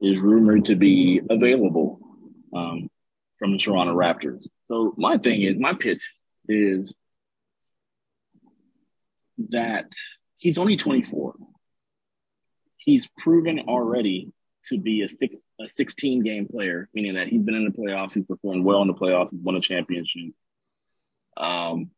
is 0.00 0.20
rumored 0.20 0.66
to 0.66 0.76
be 0.76 1.22
available 1.30 1.98
um, 2.54 2.90
from 3.38 3.52
the 3.52 3.58
Toronto 3.58 3.94
Raptors. 3.94 4.46
So 4.66 4.94
my 4.98 5.16
thing 5.16 5.40
is, 5.40 5.56
my 5.58 5.72
pitch 5.72 6.12
is 6.46 6.94
that 9.48 9.86
he's 10.36 10.58
only 10.58 10.76
24. 10.76 11.34
He's 12.76 13.08
proven 13.18 13.60
already 13.60 14.32
to 14.66 14.78
be 14.78 15.02
a 15.02 15.08
six 15.08 15.36
a 15.58 15.66
16 15.66 16.22
game 16.22 16.46
player, 16.46 16.90
meaning 16.92 17.14
that 17.14 17.28
he's 17.28 17.42
been 17.42 17.54
in 17.54 17.64
the 17.64 17.70
playoffs, 17.70 18.12
he's 18.12 18.26
performed 18.26 18.64
well 18.64 18.82
in 18.82 18.88
the 18.88 18.94
playoffs, 18.94 19.30
he's 19.30 19.40
won 19.40 19.56
a 19.56 19.60
championship. 19.60 20.34
Um, 21.38 21.90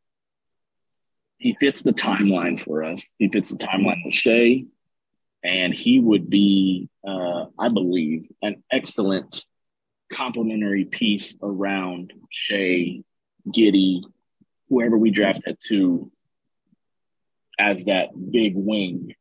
he 1.38 1.56
fits 1.58 1.82
the 1.82 1.92
timeline 1.92 2.60
for 2.60 2.84
us. 2.84 3.06
He 3.18 3.28
fits 3.28 3.50
the 3.50 3.58
timeline 3.58 4.04
with 4.04 4.14
Shai, 4.14 4.66
and 5.46 5.72
he 5.72 6.00
would 6.00 6.28
be, 6.28 6.88
uh, 7.06 7.46
I 7.56 7.68
believe, 7.68 8.28
an 8.42 8.64
excellent 8.70 9.44
complementary 10.12 10.84
piece 10.84 11.36
around 11.40 12.12
Shai, 12.30 13.02
Giddey, 13.48 14.02
whoever 14.68 14.98
we 14.98 15.10
draft 15.10 15.42
at 15.46 15.60
two, 15.60 16.10
as 17.58 17.84
that 17.84 18.08
big 18.32 18.54
wing 18.56 19.14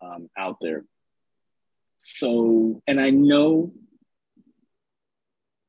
um, 0.00 0.30
out 0.38 0.58
there. 0.60 0.84
So, 1.96 2.80
and 2.86 3.00
I 3.00 3.10
know 3.10 3.72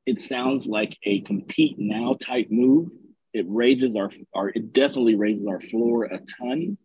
it 0.05 0.19
sounds 0.19 0.67
like 0.67 0.97
a 1.03 1.21
compete 1.21 1.79
now 1.79 2.15
type 2.19 2.47
move. 2.51 2.91
It 3.33 3.45
raises 3.49 3.95
our, 3.95 4.11
our 4.35 4.49
it 4.49 4.71
definitely 4.71 5.15
raises 5.15 5.47
our 5.47 5.59
floor 5.59 6.05
a 6.05 6.19
ton. 6.39 6.77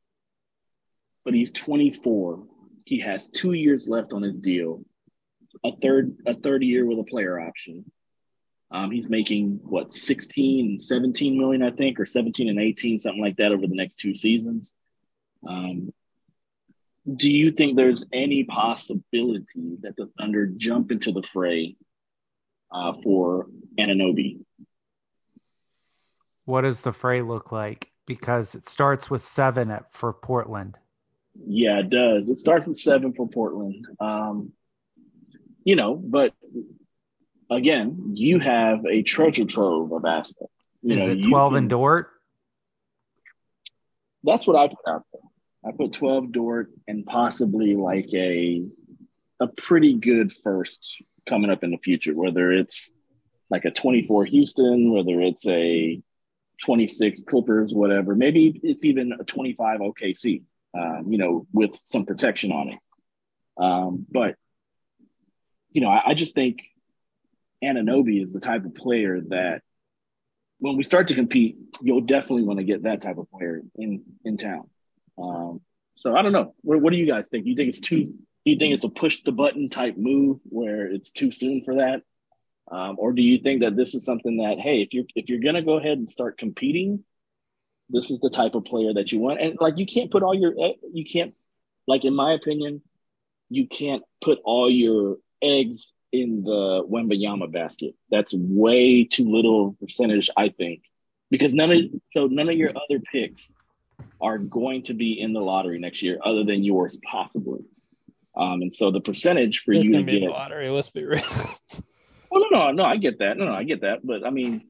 But 1.25 1.35
he's 1.35 1.53
24. 1.53 2.45
He 2.85 3.01
has 3.01 3.29
two 3.29 3.53
years 3.53 3.89
left 3.89 4.13
on 4.13 4.23
his 4.23 4.39
deal, 4.39 4.85
a 5.65 5.73
third 5.77 6.17
a 6.27 6.35
third 6.35 6.63
year 6.63 6.87
with 6.87 6.99
a 6.99 7.05
player 7.05 7.41
option. 7.41 7.91
Um, 8.71 8.91
he's 8.91 9.09
making 9.09 9.61
what 9.63 9.93
16 9.93 10.67
and 10.67 10.83
17 10.83 11.39
million, 11.39 11.63
I 11.63 11.71
think, 11.71 12.01
or 12.01 12.07
17 12.07 12.49
and 12.49 12.59
18, 12.59 12.99
something 12.99 13.23
like 13.23 13.37
that 13.37 13.53
over 13.53 13.67
the 13.67 13.77
next 13.77 13.97
two 13.97 14.15
seasons. 14.15 14.75
Um, 15.47 15.93
do 17.15 17.31
you 17.31 17.51
think 17.51 17.77
there's 17.77 18.05
any 18.13 18.45
possibility 18.45 19.77
that 19.83 19.95
the 19.97 20.11
Thunder 20.19 20.47
jump 20.47 20.91
into 20.91 21.13
the 21.13 21.23
fray 21.23 21.77
uh, 22.75 22.93
for 23.03 23.47
Anunoby. 23.79 24.41
What 26.45 26.63
does 26.63 26.81
the 26.81 26.93
fray 26.93 27.23
look 27.23 27.53
like? 27.53 27.91
Because 28.07 28.55
it 28.55 28.69
starts 28.69 29.09
with 29.09 29.25
seven 29.25 29.71
at, 29.71 29.95
for 29.95 30.13
Portland. 30.13 30.77
Yeah, 31.47 31.81
it 31.81 31.91
does. 31.91 32.29
It 32.29 32.37
starts 32.37 32.67
with 32.67 32.79
seven 32.79 33.13
for 33.13 33.29
Portland. 33.29 33.87
Um, 34.01 34.53
you 35.65 35.77
know, 35.77 35.95
but 35.97 36.33
again, 37.51 38.13
you 38.15 38.39
have 38.39 38.85
a 38.87 39.03
treasure 39.03 39.45
trove 39.45 39.93
of 39.93 40.05
assets. 40.05 40.51
You 40.83 40.97
Is 40.97 41.03
know, 41.07 41.13
it 41.15 41.23
12 41.23 41.53
can- 41.53 41.59
in 41.65 41.69
Dort? 41.69 42.11
That's 44.23 44.47
what 44.47 44.57
I 44.57 44.69
put 44.69 44.79
out 44.89 45.05
there. 45.13 45.21
I 45.67 45.73
put 45.77 45.93
12 45.93 46.33
Dort 46.33 46.71
and 46.87 47.05
possibly 47.07 47.75
like 47.77 48.09
a 48.15 48.65
a 49.41 49.49
pretty 49.49 49.95
good 49.95 50.33
first 50.33 51.03
coming 51.27 51.51
up 51.51 51.65
in 51.65 51.71
the 51.73 51.79
future, 51.79 52.15
whether 52.15 52.53
it's 52.53 52.91
like 53.51 53.65
a 53.65 53.71
24 53.71 54.25
Houston, 54.27 54.93
whether 54.93 55.21
it's 55.21 55.47
a 55.47 56.01
26 56.65 57.23
Clippers, 57.23 57.75
whatever. 57.75 58.15
Maybe 58.15 58.61
it's 58.63 58.85
even 58.85 59.13
a 59.19 59.25
25 59.25 59.81
OKC, 59.81 60.43
um, 60.77 61.07
you 61.09 61.19
know, 61.19 61.47
with 61.53 61.75
some 61.75 62.05
protection 62.05 62.53
on 62.53 62.71
it. 62.71 62.79
Um, 63.57 64.07
but, 64.11 64.35
you 65.71 65.81
know, 65.81 65.89
I, 65.89 66.11
I 66.11 66.15
just 66.15 66.35
think 66.35 66.63
Anunoby 67.63 68.23
is 68.23 68.33
the 68.33 68.41
type 68.41 68.65
of 68.65 68.75
player 68.75 69.21
that 69.29 69.63
when 70.59 70.77
we 70.77 70.83
start 70.83 71.09
to 71.09 71.15
compete, 71.15 71.57
you'll 71.83 72.01
definitely 72.01 72.45
want 72.45 72.59
to 72.59 72.65
get 72.65 72.85
that 72.85 73.01
type 73.03 73.19
of 73.19 73.31
player 73.31 73.63
in 73.77 74.03
in 74.25 74.37
town. 74.37 74.69
Um, 75.19 75.61
so 75.95 76.17
I 76.17 76.23
don't 76.23 76.33
know. 76.33 76.55
What, 76.63 76.81
what 76.81 76.91
do 76.91 76.97
you 76.97 77.07
guys 77.07 77.29
think? 77.29 77.47
You 77.47 77.55
think 77.55 77.69
it's 77.69 77.81
too? 77.81 78.15
You 78.45 78.59
think 78.59 78.75
it's 78.75 78.85
a 78.85 78.89
push 78.89 79.23
the 79.23 79.33
button 79.33 79.69
type 79.69 79.97
move 79.97 80.39
where 80.45 80.87
it's 80.87 81.11
too 81.11 81.33
soon 81.33 81.63
for 81.65 81.77
that, 81.77 82.03
um, 82.71 82.97
or 82.99 83.13
do 83.13 83.23
you 83.23 83.39
think 83.39 83.61
that 83.61 83.77
this 83.77 83.95
is 83.95 84.05
something 84.05 84.39
that 84.39 84.59
hey, 84.59 84.81
if 84.83 84.93
you're 84.93 85.05
if 85.15 85.29
you're 85.29 85.41
gonna 85.41 85.63
go 85.63 85.79
ahead 85.79 85.99
and 85.99 86.11
start 86.11 86.39
competing, 86.39 87.05
this 87.91 88.11
is 88.11 88.21
the 88.21 88.31
type 88.31 88.55
of 88.55 88.65
player 88.65 88.95
that 88.95 89.13
you 89.13 89.19
want, 89.19 89.41
and 89.41 89.59
like 89.61 89.79
you 89.79 89.87
can't 89.87 90.11
put 90.11 90.23
all 90.23 90.35
your 90.35 90.55
eh, 90.59 90.73
you 90.93 91.05
can't 91.05 91.35
like 91.87 92.05
in 92.05 92.15
my 92.15 92.33
opinion, 92.33 92.83
you 93.51 93.67
can't 93.67 94.03
put 94.21 94.39
all 94.45 94.71
your 94.71 95.17
eggs 95.43 95.93
in 96.13 96.43
the 96.45 96.85
Wembanyama 96.89 97.51
basket. 97.51 97.95
That's 98.11 98.33
way 98.35 99.05
too 99.05 99.31
little 99.31 99.77
percentage, 99.81 100.31
I 100.37 100.49
think, 100.49 100.83
because 101.31 101.53
none 101.53 101.73
of 101.73 101.79
so 102.13 102.27
none 102.27 102.49
of 102.49 102.57
your 102.57 102.71
other 102.71 103.01
picks 103.01 103.53
are 104.21 104.39
going 104.39 104.83
to 104.85 104.95
be 104.95 105.21
in 105.21 105.33
the 105.33 105.41
lottery 105.41 105.79
next 105.79 106.03
year, 106.03 106.19
other 106.25 106.45
than 106.45 106.65
yours 106.65 106.99
possibly. 107.11 107.65
Um, 108.37 108.63
and 108.63 108.75
so 108.75 108.91
the 108.91 109.01
percentage 109.01 109.61
for 109.61 109.73
It's 109.73 109.87
you 109.87 109.93
to 109.99 110.03
be 110.03 110.21
get 110.21 110.27
the 110.27 110.33
lottery. 110.33 110.71
Let's 110.71 110.91
be 110.91 111.05
real. 111.05 111.23
well, 112.31 112.45
no, 112.51 112.59
no, 112.59 112.71
no, 112.73 112.85
I 112.85 112.97
get 112.97 113.19
that. 113.19 113.37
No, 113.37 113.47
no, 113.47 113.53
I 113.53 113.65
get 113.65 113.83
that. 113.83 114.05
But 114.05 114.27
I 114.27 114.31
mean, 114.31 114.65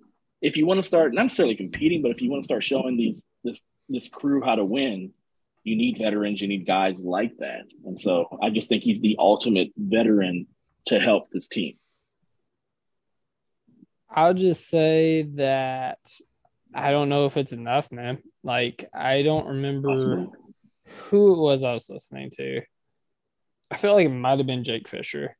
if 0.44 0.58
you 0.58 0.66
want 0.66 0.78
to 0.78 0.86
start 0.86 1.14
not 1.14 1.22
necessarily 1.22 1.56
competing, 1.56 2.02
but 2.02 2.10
if 2.10 2.20
you 2.20 2.30
want 2.30 2.42
to 2.42 2.44
start 2.44 2.62
showing 2.62 2.98
these 2.98 3.24
this 3.42 3.60
this 3.88 4.08
crew 4.08 4.42
how 4.44 4.54
to 4.54 4.64
win, 4.64 5.12
you 5.62 5.74
need 5.74 5.96
veterans, 5.96 6.42
you 6.42 6.48
need 6.48 6.66
guys 6.66 7.02
like 7.02 7.38
that. 7.38 7.62
And 7.86 7.98
so 7.98 8.38
I 8.42 8.50
just 8.50 8.68
think 8.68 8.82
he's 8.82 9.00
the 9.00 9.16
ultimate 9.18 9.72
veteran 9.76 10.46
to 10.86 11.00
help 11.00 11.30
this 11.30 11.48
team. 11.48 11.76
I'll 14.10 14.34
just 14.34 14.68
say 14.68 15.22
that 15.36 15.98
I 16.74 16.90
don't 16.90 17.08
know 17.08 17.24
if 17.24 17.38
it's 17.38 17.52
enough, 17.52 17.90
man. 17.90 18.18
Like 18.42 18.88
I 18.94 19.22
don't 19.22 19.46
remember 19.46 19.88
Possibly. 19.88 20.28
who 21.08 21.32
it 21.32 21.38
was 21.38 21.64
I 21.64 21.72
was 21.72 21.88
listening 21.88 22.30
to. 22.36 22.60
I 23.70 23.78
feel 23.78 23.94
like 23.94 24.06
it 24.06 24.10
might 24.10 24.38
have 24.38 24.46
been 24.46 24.62
Jake 24.62 24.88
Fisher. 24.88 25.38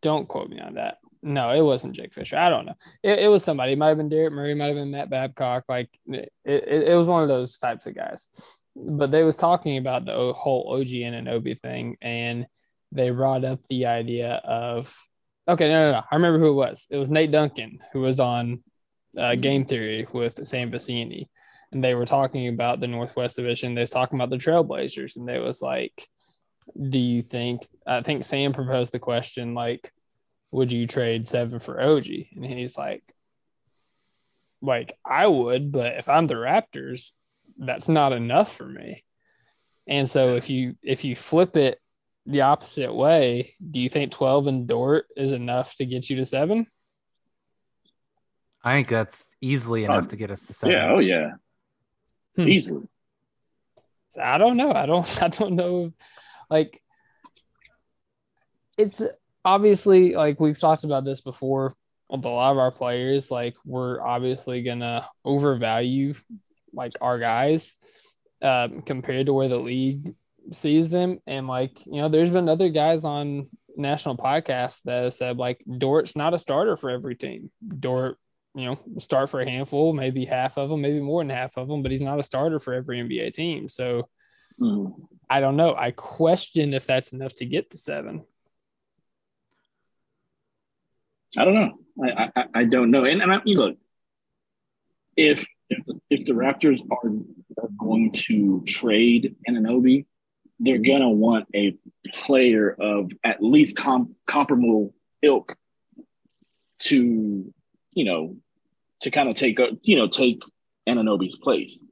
Don't 0.00 0.26
quote 0.26 0.48
me 0.48 0.60
on 0.60 0.74
that. 0.74 0.96
No, 1.22 1.50
it 1.50 1.62
wasn't 1.62 1.96
Jake 1.96 2.14
Fisher. 2.14 2.36
I 2.36 2.48
don't 2.48 2.66
know. 2.66 2.74
It, 3.02 3.20
it 3.20 3.28
was 3.28 3.44
somebody. 3.44 3.72
It 3.72 3.78
might 3.78 3.88
have 3.88 3.96
been 3.96 4.08
Derek 4.08 4.32
Murray. 4.32 4.54
Might 4.54 4.66
have 4.66 4.76
been 4.76 4.90
Matt 4.90 5.10
Babcock. 5.10 5.64
Like 5.68 5.90
it, 6.06 6.32
it, 6.44 6.88
it 6.88 6.96
was 6.96 7.08
one 7.08 7.22
of 7.22 7.28
those 7.28 7.58
types 7.58 7.86
of 7.86 7.94
guys. 7.94 8.28
But 8.76 9.10
they 9.10 9.24
was 9.24 9.36
talking 9.36 9.78
about 9.78 10.04
the 10.04 10.32
whole 10.32 10.72
OG 10.72 10.88
Anunoby 10.88 11.58
thing, 11.58 11.96
and 12.00 12.46
they 12.92 13.10
brought 13.10 13.44
up 13.44 13.60
the 13.68 13.86
idea 13.86 14.40
of 14.44 14.94
okay, 15.48 15.68
no, 15.68 15.90
no, 15.90 15.92
no. 15.98 16.04
I 16.10 16.14
remember 16.14 16.38
who 16.38 16.50
it 16.50 16.54
was. 16.54 16.86
It 16.90 16.96
was 16.96 17.10
Nate 17.10 17.32
Duncan 17.32 17.80
who 17.92 18.00
was 18.00 18.20
on 18.20 18.62
uh, 19.16 19.34
Game 19.34 19.64
Theory 19.64 20.06
with 20.12 20.46
Sam 20.46 20.70
Vecenie, 20.70 21.26
and 21.72 21.82
they 21.82 21.94
were 21.94 22.06
talking 22.06 22.48
about 22.48 22.80
the 22.80 22.86
Northwest 22.86 23.36
Division. 23.36 23.74
They 23.74 23.82
was 23.82 23.90
talking 23.90 24.18
about 24.18 24.30
the 24.30 24.36
Trailblazers, 24.36 25.16
and 25.16 25.28
they 25.28 25.40
was 25.40 25.60
like, 25.60 26.06
"Do 26.78 26.98
you 26.98 27.22
think?" 27.22 27.66
I 27.86 28.02
think 28.02 28.24
Sam 28.24 28.52
proposed 28.52 28.92
the 28.92 29.00
question 29.00 29.54
like, 29.54 29.92
"Would 30.50 30.72
you 30.72 30.86
trade 30.86 31.26
seven 31.26 31.58
for 31.58 31.80
OG?" 31.80 32.06
And 32.36 32.44
he's 32.44 32.76
like, 32.76 33.02
"Like 34.60 34.98
I 35.04 35.26
would, 35.26 35.72
but 35.72 35.96
if 35.98 36.08
I'm 36.08 36.26
the 36.26 36.34
Raptors, 36.34 37.12
that's 37.58 37.88
not 37.88 38.12
enough 38.12 38.54
for 38.54 38.66
me." 38.66 39.04
And 39.86 40.08
so 40.08 40.36
if 40.36 40.50
you 40.50 40.76
if 40.82 41.04
you 41.04 41.16
flip 41.16 41.56
it 41.56 41.80
the 42.26 42.42
opposite 42.42 42.92
way, 42.92 43.54
do 43.70 43.80
you 43.80 43.88
think 43.88 44.12
12 44.12 44.46
and 44.46 44.66
Dort 44.66 45.06
is 45.16 45.32
enough 45.32 45.74
to 45.76 45.86
get 45.86 46.10
you 46.10 46.16
to 46.16 46.26
seven? 46.26 46.66
I 48.62 48.74
think 48.74 48.88
that's 48.88 49.28
easily 49.40 49.84
enough 49.84 50.04
Oh, 50.04 50.08
to 50.08 50.16
get 50.16 50.30
us 50.30 50.44
to 50.46 50.52
seven. 50.52 50.76
Yeah, 50.76 50.92
oh 50.92 50.98
yeah. 50.98 51.30
Hmm. 52.36 52.48
Easily. 52.48 52.88
I 54.20 54.36
don't 54.36 54.56
know. 54.56 54.72
I 54.72 54.86
don't 54.86 55.22
I 55.22 55.28
don't 55.28 55.54
know 55.54 55.92
like 56.50 56.82
it's 58.76 59.02
obviously 59.44 60.14
like 60.14 60.40
we've 60.40 60.58
talked 60.58 60.84
about 60.84 61.04
this 61.04 61.20
before 61.20 61.74
with 62.10 62.24
a 62.24 62.28
lot 62.28 62.52
of 62.52 62.58
our 62.58 62.70
players, 62.72 63.30
like 63.30 63.54
we're 63.64 64.00
obviously 64.00 64.62
gonna 64.62 65.06
overvalue 65.24 66.14
like 66.72 66.92
our 67.00 67.18
guys 67.18 67.76
um, 68.42 68.80
compared 68.80 69.26
to 69.26 69.32
where 69.32 69.48
the 69.48 69.58
league 69.58 70.14
sees 70.52 70.88
them. 70.88 71.18
And 71.26 71.46
like, 71.46 71.84
you 71.86 72.00
know, 72.00 72.08
there's 72.08 72.30
been 72.30 72.48
other 72.48 72.68
guys 72.70 73.04
on 73.04 73.48
national 73.76 74.16
podcasts 74.16 74.82
that 74.84 75.04
have 75.04 75.14
said 75.14 75.36
like 75.36 75.62
Dort's 75.78 76.16
not 76.16 76.34
a 76.34 76.38
starter 76.38 76.76
for 76.76 76.90
every 76.90 77.14
team. 77.14 77.50
Dort, 77.78 78.16
you 78.54 78.66
know, 78.66 78.78
start 78.98 79.30
for 79.30 79.40
a 79.40 79.48
handful, 79.48 79.92
maybe 79.92 80.24
half 80.24 80.56
of 80.56 80.68
them, 80.70 80.80
maybe 80.80 81.00
more 81.00 81.22
than 81.22 81.30
half 81.30 81.56
of 81.56 81.68
them, 81.68 81.82
but 81.82 81.90
he's 81.90 82.00
not 82.00 82.18
a 82.18 82.24
starter 82.24 82.58
for 82.58 82.74
every 82.74 82.98
NBA 83.00 83.32
team. 83.32 83.68
So 83.68 84.08
Mhm. 84.60 85.06
I 85.30 85.40
don't 85.40 85.56
know. 85.56 85.74
I 85.76 85.90
question 85.92 86.74
if 86.74 86.86
that's 86.86 87.12
enough 87.12 87.34
to 87.36 87.46
get 87.46 87.70
to 87.70 87.76
seven. 87.76 88.24
I 91.36 91.44
don't 91.44 91.54
know. 91.54 91.78
I 92.02 92.30
I, 92.34 92.44
I 92.54 92.64
don't 92.64 92.90
know. 92.90 93.04
And, 93.04 93.22
and 93.22 93.32
I, 93.32 93.40
look, 93.44 93.76
if 95.16 95.44
if 95.68 95.84
the, 95.84 96.00
if 96.10 96.24
the 96.24 96.32
Raptors 96.32 96.80
are, 96.90 97.62
are 97.62 97.68
going 97.78 98.12
to 98.12 98.62
trade 98.66 99.36
Anunoby, 99.48 100.06
they're 100.60 100.78
gonna 100.78 101.10
want 101.10 101.46
a 101.54 101.76
player 102.12 102.70
of 102.70 103.10
at 103.22 103.42
least 103.42 103.76
com- 103.76 104.14
comparable 104.26 104.94
ilk 105.22 105.56
to, 106.80 107.52
you 107.94 108.04
know, 108.04 108.36
to 109.00 109.10
kind 109.10 109.28
of 109.28 109.36
take 109.36 109.58
a, 109.58 109.68
you 109.82 109.96
know 109.96 110.08
take 110.08 110.42
Anunoby's 110.88 111.36
place. 111.36 111.82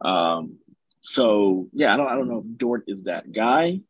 Um, 0.00 0.58
so 1.00 1.68
yeah, 1.72 1.92
I 1.92 1.96
don't 1.96 2.08
I 2.08 2.14
don't 2.14 2.28
know 2.28 2.38
if 2.38 2.58
Dort 2.58 2.84
is 2.86 3.04
that 3.04 3.32
guy. 3.32 3.80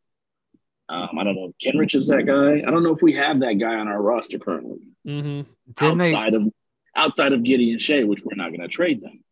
Um, 0.89 1.09
I 1.17 1.23
don't 1.23 1.35
know 1.35 1.51
if 1.57 1.57
Kenrich 1.73 1.95
is 1.95 2.07
that 2.07 2.23
guy. 2.25 2.67
I 2.67 2.71
don't 2.71 2.83
know 2.83 2.93
if 2.93 3.01
we 3.01 3.13
have 3.13 3.39
that 3.39 3.53
guy 3.53 3.75
on 3.75 3.87
our 3.87 4.01
roster 4.01 4.37
currently 4.39 4.79
Mm-hmm. 5.07 5.49
Didn't 5.75 5.97
they? 5.97 6.13
outside 6.13 6.33
of 6.33 6.47
outside 6.95 7.33
of 7.33 7.41
Giddey 7.41 7.71
and 7.71 7.81
Shai, 7.81 8.03
which 8.03 8.21
we're 8.23 8.35
not 8.35 8.49
going 8.49 8.61
to 8.61 8.67
trade 8.67 9.01
them. 9.01 9.23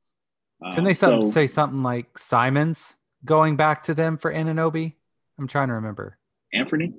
Didn't 0.64 0.80
Um, 0.80 0.84
they 0.86 0.94
so- 0.94 1.22
say 1.22 1.48
something 1.48 1.84
like 1.84 2.18
Simons 2.18 2.96
going 3.24 3.56
back 3.56 3.84
to 3.84 3.94
them 3.94 4.18
for 4.18 4.34
Anunoby? 4.34 4.94
I'm 5.38 5.48
trying 5.48 5.68
to 5.70 5.76
remember. 5.76 6.18
Anthony? 6.54 6.94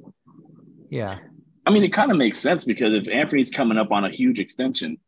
Yeah. 0.90 1.18
I 1.66 1.70
mean, 1.70 1.84
it 1.84 1.92
kind 1.92 2.10
of 2.10 2.16
makes 2.16 2.38
sense 2.38 2.64
because 2.64 2.94
if 2.94 3.08
Anthony's 3.08 3.50
coming 3.50 3.76
up 3.78 3.92
on 3.92 4.04
a 4.04 4.10
huge 4.10 4.40
extension, 4.40 4.98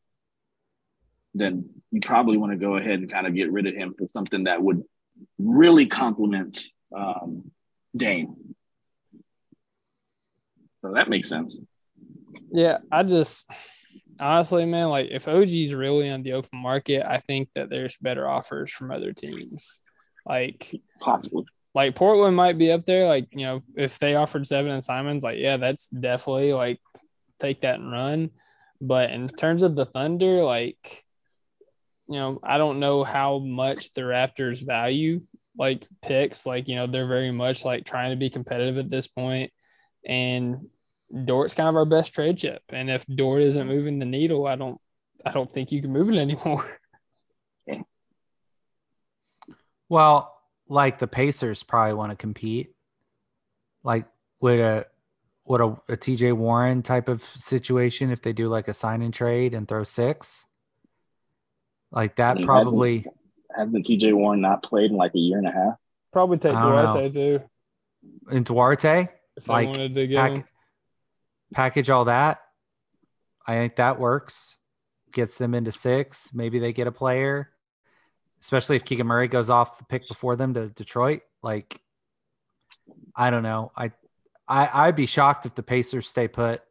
then 1.35 1.69
you 1.91 2.01
probably 2.01 2.37
want 2.37 2.53
to 2.53 2.59
go 2.59 2.77
ahead 2.77 3.01
and 3.01 3.11
kind 3.11 3.27
of 3.27 3.35
get 3.35 3.51
rid 3.51 3.67
of 3.67 3.75
him 3.75 3.95
for 3.99 4.07
something 4.13 4.45
that 4.45 4.63
would 4.63 4.83
really 5.39 5.87
complement 5.87 6.63
um, 6.97 7.51
Dane. 7.97 8.37
So 10.85 10.93
that 10.93 11.09
makes 11.09 11.31
sense. 11.31 11.59
Yeah, 12.53 12.79
I 12.93 13.05
just 13.05 13.51
honestly, 14.21 14.67
man, 14.67 14.89
like 14.89 15.09
if 15.11 15.27
OG's 15.27 15.73
really 15.73 16.11
on 16.11 16.23
the 16.23 16.35
open 16.35 16.59
market, 16.59 17.11
I 17.11 17.21
think 17.21 17.49
that 17.55 17.71
there's 17.71 17.97
better 17.97 18.29
offers 18.29 18.71
from 18.71 18.91
other 18.91 19.15
teams. 19.15 19.81
Like 20.27 20.71
Possibly. 21.01 21.47
like 21.75 21.95
Portland 21.95 22.37
might 22.37 22.59
be 22.59 22.71
up 22.71 22.85
there. 22.85 23.07
Like, 23.07 23.29
you 23.33 23.47
know, 23.47 23.63
if 23.75 23.99
they 23.99 24.15
offered 24.15 24.47
seven 24.47 24.73
and 24.73 24.85
Simons, 24.85 25.25
like, 25.25 25.39
yeah, 25.39 25.57
that's 25.57 25.87
definitely 25.87 26.53
like 26.53 26.81
take 27.41 27.63
that 27.63 27.81
and 27.81 27.91
run. 27.91 28.29
But 28.79 29.11
in 29.11 29.27
terms 29.29 29.63
of 29.63 29.77
the 29.77 29.87
Thunder, 29.87 30.43
like, 30.43 31.03
you 32.09 32.19
know, 32.19 32.41
I 32.43 32.59
don't 32.59 32.79
know 32.79 33.05
how 33.05 33.39
much 33.39 33.95
the 33.95 34.03
Raptors 34.03 34.65
value 34.65 35.23
like 35.57 35.87
picks. 36.03 36.45
Like, 36.45 36.69
you 36.69 36.77
know, 36.77 36.87
they're 36.87 37.07
very 37.07 37.31
much 37.31 37.65
like 37.65 37.85
trying 37.87 38.11
to 38.11 38.17
be 38.17 38.29
competitive 38.29 38.77
at 38.77 38.91
this 38.91 39.07
point. 39.07 39.51
And 40.07 40.69
Dort's 41.25 41.55
kind 41.55 41.69
of 41.69 41.77
our 41.77 41.85
best 41.85 42.15
trade 42.15 42.39
chip, 42.39 42.63
and 42.71 42.91
if 42.91 43.05
Dort 43.07 43.43
isn't 43.43 43.67
moving 43.67 43.99
the 43.99 44.07
needle, 44.07 44.47
I 44.47 44.57
don't 44.57 44.81
I 45.25 45.33
don't 45.33 45.51
think 45.51 45.73
you 45.73 45.81
can 45.81 45.93
move 45.93 46.11
it 46.11 46.17
anymore. 46.19 46.79
Well, 49.89 50.35
like 50.69 50.99
the 50.99 51.07
Pacers 51.07 51.63
probably 51.63 51.95
want 51.95 52.11
to 52.11 52.17
compete. 52.17 52.75
Like 53.83 54.07
would 54.41 54.59
a 54.59 54.87
would 55.45 55.61
a, 55.61 55.67
a 55.89 55.97
TJ 55.97 56.33
Warren 56.33 56.83
type 56.83 57.09
of 57.09 57.23
situation 57.23 58.11
if 58.11 58.23
they 58.23 58.33
do 58.33 58.49
like 58.49 58.67
a 58.69 58.75
sign 58.75 59.03
and 59.03 59.13
trade 59.13 59.55
and 59.55 59.69
throw 59.69 59.85
six? 59.85 60.47
Like 61.91 62.17
that 62.17 62.33
I 62.33 62.35
mean, 62.39 62.47
probably 62.47 63.07
Hasn't 63.55 63.87
TJ 63.87 64.15
Warren 64.15 64.41
not 64.41 64.63
played 64.63 64.91
in 64.91 64.97
like 64.97 65.15
a 65.15 65.19
year 65.19 65.39
and 65.39 65.47
a 65.47 65.53
half? 65.53 65.75
Probably 66.13 66.39
take 66.39 66.55
I 66.55 66.63
don't 66.63 66.93
Duarte 66.93 67.11
too 67.11 67.45
in 68.31 68.43
Duarte, 68.43 69.09
if 69.37 69.51
I 69.51 69.65
wanted 69.65 69.95
to 69.95 70.07
get 70.07 70.17
pack, 70.17 70.33
him. 70.33 70.45
Package 71.55 71.91
all 71.91 72.07
that. 72.07 72.41
I 73.47 73.55
think 73.55 73.77
that 73.77 73.99
works. 73.99 74.59
Gets 75.13 75.39
them 75.39 75.55
into 75.55 75.73
six. 75.73 76.31
Maybe 76.35 76.59
they 76.59 76.73
get 76.73 76.87
a 76.87 76.93
player, 76.93 77.51
especially 78.43 78.77
if 78.77 78.85
Keegan 78.85 79.07
Murray 79.07 79.29
goes 79.29 79.49
off 79.49 79.79
the 79.79 79.85
pick 79.85 80.09
before 80.09 80.35
them 80.35 80.55
to 80.55 80.69
Detroit. 80.69 81.23
Like, 81.43 81.81
I 83.15 83.31
don't 83.31 83.45
know. 83.45 83.71
I, 83.77 83.93
I 84.49 84.89
I'd 84.89 84.97
be 84.97 85.07
shocked 85.07 85.47
if 85.47 85.55
the 85.55 85.63
Pacers 85.63 86.09
stay 86.09 86.27
put 86.27 86.63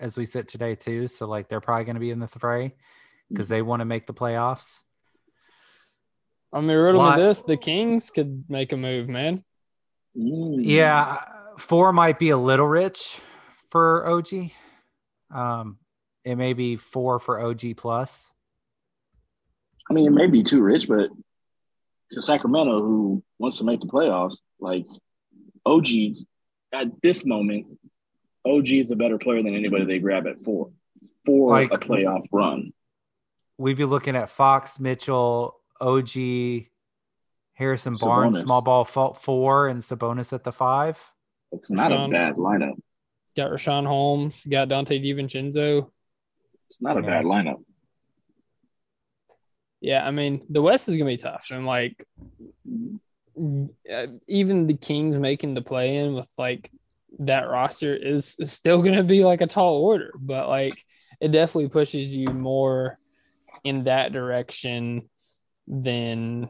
as 0.00 0.16
we 0.16 0.26
sit 0.26 0.48
today 0.48 0.74
too. 0.74 1.06
So 1.06 1.26
like 1.26 1.48
they're 1.48 1.60
probably 1.60 1.84
going 1.84 1.94
to 1.94 2.00
be 2.00 2.10
in 2.10 2.18
the 2.18 2.26
fray 2.26 2.74
because 3.28 3.48
they 3.48 3.62
want 3.62 3.80
to 3.80 3.84
make 3.84 4.06
the 4.06 4.14
playoffs. 4.14 4.80
I 6.52 6.60
mean, 6.60 6.76
riddle 6.76 7.00
Lot- 7.00 7.18
me 7.18 7.24
this: 7.24 7.42
the 7.42 7.56
Kings 7.56 8.10
could 8.10 8.44
make 8.48 8.72
a 8.72 8.76
move, 8.76 9.08
man. 9.08 9.44
Yeah, 10.14 11.22
four 11.58 11.92
might 11.92 12.18
be 12.18 12.30
a 12.30 12.36
little 12.38 12.66
rich 12.66 13.20
for 13.70 14.06
OG. 14.06 14.50
Um, 15.34 15.78
it 16.24 16.36
may 16.36 16.52
be 16.52 16.76
four 16.76 17.18
for 17.18 17.40
OG 17.40 17.76
plus. 17.76 18.30
I 19.90 19.94
mean, 19.94 20.06
it 20.06 20.10
may 20.10 20.26
be 20.26 20.42
too 20.42 20.62
rich, 20.62 20.88
but 20.88 21.10
to 22.12 22.22
Sacramento, 22.22 22.80
who 22.82 23.22
wants 23.38 23.58
to 23.58 23.64
make 23.64 23.80
the 23.80 23.86
playoffs, 23.86 24.38
like 24.60 24.86
OG's 25.64 26.26
at 26.72 27.00
this 27.02 27.24
moment, 27.24 27.66
OG 28.44 28.68
is 28.78 28.90
a 28.90 28.96
better 28.96 29.18
player 29.18 29.42
than 29.42 29.54
anybody 29.54 29.84
they 29.84 29.98
grab 29.98 30.26
at 30.26 30.38
four 30.40 30.70
for 31.24 31.52
Like- 31.52 31.72
a 31.72 31.78
playoff 31.78 32.24
run. 32.32 32.72
We'd 33.58 33.76
be 33.78 33.84
looking 33.84 34.16
at 34.16 34.28
Fox, 34.28 34.78
Mitchell, 34.78 35.58
OG, 35.80 36.68
Harrison 37.54 37.94
Barnes, 37.98 38.36
Sabonis. 38.36 38.42
small 38.42 38.62
ball 38.62 38.84
fault 38.84 39.18
four, 39.22 39.66
and 39.68 39.80
Sabonis 39.82 40.32
at 40.34 40.44
the 40.44 40.52
five. 40.52 41.00
It's 41.52 41.70
not 41.70 41.90
Sean- 41.90 42.10
a 42.10 42.12
bad 42.12 42.36
lineup. 42.36 42.74
Got 43.36 43.50
Richaun 43.50 43.86
Holmes, 43.86 44.44
got 44.48 44.68
Dante 44.68 44.98
DiVincenzo. 44.98 45.90
It's 46.68 46.82
not 46.82 46.96
a 46.96 47.02
bad 47.02 47.24
lineup. 47.24 47.62
Yeah, 49.80 50.06
I 50.06 50.10
mean, 50.10 50.42
the 50.48 50.62
West 50.62 50.88
is 50.88 50.96
gonna 50.96 51.10
be 51.10 51.16
tough, 51.16 51.48
and 51.50 51.66
like 51.66 52.04
uh, 53.88 54.06
even 54.26 54.66
the 54.66 54.76
Kings 54.76 55.18
making 55.18 55.54
the 55.54 55.62
play 55.62 55.96
in 55.96 56.14
with 56.14 56.30
like 56.38 56.70
that 57.18 57.48
roster 57.48 57.94
is, 57.94 58.36
is 58.38 58.52
still 58.52 58.82
gonna 58.82 59.04
be 59.04 59.24
like 59.24 59.42
a 59.42 59.46
tall 59.46 59.76
order, 59.84 60.12
but 60.18 60.48
like 60.48 60.82
it 61.20 61.28
definitely 61.28 61.68
pushes 61.68 62.14
you 62.14 62.28
more 62.28 62.98
in 63.64 63.84
that 63.84 64.12
direction 64.12 65.08
than 65.66 66.48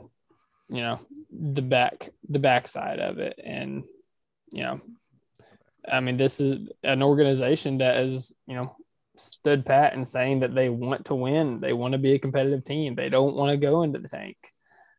you 0.69 0.81
know 0.81 1.01
the 1.31 1.63
back 1.63 2.11
the 2.29 2.39
backside 2.39 3.01
of 3.01 3.19
it, 3.19 3.41
and 3.43 3.85
you 4.53 4.63
know, 4.63 4.81
I 5.91 6.01
mean, 6.01 6.17
this 6.17 6.41
is 6.41 6.69
an 6.83 7.03
organization 7.03 7.79
that 7.79 7.99
is 7.99 8.33
you 8.47 8.55
know 8.55 8.77
stood 9.19 9.65
pat 9.65 9.95
and 9.95 10.07
saying 10.07 10.41
that 10.41 10.55
they 10.55 10.69
want 10.69 11.07
to 11.07 11.15
win. 11.15 11.61
They 11.61 11.73
want 11.73 11.93
to 11.93 11.99
be 11.99 12.13
a 12.13 12.19
competitive 12.19 12.65
team. 12.65 12.95
They 12.95 13.09
don't 13.09 13.35
want 13.35 13.51
to 13.51 13.57
go 13.57 13.83
into 13.83 13.99
the 13.99 14.09
tank. 14.09 14.37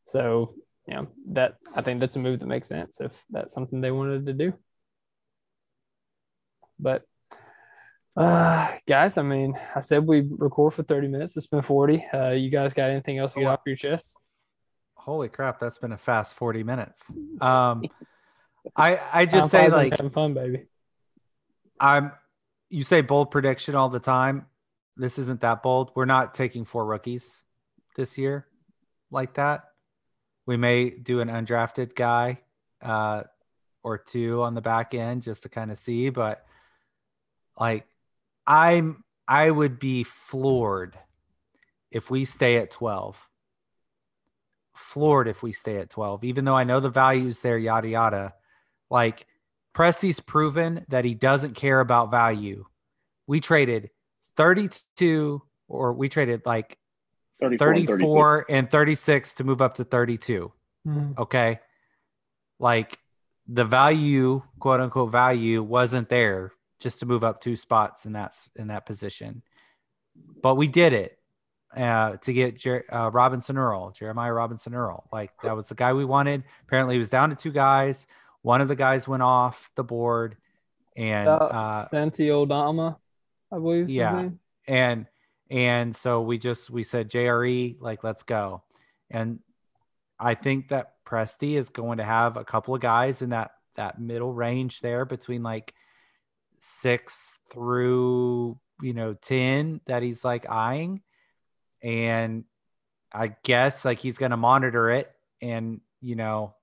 So, 0.06 0.56
you 0.88 0.96
know, 0.96 1.08
that 1.32 1.56
I 1.76 1.82
think 1.82 2.00
that's 2.00 2.16
a 2.16 2.20
move 2.20 2.40
that 2.40 2.48
makes 2.48 2.68
sense 2.68 3.02
if 3.02 3.24
that's 3.30 3.54
something 3.54 3.82
they 3.82 3.92
wanted 3.92 4.26
to 4.26 4.34
do. 4.34 4.54
But 6.80 7.04
uh 8.16 8.72
guys, 8.88 9.18
I 9.18 9.22
mean, 9.24 9.58
I 9.76 9.80
said 9.80 10.06
we 10.06 10.28
record 10.30 10.74
for 10.74 10.84
30 10.84 11.08
minutes. 11.08 11.38
It's 11.38 11.48
been 11.48 11.62
40. 11.62 12.06
Uh 12.14 12.30
you 12.32 12.50
guys 12.50 12.74
got 12.74 12.90
anything 12.90 13.18
else 13.18 13.34
to 13.34 13.40
get 13.40 13.48
off 13.48 13.62
your 13.66 13.76
chest? 13.76 14.18
Holy 14.96 15.30
crap, 15.30 15.60
that's 15.60 15.78
been 15.78 15.92
a 15.92 15.98
fast 15.98 16.36
40 16.36 16.64
minutes. 16.64 17.12
Um 17.42 17.84
I 18.76 19.00
I 19.14 19.26
Time 19.26 19.40
just 19.40 19.52
say 19.52 19.70
like 19.70 19.92
having 19.92 20.12
fun, 20.12 20.34
baby. 20.34 20.66
I'm 21.80 22.12
you 22.70 22.84
say 22.84 23.02
bold 23.02 23.32
prediction 23.32 23.76
all 23.76 23.90
the 23.90 24.00
time. 24.00 24.46
This 24.96 25.18
isn't 25.20 25.42
that 25.42 25.64
bold. 25.64 25.92
We're 25.96 26.06
not 26.06 26.34
taking 26.34 26.66
four 26.66 26.86
rookies 26.86 27.44
this 27.96 28.18
year 28.18 28.48
like 29.12 29.36
that. 29.36 29.64
We 30.46 30.58
may 30.58 30.90
do 30.90 31.20
an 31.22 31.30
undrafted 31.30 31.96
guy 31.96 32.40
uh 32.82 33.24
or 33.84 33.98
two 33.98 34.42
on 34.44 34.54
the 34.54 34.62
back 34.62 34.94
end 34.94 35.24
just 35.24 35.44
to 35.44 35.50
kind 35.50 35.72
of 35.72 35.80
see, 35.80 36.10
but 36.10 36.46
like 37.60 37.88
I'm 38.46 39.04
I 39.28 39.50
would 39.50 39.80
be 39.80 40.04
floored 40.04 40.98
if 41.92 42.10
we 42.10 42.26
stay 42.26 42.58
at 42.58 42.72
12. 42.72 43.18
Floored 44.76 45.28
if 45.28 45.42
we 45.42 45.52
stay 45.52 45.78
at 45.78 45.90
12, 45.90 46.24
even 46.24 46.46
though 46.46 46.56
I 46.56 46.64
know 46.64 46.80
the 46.80 46.90
values 46.90 47.40
there, 47.40 47.58
yada 47.58 47.90
yada. 47.90 48.34
Like 48.90 49.26
Presti's 49.78 50.20
proven 50.20 50.86
that 50.90 51.06
he 51.06 51.14
doesn't 51.14 51.54
care 51.54 51.80
about 51.80 52.10
value. 52.10 52.66
We 53.28 53.40
traded 53.40 53.92
32 54.36 55.42
or 55.68 55.94
we 55.94 56.10
traded 56.10 56.42
like 56.46 56.78
34, 57.40 57.70
and 57.70 57.78
36. 57.78 57.92
34 57.92 58.46
and 58.50 58.72
36 58.72 59.34
to 59.36 59.44
move 59.44 59.62
up 59.62 59.76
to 59.76 59.84
32. 59.84 60.52
Okay. 61.20 61.60
Like 62.60 62.98
the 63.48 63.66
value, 63.66 64.42
quote 64.60 64.80
unquote 64.80 65.12
value, 65.12 65.62
wasn't 65.62 66.10
there 66.10 66.54
just 66.80 67.02
to 67.02 67.06
move 67.06 67.24
up 67.24 67.42
two 67.42 67.56
spots 67.56 68.06
in 68.06 68.14
that 68.14 68.34
in 68.56 68.68
that 68.68 68.86
position. 68.86 69.44
But 70.42 70.56
we 70.56 70.68
did 70.68 70.94
it 70.94 71.20
uh, 71.76 72.18
to 72.18 72.34
get 72.34 72.58
Jer- 72.58 72.86
uh, 72.92 73.12
Robinson 73.12 73.58
Earl, 73.58 73.92
Jeremiah 73.92 74.34
Robinson 74.34 74.74
Earl. 74.74 75.08
Like 75.12 75.32
that 75.44 75.56
was 75.56 75.68
the 75.68 75.76
guy 75.76 75.94
we 75.94 76.06
wanted. 76.06 76.44
Apparently, 76.64 76.96
he 76.96 77.00
was 77.00 77.10
down 77.10 77.30
to 77.30 77.36
two 77.36 77.52
guys. 77.52 78.08
One 78.48 78.62
of 78.62 78.70
the 78.70 78.78
guys 78.78 79.10
went 79.10 79.24
off 79.24 79.70
the 79.76 79.84
board, 79.84 80.38
and 80.96 81.28
Uh, 81.28 81.84
Santi 81.88 82.32
Aldama, 82.32 82.98
I 83.52 83.56
believe. 83.56 83.90
yeah. 83.90 84.30
and 84.66 85.06
and 85.50 85.94
so 85.94 86.22
we 86.22 86.38
just 86.38 86.70
we 86.70 86.84
said 86.84 87.10
JRE 87.10 87.76
like 87.82 88.06
let's 88.06 88.24
go, 88.24 88.64
and 89.12 89.40
I 90.18 90.36
think 90.36 90.70
that 90.70 90.94
Presti 91.06 91.58
is 91.58 91.68
going 91.68 91.98
to 91.98 92.06
have 92.06 92.38
a 92.38 92.46
couple 92.46 92.74
of 92.74 92.80
guys 92.80 93.22
in 93.22 93.32
that 93.32 93.52
that 93.76 94.00
middle 94.00 94.34
range 94.34 94.80
there 94.80 95.04
between 95.04 95.44
like 95.44 95.74
six 96.60 97.38
through 97.50 98.58
you 98.82 98.94
know 98.94 99.14
ten 99.14 99.82
that 99.88 100.04
he's 100.04 100.24
like 100.24 100.50
eyeing, 100.50 101.02
and 101.84 102.46
I 103.12 103.36
guess 103.44 103.84
like 103.84 104.00
he's 104.00 104.18
going 104.18 104.32
to 104.32 104.38
monitor 104.38 104.90
it, 104.90 105.12
and 105.42 105.82
you 106.00 106.16
know, 106.16 106.56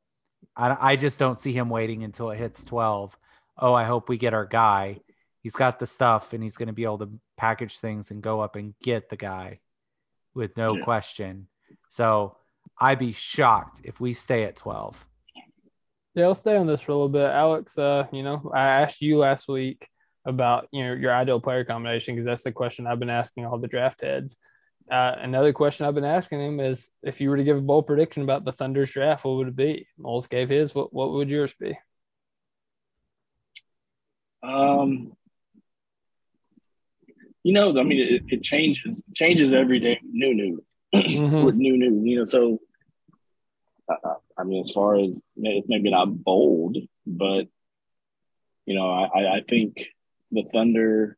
I 0.57 0.93
I 0.93 0.97
just 0.97 1.19
don't 1.19 1.39
see 1.39 1.53
him 1.53 1.69
waiting 1.71 2.05
until 2.05 2.31
it 2.31 2.39
hits 2.39 2.65
twelve. 2.65 3.17
Oh, 3.59 3.75
I 3.75 3.85
hope 3.85 4.09
we 4.09 4.17
get 4.19 4.35
our 4.35 4.47
guy 4.47 5.01
he's 5.45 5.53
got 5.53 5.79
the 5.79 5.87
stuff 5.87 6.33
and 6.33 6.43
he's 6.43 6.57
going 6.57 6.69
to 6.69 6.73
be 6.73 6.85
able 6.85 6.99
to 6.99 7.11
package 7.37 7.79
things 7.79 8.11
and 8.11 8.23
go 8.23 8.41
up 8.41 8.57
and 8.57 8.75
get 8.83 9.11
the 9.11 9.17
guy 9.17 9.61
with 10.35 10.57
no 10.57 10.75
Yeah. 10.75 10.83
question. 10.85 11.49
So 11.91 12.39
I'd 12.81 12.99
be 12.99 13.13
shocked 13.13 13.83
if 13.85 14.01
we 14.01 14.15
stay 14.15 14.45
at 14.45 14.57
12. 14.57 15.07
Yeah, 16.15 16.29
let's 16.29 16.41
stay 16.41 16.57
on 16.57 16.67
this 16.67 16.81
for 16.81 16.93
a 16.93 16.95
little 16.95 17.11
bit. 17.11 17.31
Alex, 17.31 17.77
uh, 17.77 18.07
you 18.11 18.23
know, 18.23 18.51
I 18.55 18.67
asked 18.67 19.03
you 19.03 19.19
last 19.19 19.47
week 19.47 19.87
about 20.25 20.67
you 20.73 20.83
know 20.83 20.95
your 20.95 21.13
ideal 21.13 21.41
player 21.41 21.65
combination 21.65 22.15
because 22.15 22.25
that's 22.25 22.45
the 22.45 22.53
question 22.53 22.87
I've 22.87 22.99
been 22.99 23.11
asking 23.11 23.45
all 23.45 23.59
the 23.59 23.69
draft 23.69 24.01
heads. 24.01 24.39
Uh, 24.91 25.14
another 25.18 25.53
question 25.53 25.87
I've 25.87 25.95
been 25.95 26.05
asking 26.05 26.41
him 26.41 26.61
is 26.61 26.91
if 27.03 27.20
you 27.20 27.30
were 27.30 27.39
to 27.39 27.45
give 27.45 27.57
a 27.57 27.61
bold 27.62 27.87
prediction 27.87 28.22
about 28.22 28.45
the 28.45 28.53
Thunder's 28.53 28.91
draft, 28.91 29.24
what 29.24 29.37
would 29.37 29.49
it 29.49 29.57
be? 29.57 29.87
Moles 29.97 30.26
gave 30.26 30.49
his. 30.51 30.74
What 30.74 30.93
what 30.93 31.12
would 31.12 31.30
yours 31.30 31.55
be? 31.59 31.78
Um, 34.43 35.12
you 37.43 37.53
know, 37.55 37.78
I 37.78 37.82
mean, 37.82 37.99
it, 37.99 38.22
it 38.28 38.43
changes 38.43 39.03
changes 39.14 39.55
every 39.55 39.80
day. 39.80 40.01
New, 40.03 40.35
new 40.35 40.64
Mhm. 40.95 41.45
with 41.45 41.55
new, 41.55 41.76
new. 41.76 42.03
You 42.05 42.18
know, 42.18 42.24
so 42.26 42.59
uh, 43.89 44.14
I 44.39 44.45
mean, 44.45 44.61
as 44.61 44.70
far 44.70 44.97
as 44.97 45.22
it's 45.37 45.68
maybe 45.68 45.91
not 45.91 46.22
bold, 46.24 46.76
but 47.07 47.49
you 48.66 48.74
know, 48.74 48.91
I- 48.91 49.37
I 49.37 49.41
think 49.49 49.89
the 50.30 50.43
Thunder 50.53 51.16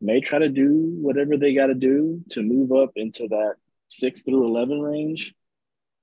may 0.00 0.20
try 0.20 0.38
to 0.38 0.48
do 0.48 0.96
whatever 1.00 1.36
they 1.36 1.54
got 1.54 1.66
to 1.66 1.74
do 1.74 2.22
to 2.30 2.42
move 2.42 2.72
up 2.72 2.92
into 2.96 3.28
that 3.28 3.54
six 3.88 4.22
through 4.22 4.44
eleven 4.46 4.80
range. 4.80 5.34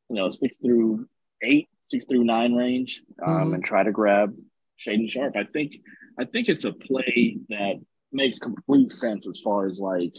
You 0.10 0.16
know, 0.16 0.30
six 0.30 0.58
through 0.58 1.08
eight, 1.42 1.68
six 1.88 2.06
through 2.06 2.24
nine 2.24 2.54
range, 2.54 3.04
um, 3.26 3.50
Mhm. 3.50 3.56
and 3.56 3.64
try 3.64 3.84
to 3.84 3.92
grab 3.92 4.36
Shaedon 4.80 5.10
Sharpe. 5.10 5.36
I 5.36 5.44
think 5.44 5.82
I 6.20 6.26
think 6.26 6.50
it's 6.50 6.66
a 6.66 6.74
play 6.74 7.38
that 7.50 7.76
makes 8.12 8.40
complete 8.40 8.90
sense 8.90 9.28
as 9.28 9.40
far 9.42 9.68
as 9.68 9.80
like, 9.80 10.16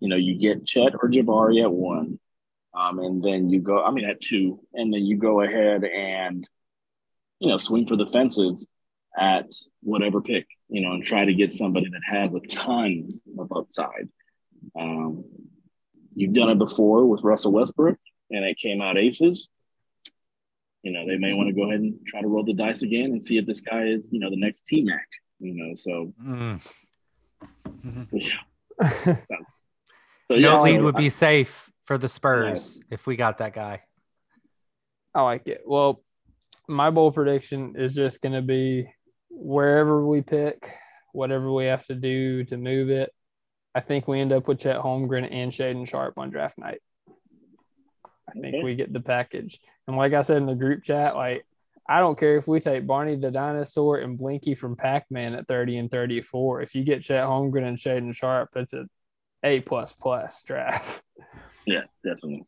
you 0.00 0.08
know, 0.08 0.16
you 0.16 0.38
get 0.38 0.64
Chet 0.64 0.94
or 0.94 1.10
Jabari 1.10 1.62
at 1.62 1.72
one, 1.72 2.18
um, 2.72 2.98
and 3.00 3.22
then 3.22 3.50
you 3.50 3.60
go, 3.60 3.82
I 3.84 3.90
mean, 3.90 4.04
at 4.06 4.20
two, 4.22 4.60
and 4.72 4.94
then 4.94 5.04
you 5.04 5.16
go 5.16 5.42
ahead 5.42 5.84
and, 5.84 6.48
you 7.40 7.48
know, 7.48 7.58
swing 7.58 7.86
for 7.86 7.96
the 7.96 8.06
fences 8.06 8.66
at 9.18 9.52
whatever 9.82 10.22
pick, 10.22 10.46
you 10.68 10.80
know, 10.80 10.92
and 10.92 11.04
try 11.04 11.24
to 11.24 11.34
get 11.34 11.52
somebody 11.52 11.88
that 11.90 12.00
has 12.06 12.32
a 12.34 12.40
ton 12.40 13.20
of 13.38 13.52
upside. 13.54 14.08
Um, 14.78 15.24
you've 16.14 16.32
done 16.34 16.50
it 16.50 16.58
before 16.58 17.06
with 17.06 17.22
Russell 17.22 17.52
Westbrook, 17.52 17.98
and 18.30 18.44
it 18.44 18.58
came 18.58 18.80
out 18.80 18.96
aces. 18.96 19.48
You 20.82 20.92
know, 20.92 21.06
they 21.06 21.16
may 21.16 21.32
want 21.32 21.48
to 21.48 21.54
go 21.54 21.62
ahead 21.68 21.80
and 21.80 21.94
try 22.06 22.20
to 22.20 22.28
roll 22.28 22.44
the 22.44 22.52
dice 22.52 22.82
again 22.82 23.12
and 23.12 23.24
see 23.24 23.38
if 23.38 23.46
this 23.46 23.60
guy 23.60 23.84
is, 23.84 24.08
you 24.12 24.18
know, 24.20 24.28
the 24.30 24.36
next 24.36 24.62
T 24.68 24.82
Mac. 24.82 25.06
You 25.40 25.54
know, 25.54 25.74
so 25.74 26.12
Mm. 26.22 26.60
yeah. 28.12 28.36
So 30.26 30.36
no 30.36 30.38
yeah, 30.38 30.60
lead 30.62 30.78
so 30.80 30.84
would 30.84 30.96
I- 30.96 31.00
be 31.00 31.10
safe 31.10 31.70
for 31.84 31.98
the 31.98 32.08
Spurs 32.08 32.80
if 32.90 33.06
we 33.06 33.14
got 33.16 33.38
that 33.38 33.52
guy. 33.52 33.82
I 35.14 35.20
like 35.20 35.46
it. 35.48 35.62
Well, 35.66 36.02
my 36.66 36.88
bold 36.90 37.14
prediction 37.14 37.74
is 37.76 37.94
just 37.94 38.22
going 38.22 38.32
to 38.32 38.40
be 38.40 38.88
wherever 39.36 40.04
we 40.06 40.22
pick, 40.22 40.70
whatever 41.12 41.52
we 41.52 41.66
have 41.66 41.84
to 41.86 41.94
do 41.94 42.44
to 42.44 42.56
move 42.56 42.90
it. 42.90 43.12
I 43.74 43.80
think 43.80 44.06
we 44.06 44.20
end 44.20 44.32
up 44.32 44.46
with 44.46 44.60
Chet 44.60 44.78
Holmgren 44.80 45.28
and 45.30 45.50
Shaedon 45.50 45.88
Sharpe 45.88 46.16
on 46.18 46.30
draft 46.30 46.58
night. 46.58 46.80
I 48.28 48.32
think 48.32 48.54
Okay. 48.54 48.62
we 48.62 48.74
get 48.76 48.92
the 48.92 49.00
package. 49.00 49.60
And 49.86 49.96
like 49.96 50.12
I 50.12 50.22
said 50.22 50.38
in 50.38 50.46
the 50.46 50.54
group 50.54 50.82
chat, 50.84 51.16
like 51.16 51.44
I 51.86 52.00
don't 52.00 52.18
care 52.18 52.36
if 52.38 52.48
we 52.48 52.60
take 52.60 52.86
Barney 52.86 53.16
the 53.16 53.30
dinosaur 53.30 53.98
and 53.98 54.16
Blinky 54.16 54.54
from 54.54 54.74
Pac-Man 54.76 55.34
at 55.34 55.46
30 55.48 55.76
and 55.78 55.90
34. 55.90 56.62
If 56.62 56.74
you 56.74 56.82
get 56.84 57.02
Chet 57.02 57.24
Holmgren 57.24 57.66
and 57.68 57.76
Shaedon 57.76 58.14
Sharpe, 58.14 58.48
that's 58.54 58.72
a 58.72 58.86
A 59.42 59.60
plus 59.60 59.92
plus 59.92 60.42
draft. 60.42 61.02
Yeah, 61.66 61.84
definitely. 62.04 62.44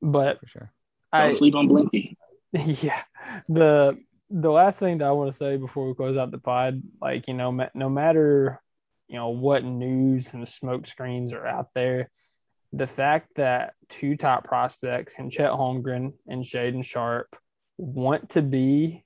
But 0.00 0.38
For 0.40 0.46
sure. 0.46 0.72
Don't 1.12 1.20
I 1.22 1.30
sleep 1.32 1.56
on 1.56 1.66
Blinky. 1.68 2.16
yeah 2.52 3.02
the 3.48 3.98
the 4.32 4.50
last 4.50 4.78
thing 4.78 4.98
that 4.98 5.08
i 5.08 5.12
want 5.12 5.30
to 5.30 5.36
say 5.36 5.56
before 5.56 5.86
we 5.86 5.94
close 5.94 6.16
out 6.16 6.30
the 6.30 6.38
pod 6.38 6.82
like 7.00 7.28
you 7.28 7.34
know 7.34 7.68
no 7.74 7.90
matter 7.90 8.60
you 9.06 9.16
know 9.16 9.28
what 9.28 9.62
news 9.62 10.32
and 10.32 10.48
smoke 10.48 10.86
screens 10.86 11.34
are 11.34 11.46
out 11.46 11.68
there 11.74 12.10
the 12.72 12.86
fact 12.86 13.28
that 13.36 13.74
two 13.90 14.16
top 14.16 14.44
prospects 14.44 15.16
and 15.18 15.30
chet 15.30 15.50
holmgren 15.50 16.14
and 16.26 16.44
shaedon 16.44 16.82
sharpe 16.82 17.36
want 17.76 18.30
to 18.30 18.40
be 18.40 19.04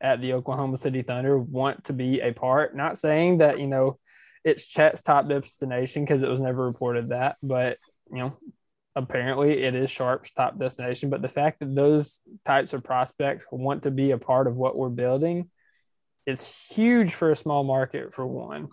at 0.00 0.20
the 0.20 0.32
oklahoma 0.32 0.76
city 0.76 1.02
thunder 1.02 1.38
want 1.38 1.84
to 1.84 1.92
be 1.92 2.20
a 2.20 2.32
part 2.32 2.74
not 2.74 2.98
saying 2.98 3.38
that 3.38 3.60
you 3.60 3.68
know 3.68 3.96
it's 4.42 4.66
chet's 4.66 5.02
top 5.02 5.28
destination 5.28 6.04
because 6.04 6.24
it 6.24 6.28
was 6.28 6.40
never 6.40 6.66
reported 6.66 7.10
that 7.10 7.36
but 7.44 7.78
you 8.10 8.18
know 8.18 8.36
apparently 8.96 9.62
it 9.62 9.74
is 9.74 9.90
Sharpe's 9.90 10.32
top 10.32 10.58
destination. 10.58 11.10
But 11.10 11.22
the 11.22 11.28
fact 11.28 11.60
that 11.60 11.74
those 11.74 12.20
types 12.46 12.72
of 12.72 12.84
prospects 12.84 13.46
want 13.50 13.84
to 13.84 13.90
be 13.90 14.12
a 14.12 14.18
part 14.18 14.46
of 14.46 14.56
what 14.56 14.76
we're 14.76 14.88
building 14.88 15.50
is 16.26 16.46
huge 16.46 17.12
for 17.12 17.30
a 17.30 17.36
small 17.36 17.64
market, 17.64 18.14
for 18.14 18.26
one. 18.26 18.68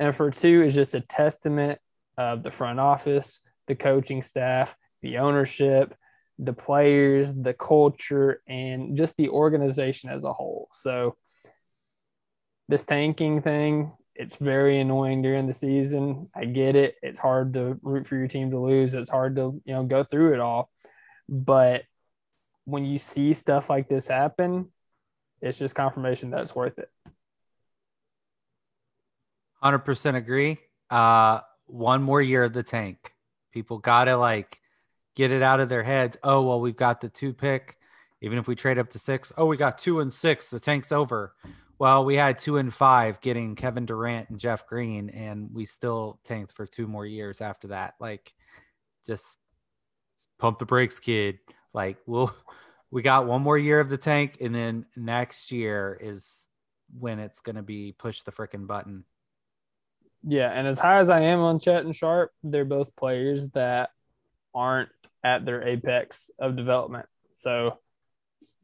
And 0.00 0.14
for 0.14 0.30
two, 0.30 0.62
is 0.62 0.74
just 0.74 0.94
a 0.94 1.00
testament 1.00 1.78
of 2.16 2.42
the 2.42 2.50
front 2.50 2.80
office, 2.80 3.40
the 3.66 3.74
coaching 3.74 4.22
staff, 4.22 4.76
the 5.02 5.18
ownership, 5.18 5.94
the 6.38 6.52
players, 6.52 7.32
the 7.32 7.54
culture, 7.54 8.42
and 8.48 8.96
just 8.96 9.16
the 9.16 9.28
organization 9.28 10.10
as 10.10 10.24
a 10.24 10.32
whole. 10.32 10.68
So, 10.74 11.16
this 12.68 12.84
tanking 12.84 13.42
thing, 13.42 13.92
it's 14.14 14.36
very 14.36 14.80
annoying 14.80 15.22
during 15.22 15.46
the 15.46 15.52
season. 15.52 16.28
I 16.34 16.44
get 16.44 16.76
it. 16.76 16.96
It's 17.02 17.18
hard 17.18 17.54
to 17.54 17.78
root 17.82 18.06
for 18.06 18.16
your 18.16 18.28
team 18.28 18.50
to 18.52 18.58
lose. 18.58 18.94
It's 18.94 19.10
hard 19.10 19.36
to, 19.36 19.60
you 19.64 19.74
know, 19.74 19.84
go 19.84 20.04
through 20.04 20.34
it 20.34 20.40
all. 20.40 20.70
But 21.28 21.84
when 22.64 22.84
you 22.84 22.98
see 22.98 23.34
stuff 23.34 23.68
like 23.68 23.88
this 23.88 24.08
happen, 24.08 24.70
it's 25.40 25.58
just 25.58 25.74
confirmation 25.74 26.30
that 26.30 26.40
it's 26.40 26.54
worth 26.54 26.78
it. 26.78 26.88
100% 29.62 30.14
agree. 30.14 30.58
Uh, 30.90 31.40
one 31.66 32.02
more 32.02 32.22
year 32.22 32.44
of 32.44 32.52
the 32.52 32.62
tank. 32.62 33.12
People 33.52 33.78
got 33.78 34.04
to 34.04 34.16
like 34.16 34.58
get 35.16 35.30
it 35.30 35.42
out 35.42 35.60
of 35.60 35.68
their 35.68 35.82
heads. 35.82 36.16
Oh, 36.22 36.42
well, 36.42 36.60
we've 36.60 36.76
got 36.76 37.00
the 37.00 37.08
two 37.08 37.32
pick. 37.32 37.78
Even 38.20 38.38
if 38.38 38.46
we 38.46 38.54
trade 38.54 38.78
up 38.78 38.90
to 38.90 38.98
six, 38.98 39.32
oh, 39.36 39.46
we 39.46 39.56
got 39.56 39.78
two 39.78 40.00
and 40.00 40.12
six. 40.12 40.48
The 40.48 40.60
tank's 40.60 40.92
over. 40.92 41.34
Well, 41.78 42.04
we 42.04 42.14
had 42.14 42.38
two 42.38 42.56
and 42.56 42.72
five 42.72 43.20
getting 43.20 43.56
Kevin 43.56 43.86
Durant 43.86 44.30
and 44.30 44.38
Jeff 44.38 44.66
Green, 44.66 45.10
and 45.10 45.50
we 45.52 45.66
still 45.66 46.20
tanked 46.24 46.52
for 46.52 46.66
two 46.66 46.86
more 46.86 47.04
years 47.04 47.40
after 47.40 47.68
that. 47.68 47.94
Like, 47.98 48.32
just 49.06 49.36
pump 50.38 50.58
the 50.58 50.66
brakes, 50.66 51.00
kid. 51.00 51.38
Like, 51.72 51.98
we'll, 52.06 52.34
we 52.90 53.02
got 53.02 53.26
one 53.26 53.42
more 53.42 53.58
year 53.58 53.80
of 53.80 53.88
the 53.88 53.98
tank, 53.98 54.38
and 54.40 54.54
then 54.54 54.86
next 54.96 55.50
year 55.50 55.98
is 56.00 56.44
when 56.98 57.18
it's 57.18 57.40
going 57.40 57.56
to 57.56 57.62
be 57.62 57.92
push 57.92 58.22
the 58.22 58.32
freaking 58.32 58.66
button. 58.66 59.04
Yeah, 60.22 60.50
and 60.50 60.66
as 60.66 60.78
high 60.78 61.00
as 61.00 61.10
I 61.10 61.20
am 61.20 61.40
on 61.40 61.58
Chet 61.58 61.84
and 61.84 61.94
Sharpe, 61.94 62.32
they're 62.42 62.64
both 62.64 62.94
players 62.96 63.48
that 63.50 63.90
aren't 64.54 64.90
at 65.22 65.44
their 65.44 65.66
apex 65.66 66.30
of 66.38 66.56
development. 66.56 67.06
So 67.34 67.78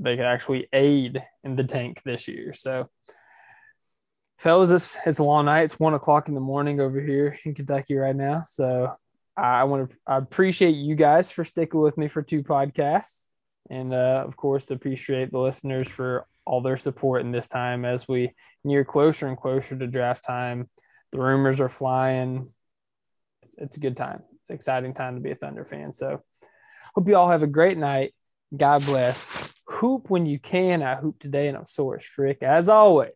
they 0.01 0.17
could 0.17 0.25
actually 0.25 0.69
aid 0.73 1.23
in 1.45 1.57
the 1.57 1.65
tank 1.65 2.01
this 2.05 2.27
year. 2.27 2.55
So 2.55 2.89
fellas, 4.39 4.71
it's, 4.71 4.97
it's 5.07 5.19
a 5.19 5.25
long 5.25 5.45
night. 5.45 5.65
It's 5.65 5.79
one 5.79 5.95
o'clock 5.95 6.29
in 6.29 6.35
the 6.35 6.41
morning 6.41 6.81
over 6.81 7.01
here 7.01 7.39
in 7.45 7.55
Kentucky 7.55 7.95
right 7.95 8.17
now. 8.17 8.45
So 8.47 8.93
I 9.37 9.65
want 9.65 9.91
to 9.91 9.97
I 10.07 10.17
appreciate 10.17 10.75
you 10.75 10.95
guys 10.95 11.31
for 11.31 11.45
sticking 11.45 11.81
with 11.81 11.97
me 11.97 12.09
for 12.09 12.23
two 12.23 12.43
podcasts. 12.43 13.27
And 13.69 13.95
uh, 13.95 14.25
of 14.27 14.37
course, 14.37 14.71
appreciate 14.71 15.31
the 15.31 15.39
listeners 15.39 15.87
for 15.87 16.27
all 16.45 16.63
their 16.63 16.77
support 16.77 17.21
in 17.21 17.31
this 17.31 17.47
time 17.47 17.85
as 17.85 18.09
we 18.09 18.35
near 18.65 18.85
closer 18.85 19.29
and 19.29 19.37
closer 19.37 19.79
to 19.79 19.87
draft 19.87 20.25
time. 20.25 20.69
The 21.13 21.19
rumors 21.19 21.61
are 21.61 21.69
flying. 21.69 22.51
It's, 23.59 23.77
a 23.77 23.81
good 23.81 23.97
time. 23.97 24.23
It's 24.41 24.51
an 24.51 24.57
exciting 24.57 24.95
time 24.95 25.15
to 25.17 25.21
be 25.21 25.31
a 25.31 25.35
Thunder 25.35 25.65
fan. 25.65 25.93
So 25.93 26.23
hope 26.95 27.09
you 27.09 27.17
all 27.17 27.31
have 27.31 27.43
a 27.43 27.47
great 27.47 27.79
night. 27.79 28.15
God 28.57 28.85
bless. 28.85 29.53
Hoop 29.81 30.11
when 30.11 30.27
you 30.27 30.39
can. 30.39 30.83
I 30.83 30.97
hoop 30.97 31.19
today, 31.19 31.49
and 31.49 31.57
I'm 31.57 31.65
sore 31.65 31.97
as 31.97 32.05
frick. 32.05 32.43
As 32.43 32.69
always, 32.69 33.15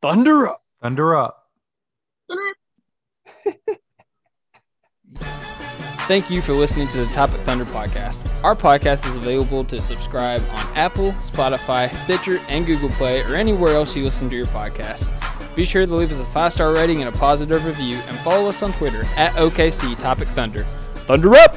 Thunder 0.00 0.46
up. 0.46 0.62
Thunder 0.80 1.16
up. 1.16 1.50
Thank 6.06 6.30
you 6.30 6.42
for 6.42 6.52
listening 6.52 6.86
to 6.88 6.98
the 6.98 7.12
Topic 7.12 7.40
Thunder 7.40 7.64
podcast. 7.64 8.32
Our 8.44 8.54
podcast 8.54 9.04
is 9.04 9.16
available 9.16 9.64
to 9.64 9.80
subscribe 9.80 10.42
on 10.52 10.64
Apple, 10.76 11.10
Spotify, 11.14 11.92
Stitcher, 11.96 12.38
and 12.48 12.66
Google 12.66 12.90
Play, 12.90 13.24
or 13.24 13.34
anywhere 13.34 13.74
else 13.74 13.96
you 13.96 14.04
listen 14.04 14.30
to 14.30 14.36
your 14.36 14.46
podcast. 14.46 15.10
Be 15.56 15.64
sure 15.64 15.84
to 15.84 15.92
leave 15.92 16.12
us 16.12 16.20
a 16.20 16.26
five 16.26 16.52
star 16.52 16.72
rating 16.72 17.02
and 17.02 17.12
a 17.12 17.18
positive 17.18 17.64
review, 17.64 17.96
and 18.06 18.16
follow 18.18 18.48
us 18.48 18.62
on 18.62 18.72
Twitter 18.74 19.02
at 19.16 19.32
OKC 19.32 19.98
Topic 19.98 20.28
Thunder. 20.28 20.62
Thunder 20.94 21.34
up! 21.34 21.56